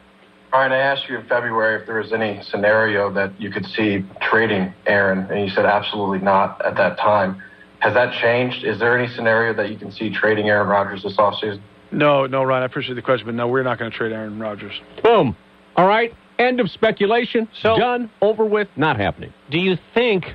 All 0.54 0.62
right, 0.62 0.72
I 0.72 0.78
asked 0.78 1.10
you 1.10 1.18
in 1.18 1.26
February 1.26 1.82
if 1.82 1.86
there 1.86 1.98
was 1.98 2.14
any 2.14 2.42
scenario 2.44 3.12
that 3.12 3.40
you 3.40 3.50
could 3.50 3.66
see 3.66 4.06
trading 4.22 4.74
Aaron, 4.86 5.28
and 5.30 5.42
you 5.42 5.50
said 5.50 5.66
absolutely 5.66 6.20
not 6.20 6.62
at 6.66 6.76
that 6.78 6.98
time. 6.98 7.42
Has 7.80 7.94
that 7.94 8.14
changed? 8.22 8.64
Is 8.64 8.80
there 8.80 8.98
any 8.98 9.08
scenario 9.14 9.54
that 9.54 9.70
you 9.70 9.78
can 9.78 9.92
see 9.92 10.10
trading 10.10 10.48
Aaron 10.50 10.68
Rodgers 10.68 11.04
this 11.04 11.18
offseason? 11.18 11.60
No, 11.92 12.26
no, 12.26 12.44
Ryan, 12.44 12.64
I 12.64 12.66
appreciate 12.66 12.96
the 12.96 13.02
question, 13.02 13.26
but 13.26 13.36
no, 13.36 13.48
we're 13.48 13.64
not 13.64 13.78
going 13.80 13.92
to 13.92 13.98
trade 13.98 14.12
Aaron 14.12 14.40
Rodgers. 14.40 14.74
Boom. 15.04 15.36
All 15.76 15.88
right? 15.88 16.14
End 16.40 16.60
of 16.60 16.70
speculation. 16.70 17.48
So- 17.62 17.78
Done. 17.78 18.10
Over 18.22 18.46
with. 18.46 18.68
Not 18.76 18.98
happening. 18.98 19.34
Do 19.50 19.58
you 19.60 19.78
think, 19.94 20.26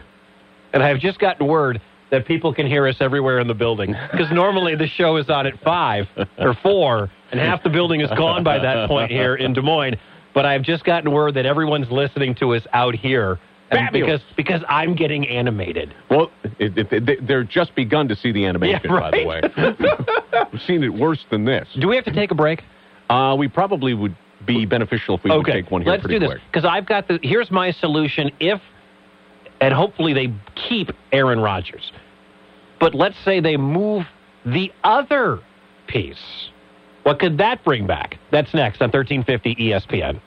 and 0.72 0.82
I've 0.82 0.98
just 0.98 1.18
gotten 1.18 1.46
word 1.46 1.80
that 2.10 2.26
people 2.26 2.52
can 2.52 2.66
hear 2.66 2.86
us 2.88 2.96
everywhere 3.00 3.38
in 3.38 3.46
the 3.46 3.54
building, 3.54 3.94
because 4.10 4.30
normally 4.32 4.74
the 4.74 4.88
show 4.88 5.16
is 5.16 5.30
on 5.30 5.46
at 5.46 5.60
5 5.62 6.06
or 6.38 6.54
4, 6.62 7.10
and 7.30 7.40
half 7.40 7.62
the 7.62 7.70
building 7.70 8.00
is 8.00 8.10
gone 8.10 8.42
by 8.42 8.58
that 8.58 8.88
point 8.88 9.10
here 9.10 9.36
in 9.36 9.52
Des 9.52 9.60
Moines. 9.60 9.96
But 10.34 10.44
I've 10.46 10.62
just 10.62 10.84
gotten 10.84 11.10
word 11.12 11.34
that 11.34 11.46
everyone's 11.46 11.90
listening 11.90 12.34
to 12.36 12.54
us 12.54 12.62
out 12.72 12.94
here. 12.94 13.38
Because 13.92 14.20
because 14.36 14.62
I'm 14.68 14.96
getting 14.96 15.28
animated. 15.28 15.94
Well, 16.10 16.32
it, 16.58 16.92
it, 16.92 17.26
they're 17.26 17.44
just 17.44 17.74
begun 17.76 18.08
to 18.08 18.16
see 18.16 18.32
the 18.32 18.44
animation, 18.44 18.90
Yeah, 18.90 18.98
by 19.00 19.10
the 19.12 19.24
way. 19.24 19.40
We've 20.52 20.62
seen 20.62 20.82
it 20.82 20.92
worse 20.92 21.24
than 21.30 21.44
this. 21.44 21.68
Do 21.78 21.86
we 21.86 21.94
have 21.94 22.04
to 22.06 22.12
take 22.12 22.32
a 22.32 22.34
break? 22.34 22.64
Uh, 23.08 23.36
we 23.38 23.46
probably 23.46 23.94
would 23.94 24.16
be 24.46 24.66
beneficial 24.66 25.16
if 25.16 25.24
we 25.24 25.30
would 25.30 25.46
take 25.46 25.70
one 25.70 25.82
here 25.82 25.92
let's 25.92 26.02
pretty 26.02 26.16
do 26.16 26.20
this 26.20 26.34
quick. 26.34 26.42
because 26.50 26.64
I've 26.64 26.86
got 26.86 27.08
the. 27.08 27.18
Here's 27.22 27.50
my 27.50 27.70
solution. 27.70 28.30
If 28.40 28.60
and 29.60 29.74
hopefully 29.74 30.14
they 30.14 30.32
keep 30.68 30.90
Aaron 31.12 31.40
Rodgers, 31.40 31.92
but 32.78 32.94
let's 32.94 33.16
say 33.24 33.40
they 33.40 33.56
move 33.56 34.04
the 34.44 34.72
other 34.84 35.40
piece. 35.86 36.50
What 37.02 37.18
could 37.18 37.38
that 37.38 37.64
bring 37.64 37.86
back? 37.86 38.18
That's 38.30 38.52
next 38.52 38.82
on 38.82 38.90
1350 38.90 39.54
ESPN. 39.56 40.20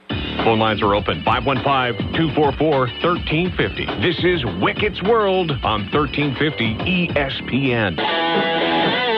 Phone 0.44 0.60
lines 0.60 0.82
are 0.82 0.96
open 0.96 1.24
515 1.24 2.14
244 2.14 2.80
1350. 2.80 3.86
This 4.02 4.18
is 4.24 4.44
Wicket's 4.62 5.02
World 5.04 5.52
on 5.64 5.82
E 5.82 5.94
1350 5.94 7.10
ESPN. 7.14 9.13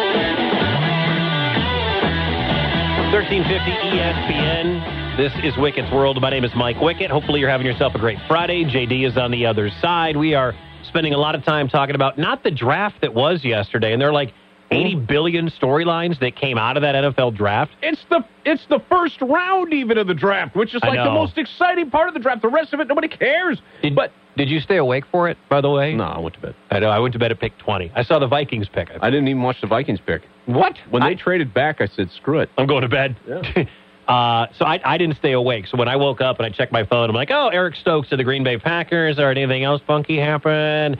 1350 3.15 3.71
ESPN. 3.95 5.15
This 5.15 5.31
is 5.41 5.53
Wickett's 5.57 5.89
World. 5.89 6.19
My 6.19 6.29
name 6.29 6.43
is 6.43 6.51
Mike 6.53 6.75
Wickett. 6.75 7.09
Hopefully, 7.09 7.39
you're 7.39 7.49
having 7.49 7.65
yourself 7.65 7.95
a 7.95 7.97
great 7.97 8.17
Friday. 8.27 8.65
JD 8.65 9.07
is 9.07 9.17
on 9.17 9.31
the 9.31 9.45
other 9.45 9.69
side. 9.81 10.17
We 10.17 10.33
are 10.33 10.53
spending 10.83 11.13
a 11.13 11.17
lot 11.17 11.33
of 11.33 11.45
time 11.45 11.69
talking 11.69 11.95
about 11.95 12.17
not 12.17 12.43
the 12.43 12.51
draft 12.51 12.99
that 12.99 13.13
was 13.13 13.45
yesterday, 13.45 13.93
and 13.93 14.01
they're 14.01 14.11
like 14.11 14.33
80 14.71 14.95
billion 15.07 15.49
storylines 15.49 16.19
that 16.19 16.35
came 16.35 16.57
out 16.57 16.77
of 16.77 16.81
that 16.81 16.95
NFL 16.95 17.35
draft. 17.35 17.71
It's 17.81 18.03
the 18.09 18.25
it's 18.45 18.65
the 18.69 18.79
first 18.89 19.21
round 19.21 19.73
even 19.73 19.97
of 19.97 20.07
the 20.07 20.13
draft, 20.13 20.55
which 20.55 20.73
is 20.73 20.81
like 20.83 20.97
the 20.97 21.11
most 21.11 21.37
exciting 21.37 21.89
part 21.89 22.07
of 22.07 22.13
the 22.13 22.19
draft. 22.19 22.41
The 22.41 22.49
rest 22.49 22.73
of 22.73 22.79
it, 22.79 22.87
nobody 22.87 23.07
cares. 23.07 23.61
Did, 23.81 23.95
but 23.95 24.11
did 24.37 24.49
you 24.49 24.59
stay 24.59 24.77
awake 24.77 25.05
for 25.11 25.29
it, 25.29 25.37
by 25.49 25.61
the 25.61 25.69
way? 25.69 25.93
no, 25.93 26.03
I 26.03 26.19
went 26.19 26.35
to 26.35 26.41
bed. 26.41 26.55
I 26.71 26.79
know. 26.79 26.89
I 26.89 26.99
went 26.99 27.13
to 27.13 27.19
bed 27.19 27.31
at 27.31 27.39
pick 27.39 27.57
20. 27.59 27.91
I 27.95 28.03
saw 28.03 28.19
the 28.19 28.27
Vikings 28.27 28.67
pick 28.67 28.89
it. 28.89 28.99
I 29.01 29.09
didn't 29.09 29.27
even 29.27 29.41
watch 29.41 29.61
the 29.61 29.67
Vikings 29.67 29.99
pick. 30.05 30.23
what? 30.45 30.77
When 30.89 31.03
I- 31.03 31.09
they 31.09 31.15
traded 31.15 31.53
back, 31.53 31.79
I 31.81 31.87
said, 31.87 32.09
"Screw 32.11 32.39
it." 32.39 32.49
I'm 32.57 32.67
going 32.67 32.81
to 32.81 32.89
bed. 32.89 33.15
Yeah. 33.27 33.65
uh, 34.07 34.47
so 34.57 34.65
I, 34.65 34.79
I 34.83 34.97
didn't 34.97 35.17
stay 35.17 35.31
awake. 35.31 35.67
So 35.67 35.77
when 35.77 35.87
I 35.87 35.95
woke 35.95 36.21
up 36.21 36.37
and 36.39 36.45
I 36.45 36.49
checked 36.49 36.71
my 36.71 36.85
phone, 36.85 37.09
I'm 37.09 37.15
like, 37.15 37.31
oh, 37.31 37.49
Eric 37.49 37.75
Stokes 37.75 38.09
to 38.09 38.17
the 38.17 38.23
Green 38.23 38.43
Bay 38.43 38.57
Packers. 38.57 39.19
Or 39.19 39.29
anything 39.29 39.63
else 39.63 39.81
funky 39.87 40.17
happen? 40.19 40.97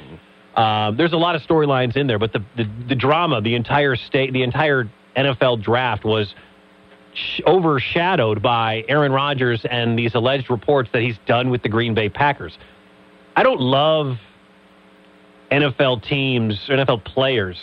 Um, 0.56 0.96
there's 0.96 1.14
a 1.14 1.18
lot 1.18 1.36
of 1.36 1.42
storylines 1.42 1.98
in 1.98 2.08
there, 2.08 2.20
but 2.20 2.32
the, 2.34 2.44
the 2.56 2.70
the 2.88 2.96
drama, 2.96 3.42
the 3.42 3.56
entire 3.56 3.96
state, 3.96 4.32
the 4.32 4.44
entire 4.44 4.90
NFL 5.16 5.62
draft 5.62 6.06
was 6.06 6.34
sh- 7.14 7.42
overshadowed 7.46 8.42
by 8.42 8.86
Aaron 8.88 9.12
Rodgers 9.12 9.66
and 9.70 10.00
these 10.00 10.16
alleged 10.16 10.50
reports 10.50 10.90
that 10.94 11.02
he's 11.02 11.18
done 11.26 11.50
with 11.50 11.62
the 11.62 11.70
Green 11.70 11.94
Bay 11.94 12.10
Packers. 12.10 12.58
I 13.36 13.44
don't 13.44 13.60
love 13.60 14.18
NFL 15.52 16.04
teams, 16.04 16.70
or 16.70 16.78
NFL 16.78 17.04
players 17.04 17.58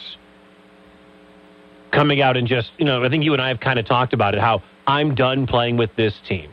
coming 1.92 2.20
out 2.20 2.36
and 2.36 2.46
just, 2.48 2.70
you 2.78 2.84
know, 2.84 3.04
I 3.04 3.08
think 3.08 3.24
you 3.24 3.32
and 3.32 3.42
I 3.42 3.48
have 3.48 3.60
kind 3.60 3.78
of 3.78 3.86
talked 3.86 4.12
about 4.12 4.34
it 4.34 4.40
how 4.40 4.62
I'm 4.86 5.14
done 5.14 5.46
playing 5.46 5.76
with 5.76 5.94
this 5.96 6.14
team. 6.26 6.50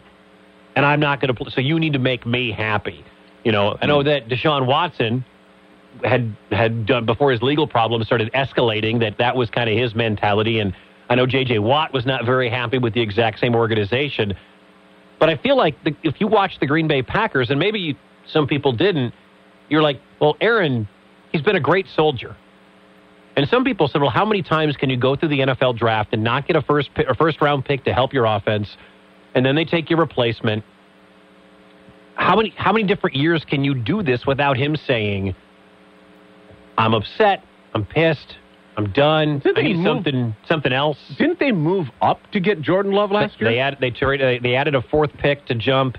And 0.75 0.85
I'm 0.85 0.99
not 0.99 1.19
going 1.19 1.29
to 1.29 1.33
play. 1.33 1.51
So 1.51 1.61
you 1.61 1.79
need 1.79 1.93
to 1.93 1.99
make 1.99 2.25
me 2.25 2.51
happy. 2.51 3.03
You 3.43 3.51
know, 3.51 3.77
I 3.81 3.85
know 3.85 4.03
that 4.03 4.27
Deshaun 4.27 4.65
Watson 4.65 5.25
had 6.03 6.35
had 6.51 6.85
done 6.85 7.05
before 7.05 7.31
his 7.31 7.41
legal 7.41 7.67
problems 7.67 8.05
started 8.05 8.31
escalating 8.33 8.99
that 8.99 9.17
that 9.17 9.35
was 9.35 9.49
kind 9.49 9.69
of 9.69 9.77
his 9.77 9.95
mentality 9.95 10.59
and 10.59 10.73
I 11.09 11.15
know 11.15 11.25
JJ 11.25 11.59
Watt 11.61 11.91
was 11.91 12.05
not 12.05 12.23
very 12.23 12.49
happy 12.49 12.77
with 12.77 12.93
the 12.93 13.01
exact 13.01 13.39
same 13.39 13.55
organization. 13.55 14.35
But 15.19 15.29
I 15.29 15.37
feel 15.37 15.57
like 15.57 15.83
the, 15.83 15.95
if 16.03 16.21
you 16.21 16.27
watch 16.27 16.59
the 16.59 16.67
Green 16.67 16.87
Bay 16.87 17.01
Packers 17.01 17.49
and 17.49 17.59
maybe 17.59 17.79
you, 17.79 17.95
some 18.27 18.47
people 18.47 18.71
didn't, 18.71 19.13
you're 19.69 19.81
like, 19.81 19.99
well, 20.21 20.37
Aaron, 20.39 20.87
he's 21.31 21.41
been 21.41 21.55
a 21.55 21.61
great 21.61 21.87
soldier. 21.87 22.35
And 23.35 23.47
some 23.47 23.63
people 23.63 23.87
said, 23.87 24.01
well, 24.01 24.11
how 24.11 24.25
many 24.25 24.43
times 24.43 24.75
can 24.77 24.89
you 24.89 24.97
go 24.97 25.15
through 25.15 25.29
the 25.29 25.39
NFL 25.39 25.77
draft 25.77 26.13
and 26.13 26.23
not 26.23 26.45
get 26.45 26.55
a 26.55 26.61
first 26.61 26.93
pick, 26.93 27.09
or 27.09 27.15
first 27.15 27.41
round 27.41 27.65
pick 27.65 27.83
to 27.85 27.93
help 27.93 28.13
your 28.13 28.25
offense, 28.25 28.77
and 29.33 29.45
then 29.45 29.55
they 29.55 29.65
take 29.65 29.89
your 29.89 29.99
replacement? 29.99 30.63
How 32.15 32.35
many 32.35 32.53
how 32.57 32.73
many 32.73 32.85
different 32.85 33.15
years 33.15 33.45
can 33.45 33.63
you 33.63 33.73
do 33.73 34.03
this 34.03 34.25
without 34.25 34.57
him 34.57 34.75
saying, 34.75 35.35
"I'm 36.79 36.93
upset, 36.93 37.43
I'm 37.75 37.85
pissed, 37.85 38.35
I'm 38.77 38.91
done, 38.91 39.39
Didn't 39.39 39.57
I 39.57 39.61
they 39.61 39.67
need 39.69 39.77
move- 39.77 39.85
something 39.85 40.35
something 40.47 40.73
else"? 40.73 40.97
Didn't 41.17 41.39
they 41.39 41.51
move 41.51 41.87
up 42.01 42.19
to 42.31 42.39
get 42.39 42.61
Jordan 42.61 42.91
Love 42.93 43.11
last 43.11 43.39
year? 43.39 43.49
They 43.51 43.59
added 43.59 43.79
they 43.81 44.39
they 44.41 44.55
added 44.55 44.75
a 44.75 44.81
fourth 44.81 45.11
pick 45.17 45.45
to 45.47 45.55
jump 45.55 45.97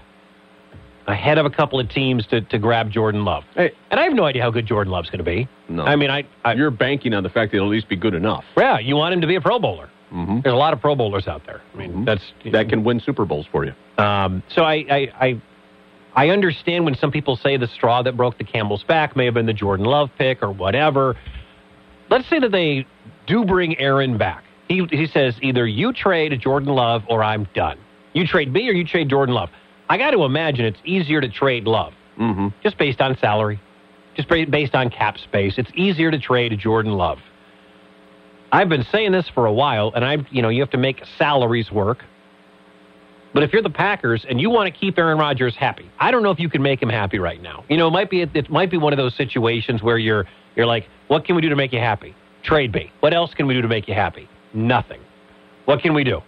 ahead 1.06 1.38
of 1.38 1.46
a 1.46 1.50
couple 1.50 1.80
of 1.80 1.88
teams 1.88 2.24
to, 2.26 2.40
to 2.42 2.58
grab 2.58 2.90
Jordan 2.90 3.24
Love. 3.24 3.42
Hey. 3.56 3.72
And 3.90 3.98
I 3.98 4.04
have 4.04 4.12
no 4.12 4.24
idea 4.24 4.42
how 4.42 4.50
good 4.50 4.66
Jordan 4.66 4.92
Love's 4.92 5.10
going 5.10 5.18
to 5.18 5.24
be. 5.24 5.48
No. 5.68 5.82
I 5.84 5.96
mean, 5.96 6.08
I, 6.10 6.24
I 6.44 6.52
You're 6.52 6.70
banking 6.70 7.14
on 7.14 7.24
the 7.24 7.28
fact 7.30 7.50
that 7.50 7.56
it'll 7.56 7.68
at 7.68 7.72
least 7.72 7.88
be 7.88 7.96
good 7.96 8.14
enough. 8.14 8.44
yeah, 8.56 8.78
you 8.78 8.94
want 8.96 9.14
him 9.14 9.20
to 9.22 9.26
be 9.26 9.34
a 9.34 9.40
Pro 9.40 9.58
Bowler. 9.58 9.88
Mhm. 10.12 10.42
There's 10.42 10.52
a 10.52 10.56
lot 10.56 10.72
of 10.72 10.80
Pro 10.80 10.94
Bowlers 10.94 11.26
out 11.26 11.42
there. 11.46 11.62
I 11.74 11.76
mean, 11.76 11.92
Mhm. 11.92 12.04
that's 12.04 12.22
That 12.52 12.68
can 12.68 12.84
win 12.84 13.00
Super 13.00 13.24
Bowls 13.24 13.46
for 13.50 13.64
you. 13.64 13.72
Um, 13.98 14.42
so 14.48 14.62
I, 14.62 14.74
I, 14.90 15.08
I, 15.20 15.40
I 16.14 16.30
understand 16.30 16.84
when 16.84 16.94
some 16.94 17.10
people 17.10 17.36
say 17.36 17.56
the 17.56 17.68
straw 17.68 18.02
that 18.02 18.16
broke 18.16 18.38
the 18.38 18.44
camel's 18.44 18.82
back 18.82 19.16
may 19.16 19.24
have 19.26 19.34
been 19.34 19.46
the 19.46 19.52
Jordan 19.52 19.86
Love 19.86 20.10
pick 20.18 20.42
or 20.42 20.50
whatever. 20.50 21.16
Let's 22.08 22.28
say 22.28 22.40
that 22.40 22.50
they 22.50 22.86
do 23.26 23.44
bring 23.44 23.78
Aaron 23.78 24.18
back. 24.18 24.44
He, 24.68 24.84
he 24.90 25.06
says 25.06 25.36
either 25.40 25.66
you 25.66 25.92
trade 25.92 26.38
Jordan 26.40 26.74
Love 26.74 27.02
or 27.08 27.22
I'm 27.22 27.48
done. 27.54 27.78
You 28.12 28.26
trade 28.26 28.52
me 28.52 28.68
or 28.68 28.72
you 28.72 28.84
trade 28.84 29.08
Jordan 29.08 29.34
Love. 29.34 29.50
I 29.88 29.98
got 29.98 30.10
to 30.12 30.24
imagine 30.24 30.64
it's 30.64 30.80
easier 30.84 31.20
to 31.20 31.28
trade 31.28 31.64
Love 31.64 31.92
Mm-hmm. 32.18 32.48
just 32.62 32.76
based 32.76 33.00
on 33.00 33.16
salary, 33.16 33.58
just 34.14 34.28
based 34.28 34.74
on 34.74 34.90
cap 34.90 35.16
space. 35.16 35.54
It's 35.56 35.70
easier 35.74 36.10
to 36.10 36.18
trade 36.18 36.58
Jordan 36.58 36.92
Love. 36.92 37.18
I've 38.52 38.68
been 38.68 38.84
saying 38.92 39.12
this 39.12 39.26
for 39.28 39.46
a 39.46 39.52
while, 39.52 39.90
and 39.94 40.04
I, 40.04 40.18
you 40.30 40.42
know, 40.42 40.50
you 40.50 40.60
have 40.60 40.70
to 40.70 40.78
make 40.78 41.02
salaries 41.16 41.72
work. 41.72 42.04
But 43.32 43.44
if 43.44 43.52
you're 43.52 43.62
the 43.62 43.70
Packers 43.70 44.26
and 44.28 44.40
you 44.40 44.50
want 44.50 44.72
to 44.72 44.78
keep 44.78 44.98
Aaron 44.98 45.18
Rodgers 45.18 45.54
happy, 45.54 45.88
I 46.00 46.10
don't 46.10 46.22
know 46.22 46.30
if 46.30 46.40
you 46.40 46.48
can 46.48 46.62
make 46.62 46.82
him 46.82 46.88
happy 46.88 47.18
right 47.18 47.40
now. 47.40 47.64
You 47.68 47.76
know, 47.76 47.86
it 47.86 47.92
might 47.92 48.10
be 48.10 48.22
it 48.22 48.50
might 48.50 48.70
be 48.70 48.76
one 48.76 48.92
of 48.92 48.96
those 48.96 49.14
situations 49.14 49.82
where 49.82 49.98
you're 49.98 50.26
you're 50.56 50.66
like, 50.66 50.88
what 51.08 51.24
can 51.24 51.36
we 51.36 51.42
do 51.42 51.48
to 51.48 51.56
make 51.56 51.72
you 51.72 51.78
happy? 51.78 52.14
Trade 52.42 52.72
me. 52.74 52.92
What 53.00 53.14
else 53.14 53.32
can 53.34 53.46
we 53.46 53.54
do 53.54 53.62
to 53.62 53.68
make 53.68 53.86
you 53.86 53.94
happy? 53.94 54.28
Nothing. 54.52 55.00
What 55.66 55.80
can 55.80 55.94
we 55.94 56.04
do? 56.04 56.20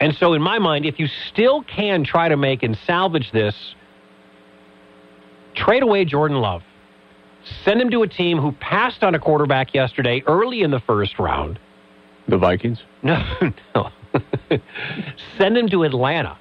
And 0.00 0.14
so, 0.14 0.32
in 0.32 0.40
my 0.40 0.58
mind, 0.58 0.86
if 0.86 0.98
you 0.98 1.08
still 1.30 1.62
can 1.62 2.04
try 2.04 2.28
to 2.28 2.36
make 2.36 2.62
and 2.62 2.78
salvage 2.86 3.30
this, 3.32 3.54
trade 5.54 5.82
away 5.82 6.04
Jordan 6.04 6.38
Love. 6.38 6.62
Send 7.64 7.80
him 7.80 7.90
to 7.90 8.02
a 8.02 8.08
team 8.08 8.38
who 8.38 8.52
passed 8.52 9.02
on 9.02 9.14
a 9.14 9.18
quarterback 9.18 9.72
yesterday 9.72 10.22
early 10.26 10.62
in 10.62 10.70
the 10.70 10.80
first 10.80 11.18
round. 11.18 11.58
The 12.28 12.38
Vikings. 12.38 12.82
No, 13.02 13.22
no. 13.74 13.90
Send 15.38 15.56
him 15.56 15.68
to 15.68 15.84
Atlanta. 15.84 16.36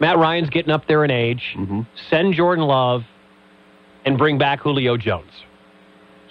Matt 0.00 0.18
Ryan's 0.18 0.50
getting 0.50 0.72
up 0.72 0.86
there 0.88 1.04
in 1.04 1.10
age. 1.10 1.54
Mm-hmm. 1.56 1.82
Send 2.10 2.34
Jordan 2.34 2.64
Love 2.64 3.02
and 4.04 4.18
bring 4.18 4.38
back 4.38 4.60
Julio 4.60 4.96
Jones. 4.96 5.30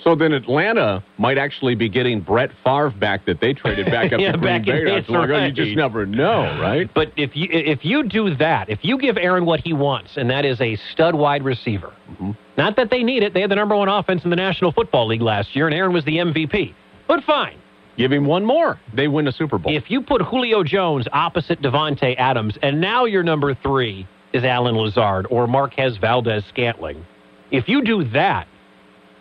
So 0.04 0.16
then 0.16 0.34
Atlanta 0.34 1.02
might 1.18 1.38
actually 1.38 1.76
be 1.76 1.88
getting 1.88 2.20
Brett 2.20 2.52
Favre 2.62 2.90
back 2.92 3.26
that 3.26 3.40
they 3.40 3.54
traded 3.54 3.86
back 3.86 4.12
up 4.12 4.20
Yeah, 4.20 4.34
to 4.34 4.38
Green 4.38 4.66
Bay. 4.66 4.84
not 4.84 5.06
too 5.08 5.14
long 5.14 5.24
ago. 5.24 5.46
You 5.46 5.52
just 5.54 5.78
never 5.78 6.06
know, 6.06 6.42
right? 6.62 6.90
But 6.94 7.14
if 7.16 7.38
you 7.38 7.48
if 7.50 7.86
you 7.86 8.04
do 8.04 8.36
that, 8.36 8.70
if 8.70 8.80
you 8.82 8.98
give 8.98 9.18
Aaron 9.18 9.46
what 9.46 9.62
he 9.62 9.72
wants, 9.72 10.18
and 10.18 10.30
that 10.30 10.44
is 10.44 10.60
a 10.60 10.76
stud 10.92 11.16
wide 11.16 11.42
receiver, 11.44 11.94
Mhm. 12.22 12.36
not 12.58 12.76
that 12.76 12.90
they 12.90 13.02
need 13.02 13.24
it, 13.24 13.34
they 13.34 13.40
had 13.40 13.50
the 13.50 13.56
number 13.56 13.78
one 13.78 13.88
offense 13.88 14.26
in 14.26 14.30
the 14.30 14.36
National 14.36 14.74
Football 14.74 15.08
League 15.08 15.22
last 15.22 15.56
year, 15.56 15.68
and 15.68 15.74
Aaron 15.74 15.94
was 15.94 16.04
the 16.04 16.18
MVP. 16.20 16.74
But 17.08 17.24
fine, 17.24 17.56
Give 17.98 18.12
him 18.12 18.26
one 18.26 18.44
more. 18.44 18.80
They 18.94 19.08
win 19.08 19.26
the 19.26 19.32
Super 19.32 19.58
Bowl. 19.58 19.76
if 19.76 19.90
you 19.90 20.02
put 20.02 20.22
Julio 20.22 20.64
Jones 20.64 21.08
opposite 21.14 21.62
Davante 21.62 22.16
Adams, 22.18 22.58
and 22.62 22.82
now 22.82 23.06
your 23.06 23.24
number 23.24 23.54
three 23.54 24.08
is 24.34 24.44
Allen 24.44 24.76
Lazard 24.76 25.28
or 25.30 25.48
Marquez 25.48 25.98
Valdes 25.98 26.44
Scantling, 26.50 27.06
if 27.52 27.68
you 27.68 27.84
do 27.84 28.04
that, 28.06 28.48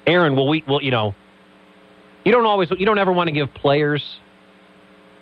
Aaron, 0.06 0.34
will 0.34 0.48
we? 0.48 0.64
Will 0.66 0.82
you 0.82 0.90
know? 0.90 1.14
You 2.24 2.32
don't 2.32 2.46
always. 2.46 2.70
You 2.76 2.86
don't 2.86 2.98
ever 2.98 3.12
want 3.12 3.28
to 3.28 3.32
give 3.32 3.52
players 3.52 4.02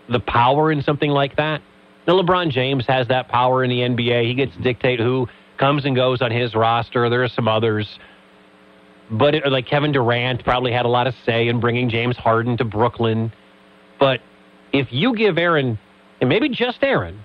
the 0.08 0.20
power 0.20 0.70
in 0.70 0.82
something 0.82 1.10
like 1.10 1.36
that. 1.36 1.60
Now, 2.06 2.20
LeBron 2.20 2.50
James 2.50 2.86
has 2.86 3.08
that 3.08 3.28
power 3.28 3.62
in 3.62 3.70
the 3.70 3.80
NBA. 3.80 4.26
He 4.26 4.34
gets 4.34 4.54
to 4.56 4.62
dictate 4.62 5.00
who 5.00 5.28
comes 5.58 5.84
and 5.84 5.94
goes 5.94 6.22
on 6.22 6.30
his 6.30 6.54
roster. 6.54 7.08
There 7.10 7.22
are 7.22 7.28
some 7.28 7.48
others. 7.48 7.98
But 9.10 9.34
it, 9.34 9.46
like 9.50 9.66
Kevin 9.66 9.92
Durant 9.92 10.44
probably 10.44 10.72
had 10.72 10.86
a 10.86 10.88
lot 10.88 11.06
of 11.06 11.14
say 11.26 11.48
in 11.48 11.60
bringing 11.60 11.90
James 11.90 12.16
Harden 12.16 12.56
to 12.58 12.64
Brooklyn. 12.64 13.32
But 14.00 14.20
if 14.72 14.88
you 14.90 15.14
give 15.14 15.38
Aaron, 15.38 15.78
and 16.20 16.28
maybe 16.28 16.48
just 16.48 16.78
Aaron, 16.82 17.20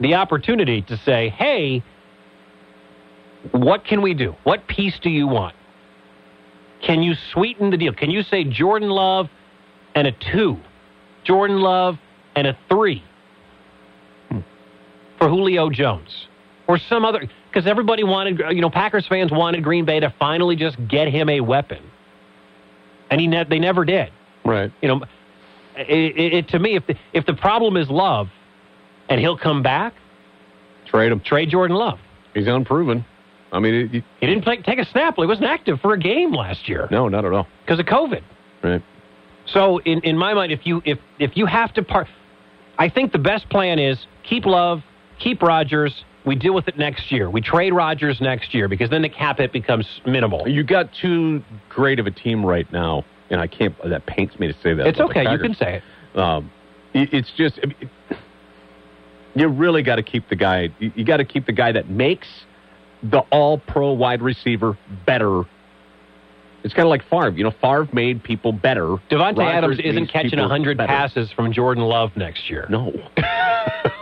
the 0.00 0.14
opportunity 0.14 0.82
to 0.82 0.96
say, 1.04 1.28
hey, 1.28 1.84
what 3.52 3.84
can 3.84 4.02
we 4.02 4.14
do? 4.14 4.34
What 4.42 4.66
piece 4.66 4.98
do 5.00 5.10
you 5.10 5.28
want? 5.28 5.54
Can 6.84 7.02
you 7.02 7.14
sweeten 7.32 7.70
the 7.70 7.76
deal? 7.76 7.92
Can 7.92 8.10
you 8.10 8.22
say 8.22 8.44
Jordan 8.44 8.88
Love 8.88 9.28
and 9.94 10.06
a 10.06 10.12
two, 10.32 10.56
Jordan 11.24 11.60
Love 11.60 11.96
and 12.34 12.46
a 12.46 12.58
three 12.68 13.02
for 15.18 15.28
Julio 15.28 15.70
Jones 15.70 16.28
or 16.66 16.78
some 16.78 17.04
other? 17.04 17.28
Because 17.48 17.66
everybody 17.66 18.04
wanted, 18.04 18.40
you 18.50 18.60
know, 18.60 18.70
Packers 18.70 19.06
fans 19.06 19.30
wanted 19.32 19.64
Green 19.64 19.84
Bay 19.84 20.00
to 20.00 20.12
finally 20.18 20.56
just 20.56 20.76
get 20.88 21.08
him 21.08 21.28
a 21.30 21.40
weapon, 21.40 21.82
and 23.10 23.20
he 23.20 23.26
ne- 23.26 23.44
they 23.48 23.58
never 23.58 23.84
did. 23.84 24.10
right. 24.44 24.70
You 24.82 24.88
know, 24.88 25.00
it, 25.76 26.16
it, 26.16 26.32
it, 26.34 26.48
to 26.48 26.58
me, 26.58 26.76
if 26.76 26.86
the, 26.86 26.94
if 27.12 27.26
the 27.26 27.34
problem 27.34 27.76
is 27.76 27.88
Love, 27.90 28.28
and 29.08 29.20
he'll 29.20 29.38
come 29.38 29.62
back, 29.62 29.94
Trade 30.86 31.12
him. 31.12 31.20
trade 31.20 31.50
Jordan 31.50 31.76
Love. 31.76 31.98
He's 32.34 32.46
unproven. 32.46 33.04
I 33.52 33.58
mean, 33.60 33.74
it- 33.92 34.04
He 34.20 34.26
didn't 34.26 34.42
play, 34.42 34.58
take 34.62 34.78
a 34.78 34.84
snap. 34.86 35.14
He 35.16 35.26
wasn't 35.26 35.46
active 35.48 35.80
for 35.80 35.92
a 35.94 35.98
game 35.98 36.32
last 36.32 36.68
year 36.68 36.88
no, 36.90 37.08
not 37.08 37.24
at 37.24 37.32
all. 37.32 37.46
because 37.64 37.78
of 37.80 37.86
COVID. 37.86 38.22
Right. 38.62 38.82
So 39.46 39.78
in, 39.78 40.00
in 40.00 40.18
my 40.18 40.34
mind, 40.34 40.50
if 40.52 40.66
you 40.66 40.82
if 40.84 40.98
if 41.20 41.36
you 41.36 41.46
have 41.46 41.72
to 41.74 41.82
part, 41.82 42.08
I 42.78 42.88
think 42.88 43.12
the 43.12 43.18
best 43.18 43.48
plan 43.48 43.78
is 43.78 43.96
keep 44.28 44.44
Love, 44.44 44.80
keep 45.20 45.40
Rodgers. 45.42 45.94
We 46.26 46.34
deal 46.34 46.54
with 46.54 46.66
it 46.66 46.76
next 46.76 47.12
year. 47.12 47.30
We 47.30 47.40
trade 47.40 47.72
Rodgers 47.72 48.20
next 48.20 48.52
year 48.52 48.66
because 48.68 48.90
then 48.90 49.02
the 49.02 49.08
cap 49.08 49.38
hit 49.38 49.52
becomes 49.52 49.86
minimal. 50.04 50.46
You 50.48 50.64
got 50.64 50.90
too 51.00 51.42
great 51.68 52.00
of 52.00 52.06
a 52.06 52.10
team 52.10 52.44
right 52.44 52.70
now, 52.72 53.04
and 53.30 53.40
I 53.40 53.46
can't. 53.46 53.74
That 53.88 54.04
pains 54.06 54.36
me 54.38 54.48
to 54.48 54.52
say 54.60 54.74
that. 54.74 54.86
It's 54.88 54.98
okay. 55.00 55.22
You 55.30 55.38
can 55.38 55.54
say 55.54 55.80
it. 56.14 56.18
Um, 56.18 56.50
it- 56.92 57.14
it's 57.14 57.30
just 57.36 57.60
I 57.62 57.66
mean, 57.66 57.90
you 59.36 59.48
really 59.48 59.82
got 59.82 59.96
to 59.96 60.02
keep 60.02 60.28
the 60.28 60.34
guy. 60.36 60.70
You, 60.80 60.90
you 60.96 61.04
got 61.04 61.18
to 61.18 61.24
keep 61.24 61.46
the 61.46 61.52
guy 61.52 61.70
that 61.72 61.88
makes 61.88 62.26
the 63.02 63.20
All-Pro 63.30 63.92
wide 63.92 64.20
receiver 64.22 64.76
better. 65.06 65.44
It's 66.64 66.74
kind 66.74 66.84
of 66.86 66.90
like 66.90 67.02
Favre. 67.08 67.30
You 67.30 67.44
know, 67.44 67.52
Favre 67.60 67.88
made 67.92 68.22
people 68.24 68.52
better. 68.52 68.96
Davante 69.10 69.38
Rodgers 69.38 69.54
Adams 69.54 69.80
isn't 69.84 70.06
catching 70.08 70.30
people 70.30 70.44
100 70.44 70.76
better. 70.76 70.88
passes 70.88 71.30
from 71.32 71.52
Jordan 71.52 71.84
Love 71.84 72.16
next 72.16 72.50
year. 72.50 72.66
No. 72.68 72.92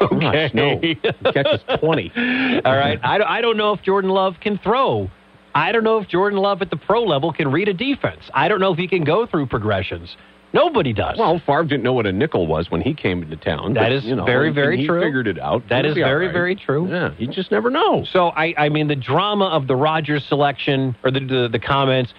Okay. 0.01 0.21
Gosh, 0.21 0.55
no. 0.55 0.79
He 0.81 0.95
catches 0.95 1.61
20. 1.81 2.13
All 2.65 2.77
right. 2.77 2.99
I, 3.03 3.19
don't- 3.19 3.29
I 3.29 3.41
don't 3.41 3.57
know 3.57 3.73
if 3.73 3.83
Jordan 3.83 4.11
Love 4.11 4.35
can 4.41 4.59
throw. 4.59 5.11
I 5.55 5.73
don't 5.73 5.85
know 5.85 5.99
if 5.99 6.09
Jordan 6.09 6.39
Love 6.39 6.63
at 6.63 6.71
the 6.71 6.77
pro 6.77 7.03
level 7.05 7.33
can 7.33 7.53
read 7.53 7.69
a 7.69 7.75
defense. 7.75 8.23
I 8.33 8.49
don't 8.49 8.61
know 8.61 8.73
if 8.73 8.79
he 8.79 8.89
can 8.89 9.05
go 9.05 9.27
through 9.27 9.47
progressions. 9.47 10.17
Nobody 10.53 10.93
does. 10.93 11.19
Well, 11.19 11.41
Favre 11.45 11.65
didn't 11.65 11.83
know 11.83 11.93
what 11.93 12.07
a 12.07 12.13
nickel 12.13 12.47
was 12.47 12.71
when 12.71 12.81
he 12.81 12.95
came 12.95 13.23
into 13.25 13.37
town. 13.37 13.75
That 13.75 13.83
but, 13.83 13.93
is 13.93 14.05
you 14.05 14.15
know, 14.15 14.25
very, 14.25 14.51
very 14.53 14.79
he 14.79 14.87
true. 14.87 15.01
figured 15.03 15.27
it 15.27 15.39
out. 15.39 15.69
That 15.69 15.85
is 15.85 15.95
very, 15.95 16.27
right. 16.27 16.33
very 16.33 16.55
true. 16.55 16.89
Yeah, 16.89 17.13
you 17.19 17.27
just 17.27 17.51
never 17.51 17.71
know. 17.71 18.05
So 18.13 18.29
I, 18.29 18.55
I 18.57 18.69
mean, 18.69 18.87
the 18.87 18.95
drama 18.95 19.47
of 19.47 19.67
the 19.67 19.75
Rodgers 19.75 20.25
selection 20.29 20.97
or 21.03 21.11
the 21.11 21.19
the, 21.21 21.49
the 21.51 21.59
comments, 21.59 22.15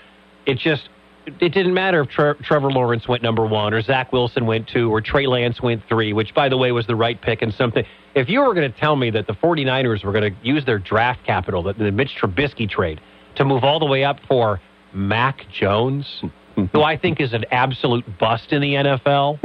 it 0.46 0.58
just 0.58 0.90
it 1.26 1.54
didn't 1.54 1.74
matter 1.74 2.02
if 2.02 2.10
Tre- 2.10 2.36
Trevor 2.44 2.72
Lawrence 2.72 3.08
went 3.08 3.24
number 3.24 3.46
one 3.46 3.74
or 3.74 3.82
Zach 3.82 4.12
Wilson 4.14 4.46
went 4.46 4.68
two 4.68 4.92
or 4.92 5.02
Trey 5.02 5.26
Lance 5.26 5.62
went 5.62 5.82
three, 5.90 6.14
which 6.14 6.34
by 6.36 6.50
the 6.50 6.58
way 6.58 6.72
was 6.72 6.86
the 6.86 6.96
right 6.96 7.20
pick 7.20 7.42
and 7.42 7.54
something. 7.54 7.84
If 8.14 8.30
you 8.30 8.42
were 8.42 8.54
going 8.54 8.72
to 8.72 8.80
tell 8.80 8.96
me 8.96 9.10
that 9.12 9.28
the 9.28 9.34
49ers 9.34 10.04
were 10.04 10.12
going 10.12 10.34
to 10.34 10.40
use 10.44 10.66
their 10.66 10.78
draft 10.78 11.26
capital, 11.26 11.64
the, 11.64 11.74
the 11.74 11.92
Mitch 11.92 12.12
Trubisky 12.22 12.70
trade, 12.70 13.02
to 13.36 13.46
move 13.46 13.64
all 13.64 13.80
the 13.80 13.86
way 13.86 14.04
up 14.04 14.20
for 14.28 14.62
Mac 14.94 15.50
Jones, 15.52 16.24
who 16.72 16.82
I 16.82 16.96
think 16.98 17.20
is 17.20 17.34
an 17.34 17.46
absolute 17.52 18.06
bust 18.20 18.52
in 18.54 18.62
the 18.62 18.74
NFL. 18.76 19.40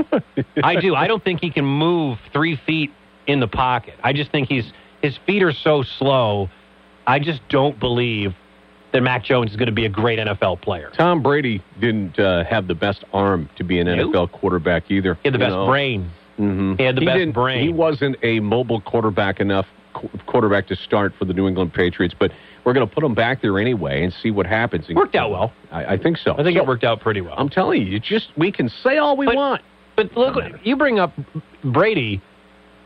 I 0.63 0.81
do. 0.81 0.95
I 0.95 1.07
don't 1.07 1.25
think 1.25 1.41
he 1.41 1.51
can 1.51 1.65
move 1.65 2.19
three 2.33 2.61
feet 2.67 2.93
in 3.27 3.41
the 3.41 3.49
pocket. 3.49 3.95
I 4.03 4.13
just 4.13 4.31
think 4.31 4.49
he's 4.49 4.71
his 5.03 5.19
feet 5.27 5.43
are 5.43 5.53
so 5.53 5.83
slow. 5.83 6.51
I 7.07 7.19
just 7.19 7.41
don't 7.49 7.81
believe 7.81 8.35
that 8.93 9.03
Mac 9.03 9.25
Jones 9.25 9.51
is 9.51 9.57
going 9.57 9.67
to 9.67 9.73
be 9.73 9.87
a 9.87 9.89
great 9.89 10.19
NFL 10.19 10.61
player. 10.63 10.91
Tom 10.97 11.23
Brady 11.23 11.63
didn't 11.81 12.19
uh, 12.19 12.45
have 12.45 12.67
the 12.67 12.75
best 12.75 13.05
arm 13.13 13.49
to 13.57 13.65
be 13.65 13.79
an 13.81 13.87
No. 13.87 14.09
NFL 14.09 14.33
quarterback 14.33 14.91
either. 14.91 15.15
He 15.23 15.29
had 15.29 15.35
the 15.35 15.39
best 15.39 15.51
know. 15.51 15.67
brain. 15.67 16.11
Mhm. 16.39 16.79
He 16.79 16.85
had 16.85 16.97
the 16.97 17.05
best 17.05 17.33
brain. 17.33 17.63
He 17.63 17.73
wasn't 17.73 18.17
a 18.23 18.41
mobile 18.41 18.81
quarterback 18.81 19.41
enough 19.41 19.67
qu- 19.93 20.09
quarterback 20.27 20.67
to 20.69 20.77
start 20.77 21.13
for 21.19 21.25
the 21.25 21.35
New 21.35 21.47
England 21.47 21.73
Patriots, 21.75 22.15
but 22.19 22.33
we're 22.65 22.73
going 22.73 22.87
to 22.87 22.93
put 22.93 23.05
him 23.05 23.15
back 23.15 23.43
there 23.43 23.59
anyway 23.59 24.03
and 24.03 24.13
see 24.13 24.31
what 24.31 24.47
happens. 24.47 24.87
And- 24.89 24.97
Worked 24.97 25.15
out 25.17 25.31
well. 25.31 25.53
I, 25.71 25.85
I 25.95 25.97
think 25.99 26.17
so. 26.17 26.33
I 26.33 26.43
think 26.43 26.57
So, 26.57 26.63
it 26.63 26.67
worked 26.67 26.85
out 26.85 27.01
pretty 27.01 27.21
well. 27.21 27.35
I'm 27.37 27.49
telling 27.49 27.83
you, 27.83 27.89
you 27.89 28.01
just 28.01 28.29
we 28.37 28.51
can 28.51 28.69
say 28.69 28.97
all 28.99 29.17
we 29.17 29.27
But- 29.27 29.37
want. 29.37 29.63
But 29.97 30.17
look, 30.17 30.37
you 30.63 30.77
bring 30.77 30.99
up 30.99 31.13
Brady. 31.63 32.23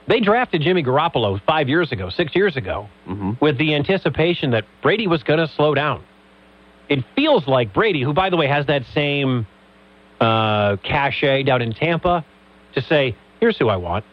They 0.07 0.20
drafted 0.20 0.61
Jimmy 0.62 0.82
Garoppolo 0.82 1.40
five 1.46 1.68
years 1.68 1.90
ago, 1.92 2.11
six 2.11 2.34
years 2.36 2.57
ago, 2.57 2.88
hmm 3.07 3.32
with 3.40 3.57
the 3.59 3.74
anticipation 3.74 4.50
that 4.50 4.64
Brady 4.82 5.07
was 5.07 5.22
going 5.22 5.38
to 5.38 5.48
slow 5.48 5.74
down. 5.74 6.02
It 6.88 7.05
feels 7.16 7.46
like 7.48 7.72
Brady, 7.72 8.02
who, 8.02 8.12
by 8.12 8.28
the 8.30 8.36
way, 8.36 8.46
has 8.46 8.66
that 8.66 8.82
same 8.92 9.46
uh, 10.20 10.76
cachet 10.82 11.42
down 11.44 11.62
in 11.62 11.72
Tampa, 11.72 12.24
to 12.74 12.82
say, 12.82 13.16
"Here's 13.40 13.57
who 13.59 13.68
I 13.68 13.76
want. 13.76 14.05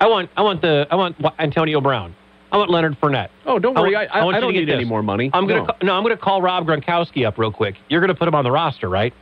I 0.00 0.06
want, 0.08 0.30
I 0.36 0.42
want 0.42 0.60
the, 0.62 0.86
I 0.90 0.96
want 0.96 1.16
Antonio 1.38 1.80
Brown. 1.80 2.14
I 2.52 2.56
want 2.56 2.70
Leonard 2.70 2.98
Fournette. 3.00 3.28
Oh, 3.46 3.58
don't 3.60 3.76
I 3.76 3.80
worry. 3.80 3.94
want- 3.94 4.10
I, 4.10 4.18
I, 4.18 4.20
I 4.20 4.24
want 4.24 4.36
I 4.36 4.40
don't 4.40 4.52
need 4.52 4.68
any 4.70 4.84
more 4.84 5.02
money. 5.04 5.30
I'm 5.32 5.46
gonna 5.46 5.60
No. 5.60 5.66
ca- 5.66 5.76
no, 5.82 5.94
I'm 5.94 6.02
gonna 6.02 6.16
call 6.16 6.42
Rob 6.42 6.66
Gronkowski 6.66 7.24
up 7.26 7.38
real 7.38 7.52
quick. 7.52 7.76
You're 7.88 8.00
gonna 8.00 8.14
put 8.16 8.26
him 8.26 8.34
on 8.34 8.42
the 8.42 8.50
roster, 8.50 8.88
right? 8.88 9.14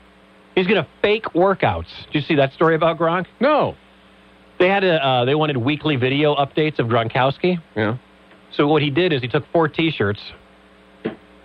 He's 0.55 0.67
gonna 0.67 0.87
fake 1.03 1.25
workouts. 1.35 1.87
Did 2.07 2.15
you 2.15 2.21
see 2.23 2.37
that 2.37 2.53
story 2.55 2.75
about 2.75 2.99
Gronk? 2.99 3.27
No. 3.41 3.75
They 4.59 4.69
had 4.69 4.85
a, 4.85 5.05
uh, 5.05 5.25
they 5.25 5.35
wanted 5.35 5.57
weekly 5.57 5.97
video 5.97 6.35
updates 6.35 6.79
of 6.79 6.89
Gronkowski. 6.89 7.61
Yeah. 7.77 7.97
So 8.53 8.67
what 8.67 8.83
he 8.83 8.91
did 8.91 9.13
is 9.13 9.21
he 9.23 9.29
took 9.29 9.45
four 9.53 9.69
T-shirts, 9.69 10.21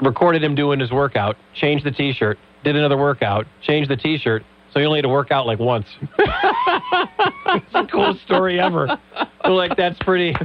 recorded 0.02 0.44
him 0.44 0.56
doing 0.56 0.80
his 0.80 0.92
workout, 0.92 1.36
changed 1.54 1.86
the 1.86 1.92
T-shirt, 1.92 2.38
did 2.64 2.76
another 2.76 2.98
workout, 2.98 3.46
changed 3.62 3.90
the 3.90 3.98
T-shirt. 3.98 4.44
So 4.74 4.80
he 4.80 4.86
only 4.86 4.98
had 4.98 5.04
to 5.04 5.10
work 5.10 5.32
out 5.32 5.46
like 5.46 5.60
once. 5.60 5.86
it's 6.18 7.72
the 7.74 7.88
coolest 7.92 8.24
story 8.26 8.60
ever. 8.60 9.00
So 9.46 9.52
like 9.52 9.78
that's 9.78 10.00
pretty, 10.00 10.36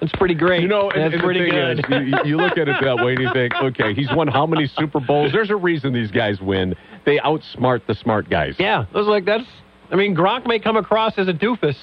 that's 0.00 0.12
pretty 0.14 0.34
great. 0.34 0.62
You 0.62 0.68
know, 0.68 0.90
and, 0.90 1.02
that's 1.02 1.14
and 1.14 1.22
pretty 1.22 1.50
good. 1.50 1.80
Is, 1.80 1.84
you, 1.90 2.18
you 2.24 2.36
look 2.38 2.56
at 2.56 2.68
it 2.68 2.76
that 2.80 3.04
way 3.04 3.12
and 3.12 3.20
you 3.20 3.30
think, 3.34 3.52
okay, 3.54 3.92
he's 3.92 4.10
won 4.12 4.28
how 4.28 4.46
many 4.46 4.66
Super 4.78 5.00
Bowls? 5.00 5.32
There's 5.32 5.50
a 5.50 5.56
reason 5.56 5.92
these 5.92 6.10
guys 6.10 6.40
win. 6.40 6.74
They 7.04 7.18
outsmart 7.18 7.86
the 7.86 7.94
smart 7.94 8.30
guys. 8.30 8.54
yeah, 8.58 8.86
I 8.94 8.98
was 8.98 9.06
like, 9.06 9.26
that's. 9.26 9.44
I 9.90 9.96
mean, 9.96 10.16
Gronk 10.16 10.46
may 10.46 10.58
come 10.58 10.78
across 10.78 11.18
as 11.18 11.28
a 11.28 11.34
doofus, 11.34 11.76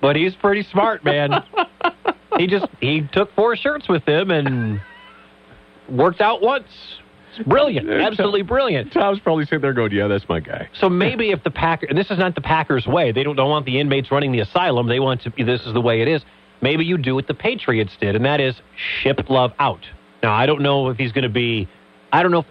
but 0.00 0.16
he's 0.16 0.34
pretty 0.34 0.62
smart, 0.70 1.04
man. 1.04 1.42
he 2.38 2.46
just 2.46 2.66
he 2.80 3.02
took 3.12 3.34
four 3.34 3.56
shirts 3.56 3.88
with 3.88 4.04
him 4.04 4.30
and 4.30 4.80
worked 5.88 6.20
out 6.20 6.42
once. 6.42 6.68
It's 7.36 7.46
brilliant, 7.46 7.88
absolutely 7.88 8.42
brilliant. 8.42 8.92
Tom's 8.92 9.20
probably 9.20 9.44
sitting 9.44 9.60
there 9.60 9.72
going, 9.72 9.92
yeah, 9.92 10.08
that's 10.08 10.28
my 10.28 10.40
guy. 10.40 10.68
So 10.74 10.88
maybe 10.88 11.30
if 11.30 11.44
the 11.44 11.50
Packers, 11.50 11.88
and 11.88 11.96
this 11.96 12.10
is 12.10 12.18
not 12.18 12.34
the 12.34 12.40
Packers' 12.40 12.86
way, 12.86 13.12
they 13.12 13.22
don't, 13.22 13.36
don't 13.36 13.50
want 13.50 13.66
the 13.66 13.78
inmates 13.78 14.10
running 14.10 14.32
the 14.32 14.40
asylum. 14.40 14.88
They 14.88 14.98
want 14.98 15.22
to. 15.22 15.30
This 15.44 15.64
is 15.64 15.72
the 15.72 15.80
way 15.80 16.02
it 16.02 16.08
is. 16.08 16.22
Maybe 16.60 16.84
you 16.84 16.98
do 16.98 17.14
what 17.14 17.28
the 17.28 17.34
Patriots 17.34 17.92
did, 18.00 18.16
and 18.16 18.24
that 18.24 18.40
is 18.40 18.56
ship 19.02 19.30
Love 19.30 19.52
out. 19.58 19.86
Now 20.22 20.32
I 20.32 20.46
don't 20.46 20.60
know 20.60 20.88
if 20.88 20.96
he's 20.96 21.12
going 21.12 21.22
to 21.22 21.28
be. 21.28 21.68
I 22.12 22.22
don't 22.22 22.32
know. 22.32 22.40
If, 22.40 22.46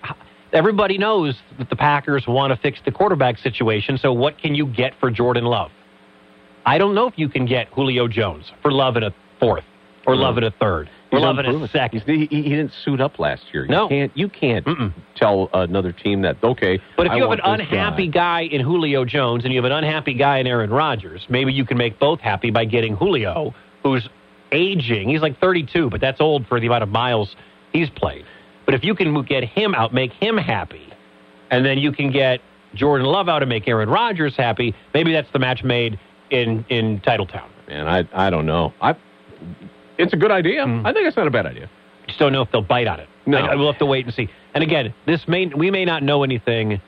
everybody 0.53 0.97
knows 0.97 1.35
that 1.57 1.69
the 1.69 1.75
Packers 1.75 2.25
want 2.25 2.51
to 2.51 2.57
fix 2.57 2.79
the 2.85 2.91
quarterback 2.91 3.37
situation. 3.37 3.97
So 3.97 4.13
what 4.13 4.37
can 4.37 4.55
you 4.55 4.65
get 4.65 4.93
for 4.99 5.11
Jordan 5.11 5.45
Love? 5.45 5.71
I 6.65 6.77
don't 6.77 6.95
know 6.95 7.07
if 7.07 7.17
you 7.17 7.29
can 7.29 7.45
get 7.45 7.67
Julio 7.69 8.07
Jones 8.07 8.51
for 8.61 8.71
Love 8.71 8.97
in 8.97 9.03
a 9.03 9.13
fourth 9.39 9.63
or 10.05 10.15
Love 10.15 10.37
in 10.37 10.43
a 10.43 10.51
third 10.51 10.89
or 11.11 11.19
He's 11.19 11.25
Love 11.25 11.39
in 11.39 11.45
a 11.45 11.67
second. 11.69 12.03
He, 12.05 12.25
he 12.25 12.43
didn't 12.43 12.71
suit 12.83 13.01
up 13.01 13.19
last 13.19 13.43
year. 13.53 13.65
No. 13.65 13.83
You 13.83 13.89
can't, 13.89 14.17
you 14.17 14.29
can't 14.29 14.65
Mm-mm. 14.65 14.93
tell 15.15 15.49
another 15.53 15.91
team 15.91 16.21
that, 16.21 16.37
okay. 16.43 16.79
But 16.97 17.07
if 17.07 17.11
I 17.13 17.15
you 17.17 17.23
have 17.23 17.31
an 17.31 17.41
unhappy 17.43 18.07
guy. 18.07 18.45
guy. 18.47 18.55
in 18.55 18.61
Julio 18.61 19.05
Jones 19.05 19.43
and 19.43 19.53
you 19.53 19.61
have 19.61 19.71
an 19.71 19.77
unhappy 19.77 20.13
guy 20.13 20.37
in 20.39 20.47
Aaron 20.47 20.69
Rodgers, 20.69 21.25
maybe 21.29 21.53
you 21.53 21.65
can 21.65 21.77
make 21.77 21.99
both 21.99 22.19
happy 22.19 22.51
by 22.51 22.65
getting 22.65 22.95
Julio, 22.95 23.53
who's 23.83 24.07
aging. 24.51 25.09
He's 25.09 25.21
like 25.21 25.39
32, 25.39 25.89
but 25.89 26.01
that's 26.01 26.21
old 26.21 26.47
for 26.47 26.59
the 26.59 26.67
amount 26.67 26.83
of 26.83 26.89
miles 26.89 27.35
he's 27.71 27.89
played. 27.89 28.25
But 28.65 28.75
if 28.75 28.83
you 28.83 28.93
can 28.93 29.19
get 29.23 29.43
him 29.43 29.73
out, 29.73 29.93
make 29.93 30.11
him 30.13 30.37
happy, 30.37 30.87
and 31.49 31.65
then 31.65 31.79
you 31.79 31.91
can 31.91 32.11
get 32.11 32.39
Jordan 32.75 33.07
Love 33.07 33.27
out 33.27 33.41
and 33.41 33.49
make 33.49 33.67
Aaron 33.67 33.89
Rodgers 33.89 34.35
happy, 34.35 34.75
maybe 34.93 35.11
that's 35.11 35.31
the 35.33 35.39
match 35.39 35.63
made 35.63 35.99
in 36.31 36.65
in 36.69 36.99
Titletown. 37.01 37.47
Man, 37.67 37.87
I, 37.87 38.07
I 38.13 38.29
don't 38.29 38.45
know. 38.45 38.73
I, 38.81 38.95
it's 39.97 40.13
a 40.13 40.17
good 40.17 40.31
idea. 40.31 40.65
Mm. 40.65 40.85
I 40.85 40.93
think 40.93 41.07
it's 41.07 41.17
not 41.17 41.27
a 41.27 41.31
bad 41.31 41.45
idea. 41.45 41.69
Just 42.07 42.19
don't 42.19 42.33
know 42.33 42.41
if 42.41 42.51
they'll 42.51 42.61
bite 42.61 42.87
on 42.87 42.99
it. 42.99 43.07
No. 43.25 43.37
I, 43.37 43.55
we'll 43.55 43.71
have 43.71 43.79
to 43.79 43.85
wait 43.85 44.05
and 44.05 44.13
see. 44.13 44.27
And 44.55 44.63
again, 44.63 44.93
this 45.05 45.27
may 45.27 45.45
we 45.47 45.69
may 45.69 45.85
not 45.85 46.01
know 46.01 46.23
anything 46.23 46.81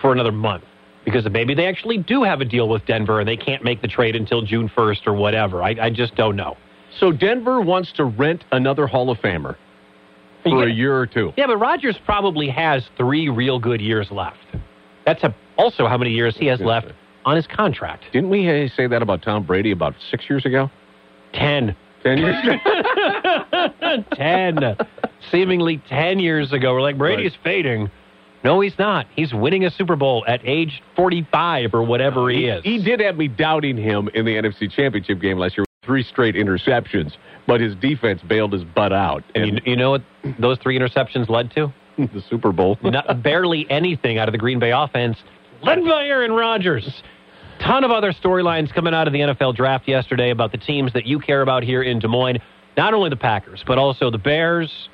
for 0.00 0.12
another 0.12 0.32
month 0.32 0.64
because 1.04 1.28
maybe 1.30 1.54
they 1.54 1.66
actually 1.66 1.98
do 1.98 2.22
have 2.22 2.40
a 2.40 2.44
deal 2.44 2.68
with 2.68 2.86
Denver 2.86 3.20
and 3.20 3.28
they 3.28 3.36
can't 3.36 3.62
make 3.62 3.82
the 3.82 3.88
trade 3.88 4.16
until 4.16 4.42
June 4.42 4.70
first 4.74 5.06
or 5.06 5.12
whatever. 5.12 5.62
I, 5.62 5.76
I 5.80 5.90
just 5.90 6.14
don't 6.14 6.36
know. 6.36 6.56
So 6.98 7.12
Denver 7.12 7.60
wants 7.60 7.92
to 7.92 8.04
rent 8.04 8.44
another 8.52 8.86
Hall 8.86 9.10
of 9.10 9.18
Famer 9.18 9.56
for 10.42 10.64
a 10.66 10.72
year 10.72 10.98
or 10.98 11.06
two. 11.06 11.32
Yeah, 11.36 11.46
but 11.46 11.58
Rodgers 11.58 11.96
probably 12.04 12.48
has 12.48 12.88
three 12.96 13.28
real 13.28 13.58
good 13.58 13.80
years 13.80 14.10
left. 14.10 14.38
That's 15.04 15.22
a, 15.22 15.34
also 15.56 15.86
how 15.86 15.98
many 15.98 16.10
years 16.10 16.36
he 16.36 16.46
has 16.46 16.60
left 16.60 16.88
on 17.24 17.36
his 17.36 17.46
contract. 17.46 18.04
Didn't 18.12 18.30
we 18.30 18.70
say 18.76 18.86
that 18.86 19.02
about 19.02 19.22
Tom 19.22 19.44
Brady 19.44 19.70
about 19.70 19.94
six 20.10 20.28
years 20.28 20.44
ago? 20.46 20.70
Ten. 21.32 21.76
Ten 22.02 22.18
years 22.18 22.36
ago? 22.42 24.04
ten. 24.14 24.76
Seemingly 25.30 25.82
ten 25.88 26.18
years 26.18 26.52
ago. 26.52 26.74
We're 26.74 26.80
like, 26.82 26.98
Brady's 26.98 27.36
fading. 27.42 27.90
No, 28.42 28.60
he's 28.60 28.78
not. 28.78 29.06
He's 29.14 29.34
winning 29.34 29.66
a 29.66 29.70
Super 29.70 29.96
Bowl 29.96 30.24
at 30.26 30.40
age 30.44 30.82
45 30.96 31.74
or 31.74 31.82
whatever 31.82 32.30
he 32.30 32.46
is. 32.46 32.64
He 32.64 32.82
did 32.82 33.00
have 33.00 33.16
me 33.16 33.28
doubting 33.28 33.76
him 33.76 34.08
in 34.14 34.24
the 34.24 34.34
NFC 34.36 34.70
Championship 34.70 35.20
game 35.20 35.36
last 35.36 35.58
year 35.58 35.62
with 35.62 35.86
three 35.86 36.02
straight 36.02 36.34
interceptions, 36.34 37.12
but 37.46 37.60
his 37.60 37.74
defense 37.76 38.22
bailed 38.22 38.54
his 38.54 38.64
butt 38.64 38.94
out. 38.94 39.22
You, 39.34 39.42
And 39.42 39.60
you 39.66 39.76
know 39.76 39.90
what 39.90 40.02
those 40.38 40.56
three 40.58 40.78
interceptions 40.78 41.28
led 41.28 41.50
to? 41.52 41.70
the 41.98 42.22
Super 42.30 42.52
Bowl. 42.52 42.78
Not, 42.82 43.22
barely 43.22 43.66
anything 43.68 44.18
out 44.18 44.28
of 44.28 44.32
the 44.32 44.38
Green 44.38 44.58
Bay 44.58 44.70
offense, 44.70 45.18
led 45.62 45.84
by 45.84 46.06
Aaron 46.06 46.32
Rodgers. 46.32 47.02
Ton 47.60 47.84
of 47.84 47.90
other 47.90 48.12
storylines 48.12 48.72
coming 48.72 48.94
out 48.94 49.06
of 49.06 49.12
the 49.12 49.20
NFL 49.20 49.54
draft 49.54 49.86
yesterday 49.86 50.30
about 50.30 50.50
the 50.52 50.58
teams 50.58 50.92
that 50.94 51.06
you 51.06 51.18
care 51.18 51.42
about 51.42 51.62
here 51.62 51.82
in 51.82 51.98
Des 51.98 52.08
Moines. 52.08 52.38
Not 52.76 52.94
only 52.94 53.10
the 53.10 53.16
Packers, 53.16 53.62
but 53.66 53.76
also 53.76 54.10
the 54.10 54.18
Bears, 54.18 54.88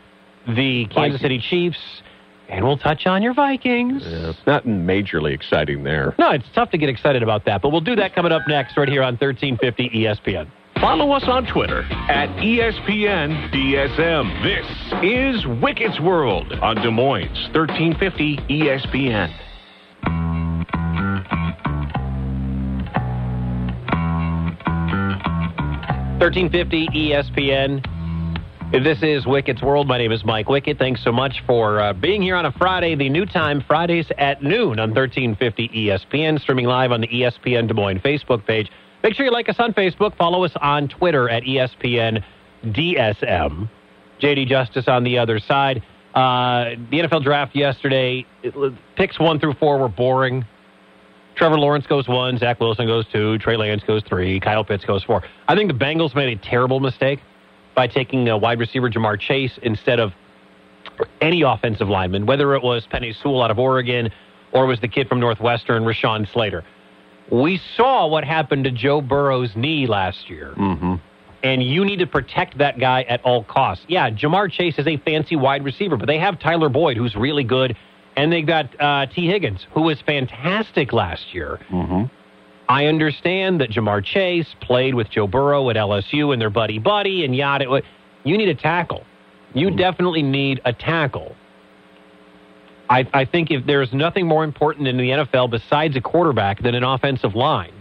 the 0.46 0.86
Kansas 0.86 0.94
Vikings. 0.94 1.20
City 1.20 1.38
Chiefs, 1.38 2.02
and 2.48 2.64
we'll 2.64 2.78
touch 2.78 3.06
on 3.06 3.22
your 3.22 3.34
Vikings. 3.34 4.02
Yeah, 4.04 4.30
it's 4.30 4.46
not 4.46 4.64
majorly 4.64 5.32
exciting 5.32 5.84
there. 5.84 6.14
No, 6.18 6.30
it's 6.30 6.48
tough 6.54 6.70
to 6.70 6.78
get 6.78 6.88
excited 6.88 7.22
about 7.22 7.44
that, 7.44 7.62
but 7.62 7.70
we'll 7.70 7.80
do 7.80 7.94
that 7.96 8.14
coming 8.14 8.32
up 8.32 8.42
next 8.48 8.76
right 8.76 8.88
here 8.88 9.02
on 9.02 9.14
1350 9.14 9.90
ESPN. 9.90 10.50
Follow 10.80 11.12
us 11.12 11.24
on 11.26 11.46
Twitter 11.46 11.82
at 12.10 12.28
ESPN 12.40 13.50
DSM. 13.50 14.42
This 14.42 14.66
is 15.02 15.46
Wicket's 15.62 16.00
World 16.00 16.52
on 16.60 16.76
Des 16.76 16.90
Moines 16.90 17.48
1350 17.54 18.36
ESPN. 18.50 19.32
1350 26.18 26.88
ESPN. 26.88 27.84
This 28.72 29.00
is 29.02 29.26
Wicket's 29.26 29.62
World. 29.62 29.86
My 29.86 29.96
name 29.96 30.10
is 30.10 30.24
Mike 30.24 30.48
Wicket. 30.48 30.76
Thanks 30.76 31.04
so 31.04 31.12
much 31.12 31.42
for 31.46 31.80
uh, 31.80 31.92
being 31.92 32.20
here 32.20 32.34
on 32.34 32.46
a 32.46 32.52
Friday, 32.52 32.96
the 32.96 33.08
new 33.08 33.24
time, 33.24 33.62
Fridays 33.66 34.06
at 34.18 34.42
noon 34.42 34.80
on 34.80 34.90
1350 34.90 35.68
ESPN, 35.68 36.40
streaming 36.40 36.66
live 36.66 36.90
on 36.90 37.00
the 37.00 37.06
ESPN 37.06 37.68
Des 37.68 37.74
Moines 37.74 38.00
Facebook 38.00 38.44
page. 38.44 38.70
Make 39.04 39.14
sure 39.14 39.24
you 39.24 39.30
like 39.30 39.48
us 39.48 39.56
on 39.60 39.72
Facebook. 39.72 40.16
Follow 40.16 40.42
us 40.42 40.52
on 40.60 40.88
Twitter 40.88 41.28
at 41.28 41.44
ESPN 41.44 42.24
DSM. 42.64 43.70
JD 44.20 44.48
Justice 44.48 44.88
on 44.88 45.04
the 45.04 45.18
other 45.18 45.38
side. 45.38 45.82
Uh, 46.14 46.70
the 46.90 47.00
NFL 47.00 47.22
draft 47.22 47.54
yesterday, 47.54 48.26
picks 48.96 49.20
one 49.20 49.38
through 49.38 49.54
four 49.54 49.78
were 49.78 49.88
boring. 49.88 50.44
Trevor 51.36 51.58
Lawrence 51.58 51.86
goes 51.86 52.08
one, 52.08 52.38
Zach 52.38 52.58
Wilson 52.60 52.86
goes 52.86 53.04
two, 53.12 53.38
Trey 53.38 53.56
Lance 53.56 53.82
goes 53.86 54.02
three, 54.08 54.40
Kyle 54.40 54.64
Pitts 54.64 54.84
goes 54.84 55.04
four. 55.04 55.22
I 55.48 55.54
think 55.54 55.70
the 55.70 55.78
Bengals 55.78 56.14
made 56.14 56.36
a 56.38 56.40
terrible 56.42 56.80
mistake 56.80 57.20
by 57.74 57.86
taking 57.86 58.28
a 58.28 58.36
wide 58.38 58.58
receiver 58.58 58.88
Ja'Marr 58.90 59.20
Chase 59.20 59.58
instead 59.62 60.00
of 60.00 60.12
any 61.20 61.42
offensive 61.42 61.88
lineman, 61.88 62.24
whether 62.24 62.54
it 62.54 62.62
was 62.62 62.86
Penei 62.90 63.14
Sewell 63.22 63.42
out 63.42 63.50
of 63.50 63.58
Oregon 63.58 64.10
or 64.52 64.64
was 64.66 64.80
the 64.80 64.88
kid 64.88 65.08
from 65.08 65.20
Northwestern, 65.20 65.82
Rashawn 65.84 66.26
Slater. 66.32 66.64
We 67.30 67.60
saw 67.76 68.06
what 68.06 68.24
happened 68.24 68.64
to 68.64 68.70
Joe 68.70 69.02
Burrow's 69.02 69.54
knee 69.56 69.86
last 69.86 70.30
year, 70.30 70.54
Mm-hmm. 70.56 70.94
and 71.42 71.62
you 71.62 71.84
need 71.84 71.98
to 71.98 72.06
protect 72.06 72.56
that 72.58 72.78
guy 72.78 73.02
at 73.02 73.20
all 73.24 73.44
costs. 73.44 73.84
Yeah, 73.88 74.08
Ja'Marr 74.08 74.50
Chase 74.50 74.78
is 74.78 74.86
a 74.86 74.96
fancy 74.98 75.36
wide 75.36 75.64
receiver, 75.64 75.98
but 75.98 76.06
they 76.06 76.18
have 76.18 76.38
Tyler 76.38 76.70
Boyd, 76.70 76.96
who's 76.96 77.14
really 77.14 77.44
good, 77.44 77.76
and 78.16 78.32
they 78.32 78.42
got 78.42 78.80
uh, 78.80 79.06
Tee 79.06 79.26
Higgins, 79.26 79.66
who 79.72 79.82
was 79.82 80.00
fantastic 80.02 80.92
last 80.92 81.34
year. 81.34 81.60
Mm-hmm. 81.70 82.04
I 82.68 82.86
understand 82.86 83.60
that 83.60 83.70
Ja'Marr 83.70 84.04
Chase 84.04 84.48
played 84.60 84.94
with 84.94 85.08
Joe 85.10 85.26
Burrow 85.26 85.70
at 85.70 85.76
LSU 85.76 86.32
and 86.32 86.40
their 86.40 86.50
buddy 86.50 86.78
buddy 86.78 87.24
and 87.24 87.36
yada. 87.36 87.82
You 88.24 88.36
need 88.36 88.48
a 88.48 88.54
tackle. 88.54 89.04
You 89.54 89.70
definitely 89.70 90.22
need 90.22 90.60
a 90.64 90.72
tackle. 90.72 91.36
I, 92.90 93.06
I 93.12 93.24
think 93.24 93.50
if 93.50 93.66
there's 93.66 93.92
nothing 93.92 94.26
more 94.26 94.44
important 94.44 94.88
in 94.88 94.96
the 94.96 95.10
NFL 95.10 95.50
besides 95.50 95.96
a 95.96 96.00
quarterback 96.00 96.62
than 96.62 96.74
an 96.74 96.84
offensive 96.84 97.34
line. 97.34 97.72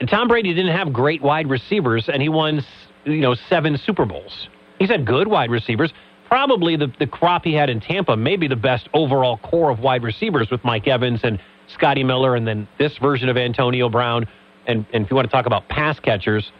And 0.00 0.08
Tom 0.08 0.28
Brady 0.28 0.54
didn't 0.54 0.74
have 0.74 0.92
great 0.92 1.20
wide 1.20 1.48
receivers, 1.48 2.08
and 2.12 2.22
he 2.22 2.28
won, 2.28 2.64
you 3.04 3.20
know, 3.20 3.34
seven 3.48 3.76
Super 3.76 4.06
Bowls. 4.06 4.48
He's 4.78 4.88
had 4.88 5.04
good 5.04 5.28
wide 5.28 5.50
receivers. 5.50 5.92
Probably 6.30 6.76
the, 6.76 6.92
the 7.00 7.08
crop 7.08 7.44
he 7.44 7.52
had 7.52 7.68
in 7.68 7.80
Tampa, 7.80 8.16
maybe 8.16 8.46
the 8.46 8.56
best 8.56 8.88
overall 8.94 9.38
core 9.38 9.68
of 9.68 9.80
wide 9.80 10.04
receivers 10.04 10.48
with 10.48 10.64
Mike 10.64 10.86
Evans 10.86 11.20
and 11.24 11.40
Scotty 11.74 12.04
Miller, 12.04 12.36
and 12.36 12.46
then 12.46 12.68
this 12.78 12.96
version 12.98 13.28
of 13.28 13.36
Antonio 13.36 13.88
Brown. 13.88 14.28
And, 14.66 14.86
and 14.92 15.04
if 15.04 15.10
you 15.10 15.16
want 15.16 15.28
to 15.28 15.32
talk 15.32 15.46
about 15.46 15.68
pass 15.68 15.98
catchers 15.98 16.52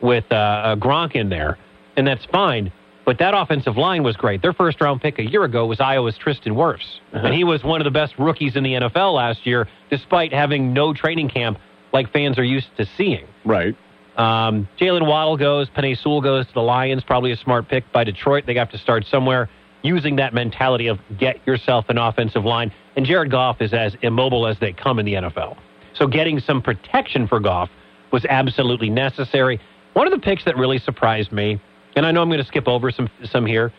with 0.00 0.24
uh, 0.30 0.34
uh, 0.34 0.76
Gronk 0.76 1.16
in 1.16 1.28
there, 1.28 1.58
and 1.96 2.06
that's 2.06 2.24
fine. 2.26 2.72
But 3.04 3.18
that 3.18 3.34
offensive 3.36 3.76
line 3.76 4.04
was 4.04 4.16
great. 4.16 4.42
Their 4.42 4.52
first 4.52 4.80
round 4.80 5.00
pick 5.00 5.18
a 5.18 5.28
year 5.28 5.42
ago 5.44 5.66
was 5.66 5.80
Iowa's 5.80 6.16
Tristan 6.18 6.54
Wirfs. 6.54 7.00
And 7.12 7.34
he 7.34 7.44
was 7.44 7.62
one 7.64 7.80
of 7.80 7.84
the 7.84 7.90
best 7.90 8.14
rookies 8.18 8.56
in 8.56 8.62
the 8.64 8.74
NFL 8.74 9.14
last 9.14 9.46
year, 9.46 9.68
despite 9.90 10.32
having 10.32 10.72
no 10.72 10.92
training 10.92 11.30
camp 11.30 11.58
like 11.92 12.12
fans 12.12 12.38
are 12.38 12.44
used 12.44 12.68
to 12.76 12.86
seeing. 12.96 13.26
Right. 13.44 13.76
Um, 14.16 14.68
Jaylen 14.80 15.06
Waddle 15.06 15.36
goes, 15.36 15.68
Penei 15.68 16.00
Sewell 16.00 16.20
goes 16.20 16.46
to 16.46 16.54
the 16.54 16.62
Lions. 16.62 17.04
Probably 17.04 17.32
a 17.32 17.36
smart 17.36 17.68
pick 17.68 17.90
by 17.92 18.04
Detroit. 18.04 18.44
They 18.46 18.54
have 18.54 18.70
to 18.70 18.78
start 18.78 19.04
somewhere 19.06 19.48
using 19.82 20.16
that 20.16 20.34
mentality 20.34 20.88
of 20.88 20.98
get 21.18 21.46
yourself 21.46 21.84
an 21.88 21.98
offensive 21.98 22.44
line. 22.44 22.72
And 22.96 23.04
Jared 23.04 23.30
Goff 23.30 23.60
is 23.60 23.72
as 23.72 23.94
immobile 24.02 24.46
as 24.46 24.58
they 24.58 24.72
come 24.72 24.98
in 24.98 25.06
the 25.06 25.14
NFL. 25.14 25.56
So 25.94 26.06
getting 26.06 26.40
some 26.40 26.62
protection 26.62 27.28
for 27.28 27.40
Goff 27.40 27.70
was 28.10 28.24
absolutely 28.26 28.90
necessary. 28.90 29.60
One 29.92 30.06
of 30.06 30.12
the 30.12 30.18
picks 30.18 30.44
that 30.44 30.56
really 30.56 30.78
surprised 30.78 31.32
me, 31.32 31.60
and 31.94 32.04
I 32.04 32.12
know 32.12 32.22
I'm 32.22 32.28
going 32.28 32.40
to 32.40 32.46
skip 32.46 32.68
over 32.68 32.90
some 32.90 33.08
some 33.24 33.46
here. 33.46 33.72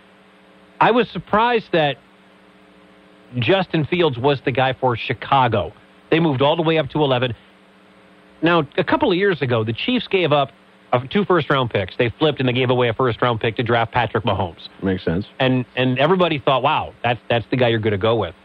I 0.79 0.91
was 0.91 1.09
surprised 1.09 1.71
that 1.73 1.97
Justin 3.39 3.85
Fields 3.85 4.17
was 4.17 4.39
the 4.45 4.51
guy 4.51 4.73
for 4.73 4.95
Chicago. 4.95 5.73
They 6.09 6.19
moved 6.19 6.41
all 6.41 6.55
the 6.55 6.61
way 6.61 6.77
up 6.77 6.89
to 6.91 6.99
11. 7.01 7.35
Now, 8.41 8.67
a 8.77 8.83
couple 8.83 9.11
of 9.11 9.17
years 9.17 9.41
ago, 9.41 9.63
the 9.63 9.73
Chiefs 9.73 10.07
gave 10.07 10.31
up 10.31 10.51
uh, 10.93 10.99
two 11.09 11.25
first 11.25 11.49
round 11.49 11.69
picks. 11.69 11.95
They 11.97 12.09
flipped 12.17 12.39
and 12.39 12.47
they 12.47 12.53
gave 12.53 12.69
away 12.69 12.89
a 12.89 12.93
first 12.93 13.21
round 13.21 13.39
pick 13.39 13.55
to 13.57 13.63
draft 13.63 13.91
Patrick 13.91 14.23
Mahomes. 14.23 14.69
Makes 14.81 15.03
sense. 15.03 15.25
And 15.39 15.65
and 15.75 15.99
everybody 15.99 16.39
thought, 16.39 16.63
wow, 16.63 16.93
that's 17.03 17.19
that's 17.29 17.45
the 17.49 17.57
guy 17.57 17.69
you're 17.69 17.79
going 17.79 17.91
to 17.91 17.97
go 17.97 18.15
with. 18.15 18.35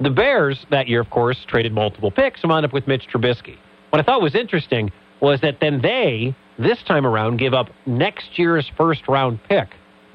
The 0.00 0.10
Bears 0.10 0.64
that 0.70 0.86
year, 0.86 1.00
of 1.00 1.10
course, 1.10 1.38
traded 1.48 1.72
multiple 1.72 2.10
picks 2.10 2.42
and 2.42 2.50
wound 2.50 2.64
up 2.64 2.72
with 2.72 2.86
Mitch 2.86 3.08
Trubisky. 3.12 3.56
What 3.90 4.00
I 4.00 4.02
thought 4.02 4.22
was 4.22 4.34
interesting 4.34 4.92
was 5.20 5.40
that 5.40 5.58
then 5.60 5.80
they, 5.80 6.36
this 6.58 6.78
time 6.86 7.04
around, 7.04 7.38
gave 7.38 7.52
up 7.52 7.70
next 7.86 8.38
year's 8.38 8.70
first 8.76 9.08
round 9.08 9.42
pick 9.48 9.68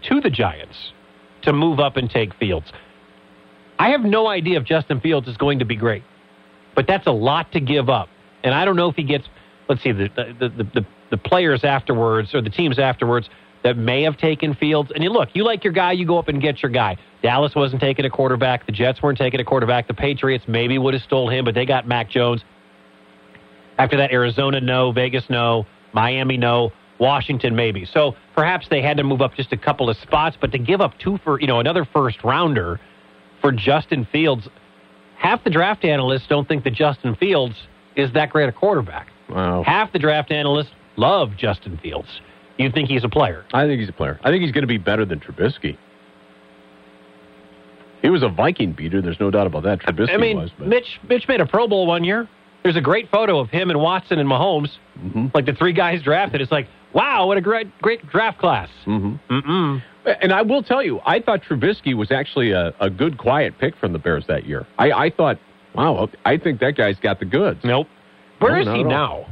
to 0.04 0.22
the 0.22 0.30
Giants 0.30 0.94
to 1.42 1.52
move 1.52 1.80
up 1.80 1.98
and 1.98 2.10
take 2.10 2.34
Fields. 2.36 2.72
I 3.80 3.90
have 3.90 4.02
no 4.02 4.28
idea 4.28 4.60
if 4.60 4.66
Justin 4.66 5.02
Fields 5.02 5.28
is 5.28 5.36
going 5.36 5.60
to 5.60 5.66
be 5.66 5.76
great, 5.76 6.04
but 6.76 6.88
that's 6.88 7.08
a 7.08 7.12
lot 7.12 7.52
to 7.52 7.60
give 7.60 7.90
up. 7.90 8.08
And 8.44 8.54
I 8.54 8.66
don't 8.66 8.76
know 8.76 8.90
if 8.90 8.96
he 8.96 9.04
gets, 9.04 9.26
let's 9.70 9.82
see, 9.84 9.92
the, 9.92 10.10
the, 10.16 10.50
the, 10.50 10.64
the, 10.64 10.86
the 11.12 11.18
players 11.18 11.64
afterwards 11.64 12.34
or 12.34 12.42
the 12.42 12.50
teams 12.50 12.80
afterwards 12.80 13.30
that 13.64 13.78
may 13.78 14.04
have 14.04 14.18
taken 14.18 14.54
Fields. 14.54 14.92
And 14.94 15.04
you 15.04 15.10
look, 15.10 15.30
you 15.34 15.44
like 15.44 15.64
your 15.64 15.74
guy, 15.74 15.94
you 15.94 16.06
go 16.06 16.18
up 16.18 16.28
and 16.28 16.42
get 16.42 16.62
your 16.62 16.72
guy. 16.72 16.98
Dallas 17.22 17.56
wasn't 17.56 17.82
taking 17.82 18.04
a 18.06 18.10
quarterback. 18.10 18.66
The 18.66 18.74
Jets 18.74 19.02
weren't 19.02 19.18
taking 19.18 19.40
a 19.40 19.46
quarterback. 19.46 19.88
The 19.88 19.94
Patriots 19.94 20.44
maybe 20.48 20.78
would 20.78 20.94
have 20.94 21.04
stole 21.04 21.30
him, 21.30 21.46
but 21.46 21.56
they 21.56 21.66
got 21.66 21.88
Mac 21.88 22.10
Jones. 22.10 22.44
After 23.78 23.98
that, 23.98 24.12
Arizona, 24.12 24.60
no. 24.60 24.92
Vegas, 24.92 25.30
no. 25.30 25.66
Miami, 25.94 26.36
no. 26.38 26.72
Washington, 27.00 27.56
maybe. 27.56 27.86
So 27.86 28.16
perhaps 28.36 28.68
they 28.70 28.82
had 28.82 28.98
to 28.98 29.04
move 29.04 29.22
up 29.22 29.34
just 29.36 29.52
a 29.52 29.58
couple 29.58 29.90
of 29.90 29.98
spots, 29.98 30.38
but 30.40 30.52
to 30.52 30.58
give 30.58 30.82
up 30.82 30.98
two 31.00 31.18
for, 31.24 31.40
you 31.40 31.48
know, 31.48 31.60
another 31.60 31.86
first 31.86 32.24
rounder 32.24 32.80
for 33.42 33.52
Justin 33.52 34.08
Fields, 34.12 34.48
half 35.18 35.44
the 35.44 35.50
draft 35.50 35.86
analysts 35.86 36.28
don't 36.28 36.48
think 36.48 36.64
that 36.66 36.74
Justin 36.74 37.16
Fields 37.16 37.56
is 37.96 38.12
that 38.14 38.30
great 38.30 38.50
a 38.50 38.52
quarterback. 38.52 39.08
Wow. 39.30 39.64
Half 39.64 39.94
the 39.94 40.00
draft 40.00 40.32
analysts 40.32 40.72
love 40.96 41.36
Justin 41.38 41.78
Fields. 41.82 42.08
You 42.58 42.72
think 42.72 42.88
he's 42.90 43.04
a 43.04 43.10
player? 43.10 43.46
I 43.54 43.66
think 43.66 43.80
he's 43.80 43.90
a 43.90 43.94
player. 43.94 44.20
I 44.24 44.30
think 44.30 44.44
he's 44.44 44.52
going 44.52 44.62
to 44.64 44.68
be 44.68 44.78
better 44.78 45.06
than 45.06 45.20
Trubisky. 45.20 45.78
He 48.02 48.10
was 48.10 48.22
a 48.22 48.30
Viking 48.30 48.74
beater. 48.74 49.02
There's 49.02 49.20
no 49.20 49.32
doubt 49.32 49.48
about 49.48 49.64
that. 49.64 49.80
Trubisky 49.80 50.14
I 50.14 50.18
mean, 50.18 50.38
was. 50.38 50.52
But. 50.58 50.68
Mitch 50.68 51.00
Mitch 51.08 51.28
made 51.28 51.42
a 51.42 51.46
Pro 51.46 51.68
Bowl 51.68 51.88
one 51.88 52.04
year. 52.04 52.28
There's 52.64 52.76
a 52.76 52.82
great 52.82 53.10
photo 53.10 53.40
of 53.40 53.50
him 53.50 53.70
and 53.70 53.80
Watson 53.82 54.20
and 54.20 54.30
Mahomes, 54.30 54.70
Mhm. 55.00 55.34
like 55.34 55.46
the 55.46 55.54
three 55.54 55.74
guys 55.74 56.02
drafted. 56.02 56.40
It's 56.42 56.52
like, 56.52 56.68
wow, 56.94 57.28
what 57.28 57.38
a 57.38 57.42
great 57.42 57.68
great 57.82 58.06
draft 58.10 58.40
class. 58.40 58.70
Mhm. 58.86 59.20
Mm-mm. 59.30 59.82
And 60.22 60.34
I 60.34 60.42
will 60.42 60.64
tell 60.64 60.84
you, 60.84 61.00
I 61.06 61.22
thought 61.22 61.42
Trubisky 61.44 61.94
was 61.96 62.12
actually 62.12 62.52
a, 62.52 62.74
a 62.82 62.90
good, 62.90 63.18
quiet 63.18 63.58
pick 63.58 63.76
from 63.78 63.94
the 63.94 64.00
Bears 64.00 64.26
that 64.28 64.46
year. 64.46 64.66
I, 64.78 64.92
I 64.92 65.10
thought, 65.10 65.40
wow, 65.76 66.10
I 66.26 66.38
think 66.38 66.60
that 66.62 66.76
guy's 66.76 66.98
got 67.00 67.20
the 67.20 67.26
goods. 67.26 67.60
Nope. 67.64 67.88
Where 68.40 68.64
No, 68.64 68.72
is 68.72 68.78
he 68.78 68.84
now? 68.84 69.26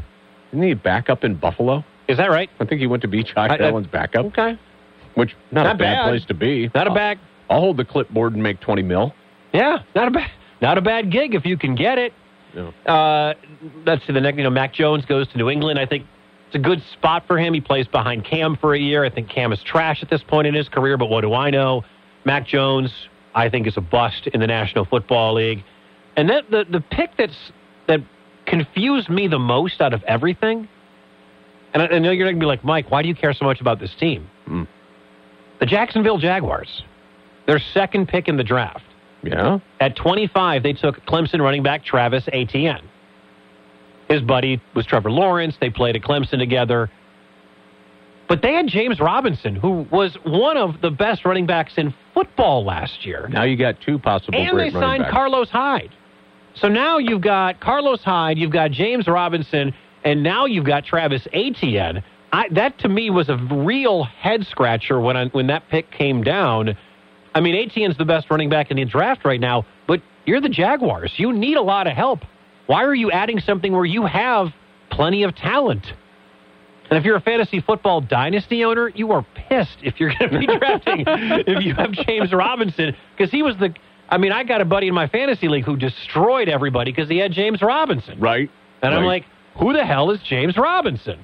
Isn't 0.51 0.63
he 0.63 0.73
back 0.73 1.09
up 1.09 1.23
in 1.23 1.35
Buffalo? 1.35 1.83
Is 2.07 2.17
that 2.17 2.29
right? 2.29 2.49
I 2.59 2.65
think 2.65 2.81
he 2.81 2.87
went 2.87 3.01
to 3.03 3.07
Beach 3.07 3.31
High 3.35 3.47
I- 3.47 3.55
I- 3.55 3.67
Allen's 3.69 3.87
backup, 3.87 4.25
Okay. 4.27 4.57
which 5.15 5.35
not, 5.51 5.63
Not 5.63 5.75
a 5.75 5.77
bad, 5.77 5.95
bad. 6.03 6.09
place 6.09 6.25
to 6.25 6.33
be. 6.33 6.69
Not 6.75 6.87
a 6.87 6.89
I'll- 6.89 6.95
bad. 6.95 7.19
I'll 7.49 7.59
hold 7.59 7.77
the 7.77 7.85
clipboard 7.85 8.33
and 8.33 8.41
make 8.43 8.59
twenty 8.61 8.81
mil. 8.81 9.13
Yeah, 9.53 9.79
not 9.95 10.07
a 10.07 10.11
bad. 10.11 10.31
Not 10.61 10.77
a 10.77 10.81
bad 10.81 11.09
gig 11.11 11.35
if 11.35 11.45
you 11.45 11.57
can 11.57 11.75
get 11.75 11.97
it. 11.97 12.13
No. 12.55 12.73
Uh, 12.85 13.33
let's 13.85 14.05
see. 14.05 14.13
The 14.13 14.21
next, 14.21 14.37
you 14.37 14.43
know, 14.43 14.49
Mac 14.49 14.73
Jones 14.73 15.05
goes 15.05 15.27
to 15.29 15.37
New 15.37 15.49
England. 15.49 15.79
I 15.79 15.85
think 15.85 16.05
it's 16.47 16.55
a 16.55 16.59
good 16.59 16.81
spot 16.93 17.23
for 17.27 17.37
him. 17.37 17.53
He 17.53 17.59
plays 17.61 17.87
behind 17.87 18.23
Cam 18.25 18.55
for 18.57 18.73
a 18.73 18.79
year. 18.79 19.03
I 19.03 19.09
think 19.09 19.29
Cam 19.29 19.51
is 19.51 19.61
trash 19.63 20.01
at 20.03 20.09
this 20.09 20.21
point 20.23 20.47
in 20.47 20.53
his 20.53 20.69
career, 20.69 20.97
but 20.97 21.09
what 21.09 21.21
do 21.21 21.33
I 21.33 21.49
know? 21.49 21.83
Mac 22.25 22.45
Jones, 22.47 22.93
I 23.35 23.49
think, 23.49 23.67
is 23.67 23.75
a 23.77 23.81
bust 23.81 24.27
in 24.27 24.39
the 24.39 24.47
National 24.47 24.85
Football 24.85 25.33
League. 25.35 25.63
And 26.15 26.29
that 26.29 26.49
the 26.49 26.65
the 26.69 26.81
pick 26.81 27.11
that's 27.17 27.51
that 27.87 28.01
confused 28.45 29.09
me 29.09 29.27
the 29.27 29.39
most 29.39 29.81
out 29.81 29.93
of 29.93 30.03
everything. 30.03 30.67
And 31.73 31.83
I, 31.83 31.87
I 31.87 31.99
know 31.99 32.11
you're 32.11 32.25
going 32.25 32.35
to 32.35 32.39
be 32.39 32.45
like, 32.45 32.63
Mike, 32.63 32.91
why 32.91 33.01
do 33.01 33.07
you 33.07 33.15
care 33.15 33.33
so 33.33 33.45
much 33.45 33.61
about 33.61 33.79
this 33.79 33.93
team? 33.99 34.29
Hmm. 34.45 34.63
The 35.59 35.65
Jacksonville 35.65 36.17
Jaguars, 36.17 36.83
their 37.47 37.59
second 37.59 38.07
pick 38.07 38.27
in 38.27 38.35
the 38.35 38.43
draft. 38.43 38.83
Yeah. 39.23 39.59
At 39.79 39.95
25, 39.95 40.63
they 40.63 40.73
took 40.73 41.05
Clemson 41.05 41.39
running 41.39 41.63
back 41.63 41.85
Travis 41.85 42.27
Etienne. 42.33 42.89
His 44.09 44.21
buddy 44.21 44.61
was 44.75 44.85
Trevor 44.85 45.11
Lawrence. 45.11 45.55
They 45.61 45.69
played 45.69 45.95
at 45.95 46.01
Clemson 46.01 46.39
together. 46.39 46.89
But 48.27 48.41
they 48.41 48.53
had 48.53 48.67
James 48.67 48.99
Robinson, 48.99 49.55
who 49.55 49.85
was 49.91 50.17
one 50.23 50.57
of 50.57 50.81
the 50.81 50.89
best 50.89 51.25
running 51.25 51.45
backs 51.45 51.73
in 51.77 51.93
football 52.13 52.65
last 52.65 53.05
year. 53.05 53.27
Now 53.29 53.43
you 53.43 53.55
got 53.57 53.79
two 53.81 53.99
possible 53.99 54.37
And 54.39 54.59
they 54.59 54.71
signed 54.71 55.03
backs. 55.03 55.13
Carlos 55.13 55.49
Hyde. 55.49 55.91
So 56.55 56.67
now 56.67 56.97
you've 56.97 57.21
got 57.21 57.59
Carlos 57.59 58.03
Hyde, 58.03 58.37
you've 58.37 58.51
got 58.51 58.71
James 58.71 59.07
Robinson, 59.07 59.73
and 60.03 60.23
now 60.23 60.45
you've 60.45 60.65
got 60.65 60.85
Travis 60.85 61.27
Etienne. 61.33 62.03
I, 62.33 62.47
that 62.51 62.79
to 62.79 62.89
me 62.89 63.09
was 63.09 63.29
a 63.29 63.37
real 63.37 64.03
head 64.03 64.45
scratcher 64.45 64.99
when 64.99 65.17
I, 65.17 65.25
when 65.27 65.47
that 65.47 65.67
pick 65.69 65.91
came 65.91 66.23
down. 66.23 66.77
I 67.33 67.41
mean, 67.41 67.55
Etienne's 67.55 67.97
the 67.97 68.05
best 68.05 68.29
running 68.29 68.49
back 68.49 68.71
in 68.71 68.77
the 68.77 68.85
draft 68.85 69.25
right 69.25 69.39
now, 69.39 69.65
but 69.87 70.01
you're 70.25 70.41
the 70.41 70.49
Jaguars. 70.49 71.13
You 71.17 71.33
need 71.33 71.57
a 71.57 71.61
lot 71.61 71.87
of 71.87 71.93
help. 71.93 72.21
Why 72.67 72.83
are 72.83 72.95
you 72.95 73.11
adding 73.11 73.39
something 73.39 73.73
where 73.73 73.85
you 73.85 74.05
have 74.05 74.53
plenty 74.89 75.23
of 75.23 75.35
talent? 75.35 75.93
And 76.89 76.97
if 76.97 77.05
you're 77.05 77.15
a 77.15 77.21
fantasy 77.21 77.61
football 77.61 78.01
dynasty 78.01 78.65
owner, 78.65 78.89
you 78.89 79.13
are 79.13 79.25
pissed 79.33 79.77
if 79.81 79.99
you're 79.99 80.13
going 80.19 80.31
to 80.31 80.39
be 80.39 80.45
drafting 80.59 81.05
if 81.07 81.63
you 81.63 81.73
have 81.73 81.91
James 81.91 82.33
Robinson 82.33 82.95
because 83.15 83.31
he 83.31 83.41
was 83.41 83.55
the. 83.57 83.73
I 84.11 84.17
mean, 84.17 84.31
I 84.31 84.43
got 84.43 84.61
a 84.61 84.65
buddy 84.65 84.87
in 84.87 84.93
my 84.93 85.07
fantasy 85.07 85.47
league 85.47 85.63
who 85.63 85.75
destroyed 85.77 86.49
everybody 86.49 86.91
because 86.91 87.09
he 87.09 87.17
had 87.17 87.31
James 87.31 87.61
Robinson, 87.61 88.19
Right. 88.19 88.49
and 88.81 88.93
I'm 88.93 89.05
like, 89.05 89.25
who 89.57 89.73
the 89.73 89.85
hell 89.85 90.11
is 90.11 90.19
James 90.21 90.57
Robinson? 90.57 91.19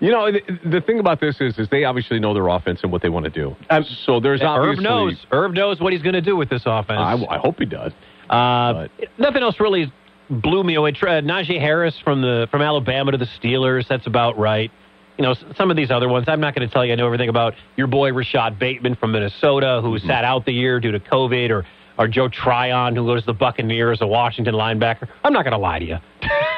You 0.00 0.10
know, 0.12 0.30
the, 0.32 0.40
the 0.64 0.80
thing 0.80 0.98
about 0.98 1.20
this 1.20 1.40
is, 1.40 1.58
is 1.58 1.68
they 1.70 1.84
obviously 1.84 2.18
know 2.20 2.32
their 2.32 2.48
offense 2.48 2.80
and 2.82 2.90
what 2.92 3.02
they 3.02 3.10
want 3.10 3.24
to 3.24 3.30
do. 3.30 3.54
Um, 3.68 3.84
so 4.04 4.18
there's 4.20 4.40
Herb 4.40 4.48
obviously. 4.48 4.84
knows. 4.84 5.26
Herb 5.30 5.52
knows 5.52 5.78
what 5.80 5.92
he's 5.92 6.00
going 6.02 6.14
to 6.14 6.22
do 6.22 6.36
with 6.36 6.48
this 6.48 6.62
offense. 6.64 6.98
I, 7.00 7.22
I 7.28 7.38
hope 7.38 7.58
he 7.58 7.66
does. 7.66 7.92
Uh, 8.30 8.88
nothing 9.18 9.42
else 9.42 9.60
really 9.60 9.92
blew 10.30 10.64
me 10.64 10.74
away. 10.76 10.92
Tra- 10.92 11.20
Najee 11.20 11.60
Harris 11.60 11.98
from 12.02 12.22
the 12.22 12.48
from 12.50 12.62
Alabama 12.62 13.12
to 13.12 13.18
the 13.18 13.26
Steelers. 13.42 13.88
That's 13.88 14.06
about 14.06 14.38
right. 14.38 14.70
You 15.18 15.24
know, 15.24 15.34
some 15.56 15.70
of 15.70 15.76
these 15.76 15.90
other 15.90 16.08
ones. 16.08 16.26
I'm 16.28 16.40
not 16.40 16.54
going 16.54 16.66
to 16.66 16.72
tell 16.72 16.82
you 16.84 16.92
I 16.94 16.96
know 16.96 17.04
everything 17.04 17.28
about 17.28 17.52
your 17.76 17.86
boy 17.88 18.10
Rashod 18.14 18.58
Bateman 18.58 18.94
from 18.94 19.12
Minnesota, 19.12 19.80
who 19.82 19.98
sat 19.98 20.24
out 20.24 20.46
the 20.46 20.52
year 20.52 20.80
due 20.80 20.92
to 20.92 21.00
COVID, 21.00 21.50
or 21.50 21.66
or 22.00 22.08
Joe 22.08 22.28
Tryon, 22.28 22.96
who 22.96 23.04
goes 23.04 23.20
to 23.20 23.26
the 23.26 23.34
Buccaneers, 23.34 24.00
a 24.00 24.06
Washington 24.06 24.54
linebacker. 24.54 25.06
I'm 25.22 25.34
not 25.34 25.44
going 25.44 25.52
to 25.52 25.58
lie 25.58 25.78
to 25.78 25.84
you 25.84 25.98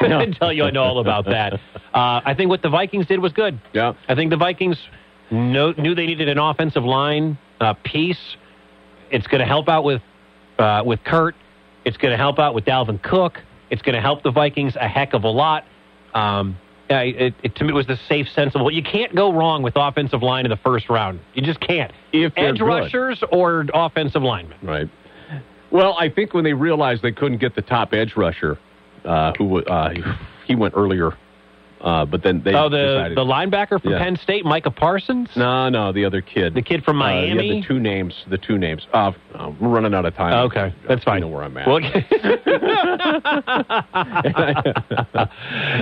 and 0.01 0.36
tell 0.38 0.53
you 0.53 0.64
I 0.64 0.70
know 0.70 0.84
all 0.84 1.01
about 1.01 1.24
that. 1.24 1.55
Uh, 1.55 2.20
I 2.24 2.32
think 2.36 2.49
what 2.49 2.62
the 2.62 2.68
Vikings 2.68 3.07
did 3.07 3.18
was 3.18 3.32
good. 3.32 3.61
Yeah. 3.72 3.95
I 4.09 4.14
think 4.14 4.30
the 4.30 4.36
Vikings 4.36 4.78
know, 5.32 5.72
knew 5.76 5.97
they 5.97 6.07
needed 6.07 6.28
an 6.28 6.38
offensive 6.38 6.84
line 6.84 7.36
uh, 7.61 7.74
piece. 7.82 8.36
It's 9.11 9.26
going 9.26 9.40
to 9.40 9.47
help 9.47 9.68
out 9.68 9.82
with 9.82 10.01
uh, 10.59 10.84
with 10.86 11.03
Kurt. 11.03 11.34
It's 11.84 11.97
going 11.97 12.12
to 12.12 12.16
help 12.16 12.38
out 12.38 12.55
with 12.55 12.64
Dalvin 12.64 13.03
Cook. 13.03 13.40
It's 13.68 13.82
going 13.82 13.97
to 13.97 14.01
help 14.01 14.22
the 14.22 14.30
Vikings 14.30 14.76
a 14.76 14.86
heck 14.86 15.12
of 15.12 15.24
a 15.24 15.28
lot. 15.28 15.64
Um, 16.14 16.57
it, 16.88 17.34
it, 17.43 17.55
to 17.57 17.64
me, 17.64 17.70
it 17.70 17.74
was 17.74 17.86
the 17.86 17.99
safe, 18.09 18.28
sensible. 18.28 18.70
You 18.70 18.82
can't 18.82 19.14
go 19.14 19.32
wrong 19.32 19.62
with 19.62 19.72
offensive 19.76 20.22
line 20.22 20.45
in 20.45 20.51
the 20.51 20.59
first 20.59 20.88
round. 20.88 21.20
You 21.34 21.43
just 21.43 21.59
can't. 21.59 21.90
If 22.12 22.34
Edge 22.36 22.59
good. 22.59 22.66
rushers 22.66 23.24
or 23.32 23.66
offensive 23.74 24.22
linemen. 24.22 24.59
Right. 24.62 24.90
Well, 25.73 25.97
I 25.99 26.09
think 26.11 26.35
when 26.35 26.45
they 26.45 26.53
realized 26.53 27.03
they 27.03 27.12
couldn't 27.12 27.39
get 27.39 27.55
the 27.55 27.62
top 27.62 27.95
edge 27.95 28.14
rusher, 28.16 28.59
uh, 29.05 29.33
who 29.39 29.62
uh, 29.64 29.95
he 30.47 30.55
went 30.55 30.75
earlier, 30.77 31.16
uh, 31.81 32.05
but 32.05 32.23
then 32.23 32.43
they 32.45 32.55
oh, 32.55 32.68
the 32.68 32.77
decided, 32.77 33.16
the 33.16 33.25
linebacker 33.25 33.81
from 33.83 33.91
Yeah. 33.93 33.99
Penn 33.99 34.16
State, 34.23 34.45
Micah 34.45 34.70
Parsons. 34.70 35.31
no, 35.35 35.68
no, 35.70 35.91
the 35.93 36.05
other 36.05 36.20
kid, 36.20 36.53
The 36.55 36.61
kid 36.62 36.85
from 36.85 37.01
Uh, 37.03 37.09
yeah, 37.09 37.35
Miami. 37.35 37.61
the 37.62 37.66
two 37.66 37.81
names, 37.81 38.14
the 38.29 38.37
two 38.39 38.59
names. 38.59 38.87
Uh, 38.93 39.12
uh, 39.35 39.51
we're 39.61 39.68
running 39.70 39.95
out 39.95 40.05
of 40.05 40.14
time. 40.14 40.35
Okay, 40.47 40.73
that's 40.87 41.03
fine. 41.05 41.23
You 41.23 41.29
know 41.29 41.35
where 41.35 41.43
I'm 41.45 41.57
at. 41.57 41.66
Well, 41.66 41.81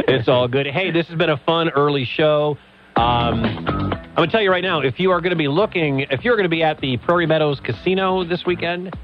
it's 0.08 0.28
all 0.28 0.48
good. 0.48 0.66
Hey, 0.66 0.90
this 0.90 1.06
has 1.08 1.16
been 1.18 1.30
a 1.30 1.36
fun 1.38 1.70
early 1.70 2.04
show. 2.04 2.56
Um, 2.96 3.44
I'm 3.44 4.14
going 4.16 4.28
to 4.28 4.32
tell 4.32 4.42
you 4.42 4.50
right 4.50 4.64
now, 4.64 4.80
if 4.80 4.98
you 5.00 5.10
are 5.12 5.20
going 5.20 5.30
to 5.30 5.36
be 5.36 5.48
looking, 5.48 6.00
if 6.10 6.24
you're 6.24 6.36
going 6.36 6.44
to 6.44 6.48
be 6.50 6.62
at 6.62 6.80
the 6.80 6.96
Prairie 6.98 7.26
Meadows 7.26 7.60
Casino 7.60 8.24
this 8.24 8.44
weekend, 8.44 8.94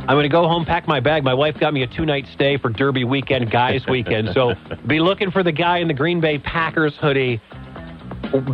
I'm 0.00 0.14
going 0.14 0.22
to 0.22 0.28
go 0.30 0.48
home, 0.48 0.64
pack 0.64 0.88
my 0.88 1.00
bag. 1.00 1.22
My 1.22 1.34
wife 1.34 1.58
got 1.60 1.74
me 1.74 1.82
a 1.82 1.86
two 1.86 2.06
night 2.06 2.26
stay 2.32 2.56
for 2.56 2.70
Derby 2.70 3.04
weekend, 3.04 3.50
guys 3.50 3.86
weekend. 3.86 4.30
So 4.32 4.54
be 4.86 5.00
looking 5.00 5.30
for 5.30 5.42
the 5.42 5.52
guy 5.52 5.78
in 5.78 5.88
the 5.88 5.94
Green 5.94 6.20
Bay 6.20 6.38
Packers 6.38 6.94
hoodie, 6.96 7.42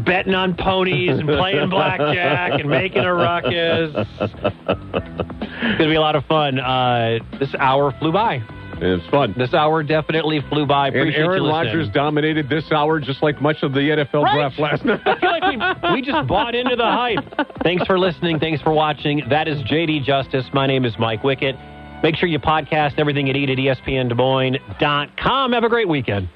betting 0.04 0.34
on 0.34 0.56
ponies 0.56 1.18
and 1.18 1.28
playing 1.28 1.70
blackjack 1.70 2.58
and 2.58 2.68
making 2.68 3.04
a 3.04 3.14
ruckus. 3.14 3.94
It's 3.94 5.78
going 5.78 5.78
to 5.78 5.88
be 5.88 5.94
a 5.94 6.00
lot 6.00 6.16
of 6.16 6.24
fun. 6.26 6.58
Uh, 6.58 7.18
this 7.38 7.54
hour 7.58 7.92
flew 7.98 8.12
by. 8.12 8.42
It 8.80 8.86
was 8.86 9.02
fun. 9.10 9.34
This 9.36 9.54
hour 9.54 9.82
definitely 9.82 10.40
flew 10.48 10.66
by. 10.66 10.88
And 10.88 10.96
Appreciate 10.96 11.20
Aaron 11.20 11.36
you 11.42 11.42
listening. 11.44 11.66
Rodgers 11.66 11.88
dominated 11.90 12.48
this 12.48 12.70
hour 12.72 13.00
just 13.00 13.22
like 13.22 13.40
much 13.40 13.62
of 13.62 13.72
the 13.72 13.80
NFL 13.80 14.22
Right. 14.24 14.34
draft 14.34 14.58
last 14.58 14.84
night. 14.84 15.00
I 15.06 15.18
feel 15.20 15.30
like 15.30 15.82
we, 15.82 15.92
we 15.94 16.02
just 16.02 16.26
bought 16.28 16.54
into 16.54 16.76
the 16.76 16.84
hype. 16.84 17.48
Thanks 17.62 17.86
for 17.86 17.98
listening. 17.98 18.38
Thanks 18.38 18.60
for 18.62 18.72
watching. 18.72 19.22
That 19.30 19.48
is 19.48 19.58
JD 19.62 20.04
Justice. 20.04 20.44
My 20.52 20.66
name 20.66 20.84
is 20.84 20.94
Mike 20.98 21.22
Wickett. 21.22 22.02
Make 22.02 22.16
sure 22.16 22.28
you 22.28 22.38
podcast 22.38 22.98
everything 22.98 23.26
you 23.26 23.34
eat 23.34 23.48
at 23.50 23.56
ESPN 23.58 24.08
Des 24.10 24.14
Moines.com. 24.14 25.52
Have 25.52 25.64
a 25.64 25.68
great 25.68 25.88
weekend. 25.88 26.28